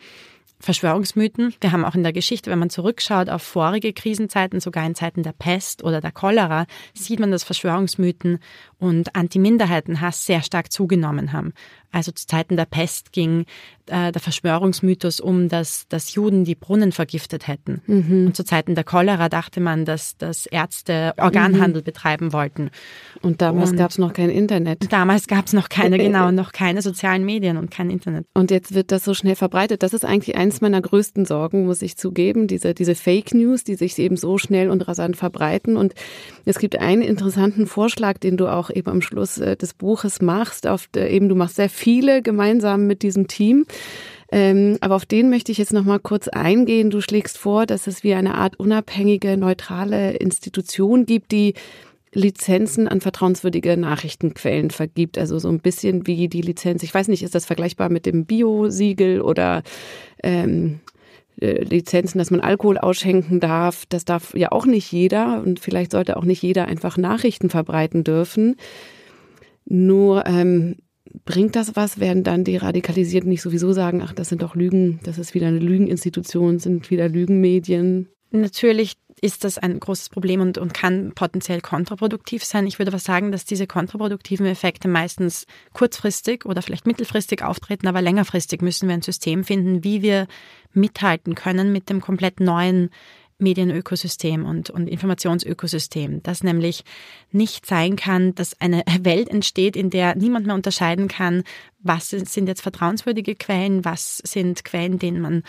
Verschwörungsmythen. 0.61 1.55
Wir 1.61 1.73
haben 1.73 1.85
auch 1.85 1.95
in 1.95 2.03
der 2.03 2.13
Geschichte, 2.13 2.51
wenn 2.51 2.59
man 2.59 2.71
zurückschaut 2.71 3.29
auf 3.29 3.43
vorige 3.43 3.93
Krisenzeiten, 3.93 4.61
sogar 4.61 4.85
in 4.87 4.95
Zeiten 4.95 5.23
der 5.23 5.33
Pest 5.33 5.85
oder 5.85 6.01
der 6.01 6.13
Cholera, 6.13 6.67
sieht 6.95 7.21
man, 7.21 7.31
dass 7.31 7.45
Verschwörungsmythen 7.45 8.41
und 8.79 9.15
Antiminderheitenhass 9.15 10.27
sehr 10.27 10.43
stark 10.43 10.73
zugenommen 10.73 11.33
haben. 11.33 11.53
Also 11.91 12.13
zu 12.13 12.27
Zeiten 12.27 12.57
der 12.57 12.67
Pest 12.67 13.13
ging 13.13 13.47
äh, 13.87 14.13
der 14.13 14.21
Verschwörungsmythos 14.21 15.21
um, 15.21 15.49
dass, 15.49 15.87
dass 15.89 16.15
Juden 16.15 16.45
die 16.45 16.55
Brunnen 16.55 16.93
vergiftet 16.93 17.49
hätten. 17.49 17.83
Mhm. 17.87 18.27
Und 18.27 18.37
zu 18.37 18.45
Zeiten 18.45 18.75
der 18.75 18.85
Cholera 18.85 19.29
dachte 19.29 19.61
man, 19.61 19.85
dass, 19.85 20.17
dass 20.17 20.47
Ärzte 20.47 21.15
Organhandel 21.17 21.83
mhm. 21.83 21.85
betreiben 21.85 22.33
wollten. 22.33 22.71
Und 23.23 23.41
damals 23.41 23.75
gab 23.75 23.91
es 23.91 23.99
noch 23.99 24.13
kein 24.13 24.31
Internet. 24.31 24.93
Damals 24.93 25.27
gab 25.27 25.47
es 25.47 25.53
noch 25.53 25.69
keine, 25.69 25.99
genau, 25.99 26.31
noch 26.33 26.53
keine 26.53 26.83
sozialen 26.83 27.25
Medien 27.25 27.57
und 27.57 27.71
kein 27.71 27.91
Internet. 27.91 28.27
Und 28.35 28.51
jetzt 28.51 28.75
wird 28.75 28.93
das 28.93 29.05
so 29.05 29.15
schnell 29.15 29.37
verbreitet. 29.37 29.83
Das 29.83 29.95
ist 29.95 30.05
eigentlich 30.05 30.37
eins 30.37 30.61
meiner 30.61 30.81
größten 30.81 31.25
Sorgen, 31.25 31.67
muss 31.67 31.83
ich 31.83 31.97
zugeben, 31.97 32.47
diese, 32.47 32.75
diese 32.75 32.95
Fake 32.95 33.35
News, 33.35 33.65
die 33.65 33.75
sich 33.75 33.99
eben 33.99 34.17
so 34.17 34.39
schnell 34.39 34.71
und 34.71 34.87
rasant 34.87 35.17
verbreiten. 35.17 35.77
Und 35.77 35.95
es 36.45 36.59
gibt 36.59 36.79
einen 36.79 37.03
interessanten 37.03 37.67
Vorschlag, 37.67 38.19
den 38.19 38.37
du 38.37 38.49
auch 38.49 38.71
eben 38.71 38.91
am 38.91 39.01
Schluss 39.01 39.39
äh, 39.39 39.57
des 39.57 39.75
Buches 39.75 40.21
machst. 40.21 40.67
Auf 40.67 40.87
der, 40.89 41.11
eben, 41.11 41.29
du 41.29 41.35
machst 41.35 41.57
sehr 41.57 41.71
viele 41.79 42.23
gemeinsam 42.23 42.87
mit 42.87 43.03
diesem 43.03 43.29
Team. 43.29 43.67
Ähm, 44.31 44.77
aber 44.81 44.97
auf 44.97 45.07
den 45.07 45.31
möchte 45.31 45.53
ich 45.53 45.59
jetzt 45.59 45.73
noch 45.73 45.85
mal 45.85 46.01
kurz 46.01 46.29
eingehen. 46.29 46.91
Du 46.91 47.01
schlägst 47.01 47.39
vor, 47.39 47.65
dass 47.65 47.87
es 47.87 48.05
wie 48.05 48.15
eine 48.15 48.35
Art 48.35 48.59
unabhängige, 48.59 49.39
neutrale 49.39 50.17
Institution 50.17 51.07
gibt, 51.07 51.33
die 51.33 51.55
Lizenzen 52.13 52.89
an 52.89 53.01
vertrauenswürdige 53.01 53.77
Nachrichtenquellen 53.77 54.71
vergibt. 54.71 55.19
Also 55.19 55.39
so 55.39 55.49
ein 55.49 55.61
bisschen 55.61 56.07
wie 56.07 56.29
die 56.29 56.43
Lizenz. 56.43 56.83
Ich 56.83 56.93
weiß 56.93 57.09
nicht, 57.09 57.23
ist 57.23 57.35
das 57.35 57.47
vergleichbar 57.47 57.89
mit 57.89 58.07
dem 58.07 58.27
Bio-Siegel 58.27 59.21
oder 59.23 59.63
ähm, 60.23 60.81
äh, 61.41 61.63
Lizenzen, 61.63 62.19
dass 62.19 62.31
man 62.31 62.41
Alkohol 62.41 62.79
ausschenken 62.79 63.41
darf. 63.41 63.85
Das 63.89 64.05
darf 64.05 64.35
ja 64.35 64.53
auch 64.53 64.67
nicht 64.67 64.91
jeder 64.91 65.43
und 65.43 65.61
vielleicht 65.61 65.93
sollte 65.93 66.17
auch 66.17 66.25
nicht 66.25 66.43
jeder 66.43 66.67
einfach 66.67 66.97
Nachrichten 66.97 67.51
verbreiten 67.51 68.05
dürfen. 68.05 68.57
Nur 69.65 70.27
ähm, 70.27 70.77
bringt 71.25 71.57
das 71.57 71.77
was? 71.77 72.01
Werden 72.01 72.25
dann 72.25 72.45
die 72.45 72.57
Radikalisierten 72.57 73.29
nicht 73.29 73.43
sowieso 73.43 73.73
sagen, 73.73 74.03
ach, 74.03 74.13
das 74.13 74.29
sind 74.29 74.43
doch 74.43 74.55
Lügen, 74.55 75.01
das 75.03 75.19
ist 75.19 75.35
wieder 75.35 75.49
eine 75.49 75.59
Lügeninstitution, 75.59 76.59
sind 76.59 76.91
wieder 76.91 77.09
Lügenmedien? 77.09 78.09
Natürlich 78.31 78.97
ist 79.21 79.45
das 79.45 79.59
ein 79.59 79.81
großes 79.81 80.11
Problem 80.11 80.41
und, 80.41 80.59
und 80.59 80.75
kann 80.75 81.13
potenziell 81.15 81.61
kontraproduktiv 81.61 82.45
sein. 82.45 82.67
Ich 82.67 82.79
würde 82.79 82.91
aber 82.91 82.99
sagen, 82.99 83.33
dass 83.33 83.45
diese 83.45 83.67
kontraproduktiven 83.67 84.47
Effekte 84.47 84.89
meistens 84.89 85.47
kurzfristig 85.73 86.45
oder 86.45 86.63
vielleicht 86.63 86.87
mittelfristig 86.87 87.43
auftreten, 87.43 87.89
aber 87.89 88.03
längerfristig 88.03 88.63
müssen 88.63 88.89
wir 88.89 88.95
ein 88.95 89.03
System 89.03 89.45
finden, 89.45 89.83
wie 89.83 90.03
wir 90.03 90.29
mithalten 90.73 91.35
können 91.35 91.73
mit 91.73 91.91
dem 91.91 92.01
komplett 92.01 92.41
neuen 92.41 92.91
Medienökosystem 93.39 94.45
und, 94.45 94.71
und 94.71 94.89
Informationsökosystem, 94.89 96.23
dass 96.23 96.43
nämlich 96.43 96.85
nicht 97.31 97.67
sein 97.67 97.97
kann, 97.97 98.35
dass 98.35 98.61
eine 98.61 98.83
Welt 99.01 99.29
entsteht, 99.29 99.77
in 99.77 99.91
der 99.91 100.17
niemand 100.17 100.47
mehr 100.47 100.55
unterscheiden 100.55 101.09
kann, 101.09 101.45
was 101.81 102.09
sind 102.11 102.49
jetzt 102.49 102.61
vertrauenswürdige 102.61 103.37
Quellen, 103.37 103.85
was 103.85 104.19
sind 104.19 104.65
Quellen, 104.65 104.99
denen 104.99 105.21
man, 105.21 105.45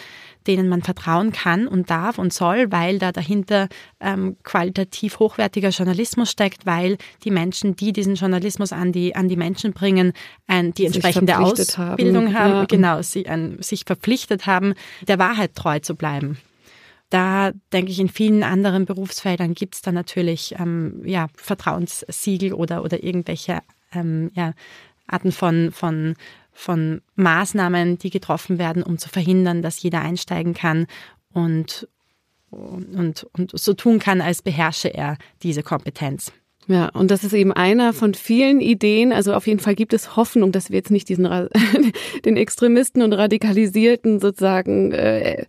denen 0.45 0.69
man 0.69 0.83
vertrauen 0.83 1.31
kann 1.31 1.67
und 1.67 1.89
darf 1.89 2.19
und 2.19 2.31
soll, 2.31 2.71
weil 2.71 2.99
da 2.99 3.11
dahinter 3.11 3.67
ähm, 3.99 4.37
qualitativ 4.43 5.17
hochwertiger 5.17 5.69
Journalismus 5.69 6.29
steckt, 6.29 6.67
weil 6.67 6.97
die 7.23 7.31
Menschen, 7.31 7.75
die 7.75 7.93
diesen 7.93 8.13
Journalismus 8.13 8.71
an 8.71 8.91
die, 8.91 9.15
an 9.15 9.27
die 9.27 9.37
Menschen 9.37 9.73
bringen, 9.73 10.13
ein, 10.45 10.71
die 10.73 10.85
entsprechende 10.85 11.39
Ausbildung 11.39 12.33
haben, 12.33 12.39
haben 12.39 12.51
ja. 12.51 12.65
genau, 12.65 13.01
sie, 13.01 13.27
ein, 13.27 13.57
sich 13.61 13.85
verpflichtet 13.85 14.45
haben, 14.45 14.75
der 15.07 15.17
Wahrheit 15.17 15.55
treu 15.55 15.79
zu 15.79 15.95
bleiben. 15.95 16.37
Da 17.09 17.51
denke 17.73 17.91
ich, 17.91 17.99
in 17.99 18.09
vielen 18.09 18.43
anderen 18.43 18.85
Berufsfeldern 18.85 19.55
gibt 19.55 19.75
es 19.75 19.81
da 19.81 19.91
natürlich 19.91 20.55
ähm, 20.59 21.01
ja, 21.05 21.27
Vertrauenssiegel 21.35 22.53
oder, 22.53 22.83
oder 22.83 23.03
irgendwelche 23.03 23.61
ähm, 23.91 24.31
ja, 24.35 24.53
Arten 25.07 25.31
von, 25.31 25.71
von, 25.71 26.15
von 26.53 27.01
Maßnahmen, 27.15 27.97
die 27.97 28.11
getroffen 28.11 28.59
werden, 28.59 28.83
um 28.83 28.99
zu 28.99 29.09
verhindern, 29.09 29.63
dass 29.63 29.81
jeder 29.81 30.01
einsteigen 30.01 30.53
kann 30.53 30.85
und, 31.33 31.87
und, 32.51 33.23
und 33.33 33.59
so 33.59 33.73
tun 33.73 33.97
kann, 33.97 34.21
als 34.21 34.43
beherrsche 34.43 34.89
er 34.89 35.17
diese 35.41 35.63
Kompetenz. 35.63 36.31
Ja, 36.69 36.89
und 36.89 37.09
das 37.09 37.23
ist 37.23 37.33
eben 37.33 37.51
einer 37.51 37.93
von 37.93 38.13
vielen 38.13 38.61
Ideen. 38.61 39.11
Also 39.11 39.33
auf 39.33 39.47
jeden 39.47 39.59
Fall 39.59 39.73
gibt 39.73 39.91
es 39.91 40.15
Hoffnung, 40.15 40.51
dass 40.51 40.69
wir 40.69 40.77
jetzt 40.77 40.91
nicht 40.91 41.09
diesen 41.09 41.27
den 42.25 42.37
Extremisten 42.37 43.01
und 43.01 43.11
Radikalisierten 43.13 44.19
sozusagen, 44.19 44.91
äh, 44.91 45.45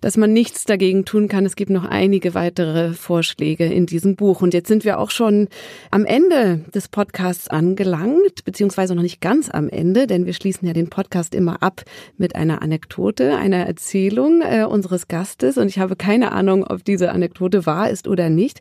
dass 0.00 0.16
man 0.16 0.32
nichts 0.32 0.66
dagegen 0.66 1.04
tun 1.04 1.26
kann. 1.26 1.44
Es 1.44 1.56
gibt 1.56 1.72
noch 1.72 1.84
einige 1.84 2.34
weitere 2.34 2.92
Vorschläge 2.92 3.64
in 3.64 3.86
diesem 3.86 4.14
Buch. 4.14 4.42
Und 4.42 4.54
jetzt 4.54 4.68
sind 4.68 4.84
wir 4.84 5.00
auch 5.00 5.10
schon 5.10 5.48
am 5.90 6.04
Ende 6.04 6.64
des 6.72 6.86
Podcasts 6.86 7.48
angelangt, 7.48 8.44
beziehungsweise 8.44 8.94
noch 8.94 9.02
nicht 9.02 9.20
ganz 9.20 9.50
am 9.50 9.68
Ende, 9.70 10.06
denn 10.06 10.24
wir 10.24 10.34
schließen 10.34 10.68
ja 10.68 10.72
den 10.72 10.88
Podcast 10.88 11.34
immer 11.34 11.64
ab 11.64 11.82
mit 12.16 12.36
einer 12.36 12.62
Anekdote, 12.62 13.36
einer 13.36 13.66
Erzählung 13.66 14.40
äh, 14.42 14.62
unseres 14.62 15.08
Gastes. 15.08 15.58
Und 15.58 15.66
ich 15.66 15.80
habe 15.80 15.96
keine 15.96 16.30
Ahnung, 16.30 16.64
ob 16.64 16.84
diese 16.84 17.10
Anekdote 17.10 17.66
wahr 17.66 17.90
ist 17.90 18.06
oder 18.06 18.28
nicht. 18.28 18.60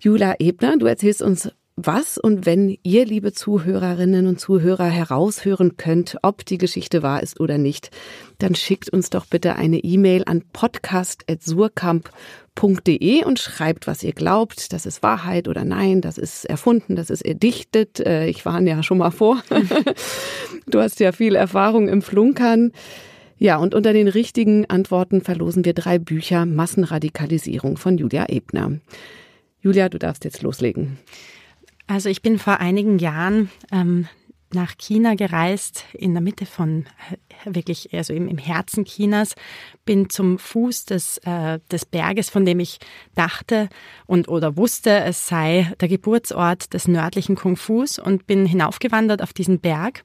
Jula 0.00 0.36
Ebner, 0.38 0.76
du 0.78 0.86
erzählst 0.86 1.22
uns 1.22 1.50
was 1.74 2.18
und 2.18 2.46
wenn 2.46 2.78
ihr, 2.82 3.04
liebe 3.04 3.32
Zuhörerinnen 3.32 4.28
und 4.28 4.40
Zuhörer, 4.40 4.86
heraushören 4.86 5.76
könnt, 5.76 6.16
ob 6.22 6.44
die 6.44 6.58
Geschichte 6.58 7.02
wahr 7.02 7.20
ist 7.22 7.40
oder 7.40 7.58
nicht, 7.58 7.90
dann 8.38 8.54
schickt 8.54 8.90
uns 8.90 9.10
doch 9.10 9.26
bitte 9.26 9.56
eine 9.56 9.78
E-Mail 9.78 10.22
an 10.26 10.44
podcast.surkamp.de 10.52 13.24
und 13.24 13.40
schreibt, 13.40 13.86
was 13.86 14.02
ihr 14.02 14.12
glaubt. 14.12 14.72
Das 14.72 14.86
ist 14.86 15.02
Wahrheit 15.02 15.48
oder 15.48 15.64
nein, 15.64 16.00
das 16.00 16.16
ist 16.18 16.44
erfunden, 16.44 16.96
das 16.96 17.10
ist 17.10 17.22
erdichtet. 17.22 18.00
Äh, 18.00 18.26
ich 18.28 18.44
warne 18.44 18.70
ja 18.70 18.82
schon 18.82 18.98
mal 18.98 19.10
vor. 19.10 19.42
Du 20.66 20.80
hast 20.80 21.00
ja 21.00 21.12
viel 21.12 21.34
Erfahrung 21.34 21.88
im 21.88 22.02
Flunkern. 22.02 22.72
Ja, 23.38 23.56
und 23.56 23.74
unter 23.74 23.94
den 23.94 24.06
richtigen 24.06 24.68
Antworten 24.68 25.22
verlosen 25.22 25.64
wir 25.64 25.72
drei 25.72 25.98
Bücher 25.98 26.44
Massenradikalisierung 26.44 27.78
von 27.78 27.96
Julia 27.96 28.26
Ebner. 28.28 28.72
Julia, 29.60 29.88
du 29.88 29.98
darfst 29.98 30.24
jetzt 30.24 30.42
loslegen. 30.42 30.98
Also 31.86 32.08
ich 32.08 32.22
bin 32.22 32.38
vor 32.38 32.60
einigen 32.60 32.98
Jahren 32.98 33.50
ähm, 33.72 34.08
nach 34.52 34.76
China 34.78 35.14
gereist, 35.14 35.84
in 35.92 36.14
der 36.14 36.22
Mitte 36.22 36.46
von 36.46 36.86
äh, 37.44 37.54
wirklich, 37.54 37.92
also 37.92 38.12
im, 38.12 38.38
Herzen 38.38 38.84
Chinas, 38.84 39.34
bin 39.84 40.08
zum 40.08 40.38
Fuß 40.38 40.86
des, 40.86 41.18
äh, 41.18 41.60
des 41.70 41.84
Berges, 41.84 42.30
von 42.30 42.44
dem 42.44 42.60
ich 42.60 42.78
dachte 43.14 43.68
und 44.06 44.28
oder 44.28 44.56
wusste, 44.56 45.00
es 45.00 45.26
sei 45.26 45.72
der 45.80 45.88
Geburtsort 45.88 46.72
des 46.72 46.88
nördlichen 46.88 47.36
Kung 47.36 47.56
Fus 47.56 47.98
und 47.98 48.26
bin 48.26 48.46
hinaufgewandert 48.46 49.22
auf 49.22 49.32
diesen 49.32 49.60
Berg 49.60 50.02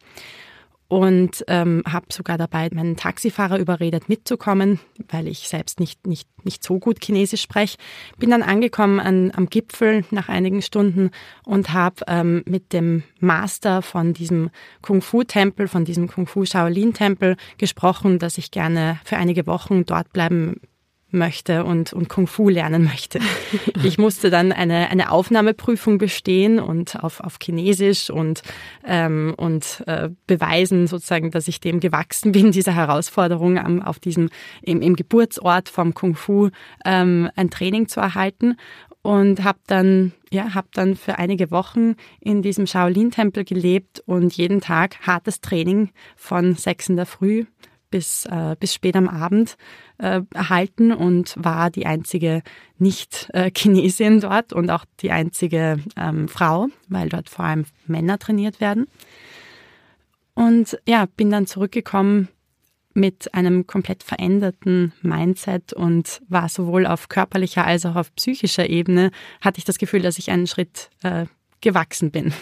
und 0.94 1.44
ähm, 1.48 1.82
habe 1.92 2.06
sogar 2.12 2.38
dabei 2.38 2.70
meinen 2.72 2.96
Taxifahrer 2.96 3.58
überredet, 3.58 4.10
mitzukommen, 4.10 4.80
weil 5.10 5.28
ich 5.28 5.48
selbst 5.48 5.80
nicht, 5.80 6.06
nicht, 6.06 6.28
nicht 6.46 6.64
so 6.64 6.78
gut 6.78 7.04
Chinesisch 7.04 7.42
spreche. 7.42 7.80
Bin 8.20 8.30
dann 8.30 8.44
angekommen 8.44 9.00
an, 9.00 9.32
am 9.36 9.48
Gipfel 9.48 10.06
nach 10.12 10.30
einigen 10.30 10.62
Stunden 10.62 11.10
und 11.46 11.74
habe 11.74 12.04
ähm, 12.08 12.44
mit 12.46 12.74
dem 12.74 13.02
Master 13.20 13.82
von 13.82 14.14
diesem 14.14 14.52
Kung-Fu-Tempel, 14.84 15.68
von 15.68 15.84
diesem 15.84 16.08
Kung-Fu-Shaolin-Tempel 16.08 17.38
gesprochen, 17.58 18.20
dass 18.20 18.38
ich 18.38 18.52
gerne 18.52 19.00
für 19.04 19.18
einige 19.18 19.48
Wochen 19.48 19.88
dort 19.88 20.14
bleiben 20.14 20.62
möchte 21.14 21.64
und, 21.64 21.94
und 21.94 22.10
Kung 22.10 22.28
Fu 22.28 22.50
lernen 22.50 22.84
möchte. 22.84 23.20
Ich 23.84 23.98
musste 23.98 24.30
dann 24.30 24.52
eine, 24.52 24.90
eine 24.90 25.12
Aufnahmeprüfung 25.12 25.98
bestehen 25.98 26.60
und 26.60 27.04
auf, 27.04 27.20
auf 27.20 27.38
Chinesisch 27.42 28.10
und, 28.10 28.42
ähm, 28.86 29.34
und 29.36 29.84
äh, 29.88 30.10
beweisen 30.26 30.88
sozusagen, 30.88 31.32
dass 31.32 31.48
ich 31.48 31.60
dem 31.60 31.80
gewachsen 31.80 32.32
bin, 32.32 32.52
dieser 32.52 32.74
Herausforderung 32.74 33.58
am, 33.58 33.82
auf 33.82 34.00
diesem, 34.00 34.30
im, 34.62 34.82
im 34.82 34.96
Geburtsort 34.96 35.70
vom 35.70 35.94
Kung 35.94 36.16
Fu 36.16 36.50
ähm, 36.86 37.30
ein 37.36 37.50
Training 37.50 37.88
zu 37.88 38.00
erhalten 38.00 38.56
und 39.04 39.44
habe 39.44 39.60
dann 39.68 40.14
ja 40.32 40.56
habe 40.56 40.70
dann 40.74 40.96
für 40.96 41.20
einige 41.20 41.52
Wochen 41.52 41.96
in 42.20 42.42
diesem 42.42 42.66
Shaolin 42.66 43.12
Tempel 43.12 43.44
gelebt 43.44 44.02
und 44.06 44.36
jeden 44.36 44.62
Tag 44.62 44.98
hartes 45.06 45.42
Training 45.42 45.92
von 46.16 46.56
sechs 46.56 46.90
in 46.90 46.96
der 46.96 47.06
Früh 47.06 47.46
bis, 47.94 48.26
äh, 48.26 48.56
bis 48.60 48.74
spät 48.74 48.96
am 48.96 49.08
Abend 49.08 49.56
äh, 50.00 50.22
erhalten 50.34 50.92
und 50.92 51.36
war 51.38 51.70
die 51.70 51.86
einzige 51.86 52.42
Nicht-Chinesin 52.80 54.20
dort 54.20 54.52
und 54.52 54.72
auch 54.72 54.84
die 55.02 55.12
einzige 55.12 55.78
ähm, 55.96 56.28
Frau, 56.28 56.70
weil 56.90 57.10
dort 57.10 57.30
vor 57.30 57.46
allem 57.46 57.66
Männer 57.86 58.18
trainiert 58.18 58.60
werden. 58.60 58.88
Und 60.34 60.80
ja, 60.88 61.06
bin 61.06 61.30
dann 61.30 61.46
zurückgekommen 61.46 62.30
mit 62.96 63.32
einem 63.36 63.68
komplett 63.68 64.02
veränderten 64.02 64.92
Mindset 65.04 65.72
und 65.72 66.24
war 66.30 66.50
sowohl 66.50 66.88
auf 66.88 67.10
körperlicher 67.10 67.64
als 67.64 67.86
auch 67.86 67.96
auf 67.96 68.16
psychischer 68.16 68.68
Ebene, 68.72 69.12
hatte 69.40 69.60
ich 69.60 69.66
das 69.66 69.78
Gefühl, 69.78 70.02
dass 70.02 70.18
ich 70.18 70.32
einen 70.32 70.48
Schritt 70.48 70.90
äh, 71.04 71.28
gewachsen 71.62 72.10
bin. 72.10 72.34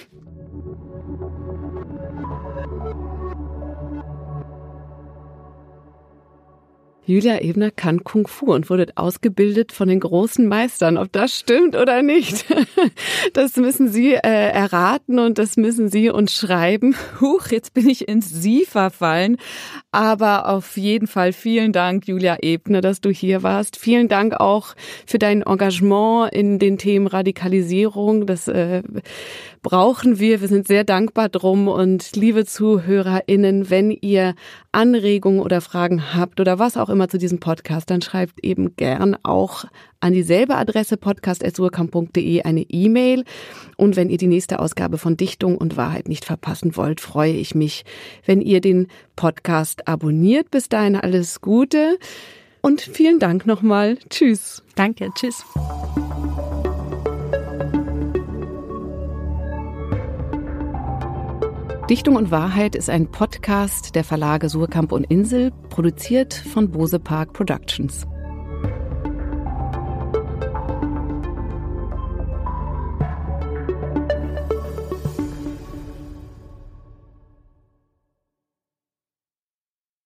Julia 7.11 7.41
Ebner 7.41 7.71
kann 7.71 8.05
Kung 8.05 8.25
Fu 8.25 8.53
und 8.53 8.69
wurde 8.69 8.85
ausgebildet 8.95 9.73
von 9.73 9.89
den 9.89 9.99
großen 9.99 10.47
Meistern. 10.47 10.97
Ob 10.97 11.11
das 11.11 11.37
stimmt 11.37 11.75
oder 11.75 12.01
nicht, 12.03 12.45
das 13.33 13.57
müssen 13.57 13.89
Sie 13.89 14.13
äh, 14.13 14.19
erraten 14.21 15.19
und 15.19 15.37
das 15.37 15.57
müssen 15.57 15.89
Sie 15.89 16.09
uns 16.09 16.33
schreiben. 16.33 16.95
Huch, 17.19 17.47
jetzt 17.47 17.73
bin 17.73 17.89
ich 17.89 18.07
ins 18.07 18.29
Sie 18.29 18.63
verfallen. 18.63 19.35
Aber 19.91 20.47
auf 20.47 20.77
jeden 20.77 21.05
Fall 21.05 21.33
vielen 21.33 21.73
Dank, 21.73 22.07
Julia 22.07 22.37
Ebner, 22.41 22.79
dass 22.79 23.01
du 23.01 23.09
hier 23.09 23.43
warst. 23.43 23.75
Vielen 23.75 24.07
Dank 24.07 24.39
auch 24.39 24.73
für 25.05 25.19
dein 25.19 25.41
Engagement 25.41 26.31
in 26.31 26.59
den 26.59 26.77
Themen 26.77 27.07
Radikalisierung. 27.07 28.25
Das 28.25 28.47
äh, 28.47 28.83
brauchen 29.61 30.19
wir. 30.19 30.41
Wir 30.41 30.47
sind 30.47 30.67
sehr 30.67 30.83
dankbar 30.83 31.29
drum. 31.29 31.67
Und 31.67 32.15
liebe 32.15 32.45
ZuhörerInnen, 32.45 33.69
wenn 33.69 33.91
ihr 33.91 34.35
Anregungen 34.71 35.39
oder 35.39 35.61
Fragen 35.61 36.13
habt 36.13 36.39
oder 36.39 36.59
was 36.59 36.77
auch 36.77 36.89
immer 36.89 37.09
zu 37.09 37.17
diesem 37.17 37.39
Podcast, 37.39 37.89
dann 37.89 38.01
schreibt 38.01 38.43
eben 38.43 38.75
gern 38.75 39.17
auch 39.23 39.65
an 39.99 40.13
dieselbe 40.13 40.55
Adresse 40.55 40.97
podcast.surkamp.de 40.97 42.41
eine 42.43 42.61
E-Mail. 42.61 43.23
Und 43.77 43.95
wenn 43.95 44.09
ihr 44.09 44.17
die 44.17 44.27
nächste 44.27 44.59
Ausgabe 44.59 44.97
von 44.97 45.17
Dichtung 45.17 45.57
und 45.57 45.77
Wahrheit 45.77 46.07
nicht 46.07 46.25
verpassen 46.25 46.75
wollt, 46.75 47.01
freue 47.01 47.33
ich 47.33 47.55
mich, 47.55 47.85
wenn 48.25 48.41
ihr 48.41 48.61
den 48.61 48.87
Podcast 49.15 49.87
abonniert. 49.87 50.49
Bis 50.49 50.69
dahin 50.69 50.95
alles 50.95 51.41
Gute 51.41 51.99
und 52.61 52.81
vielen 52.81 53.19
Dank 53.19 53.45
nochmal. 53.45 53.97
Tschüss. 54.09 54.63
Danke, 54.75 55.09
tschüss. 55.15 55.43
Dichtung 61.91 62.15
und 62.15 62.31
Wahrheit 62.31 62.77
ist 62.77 62.89
ein 62.89 63.11
Podcast 63.11 63.95
der 63.95 64.05
Verlage 64.05 64.47
Surkamp 64.47 64.93
und 64.93 65.03
Insel, 65.03 65.51
produziert 65.69 66.33
von 66.33 66.71
Bose 66.71 66.99
Park 66.99 67.33
Productions. 67.33 68.07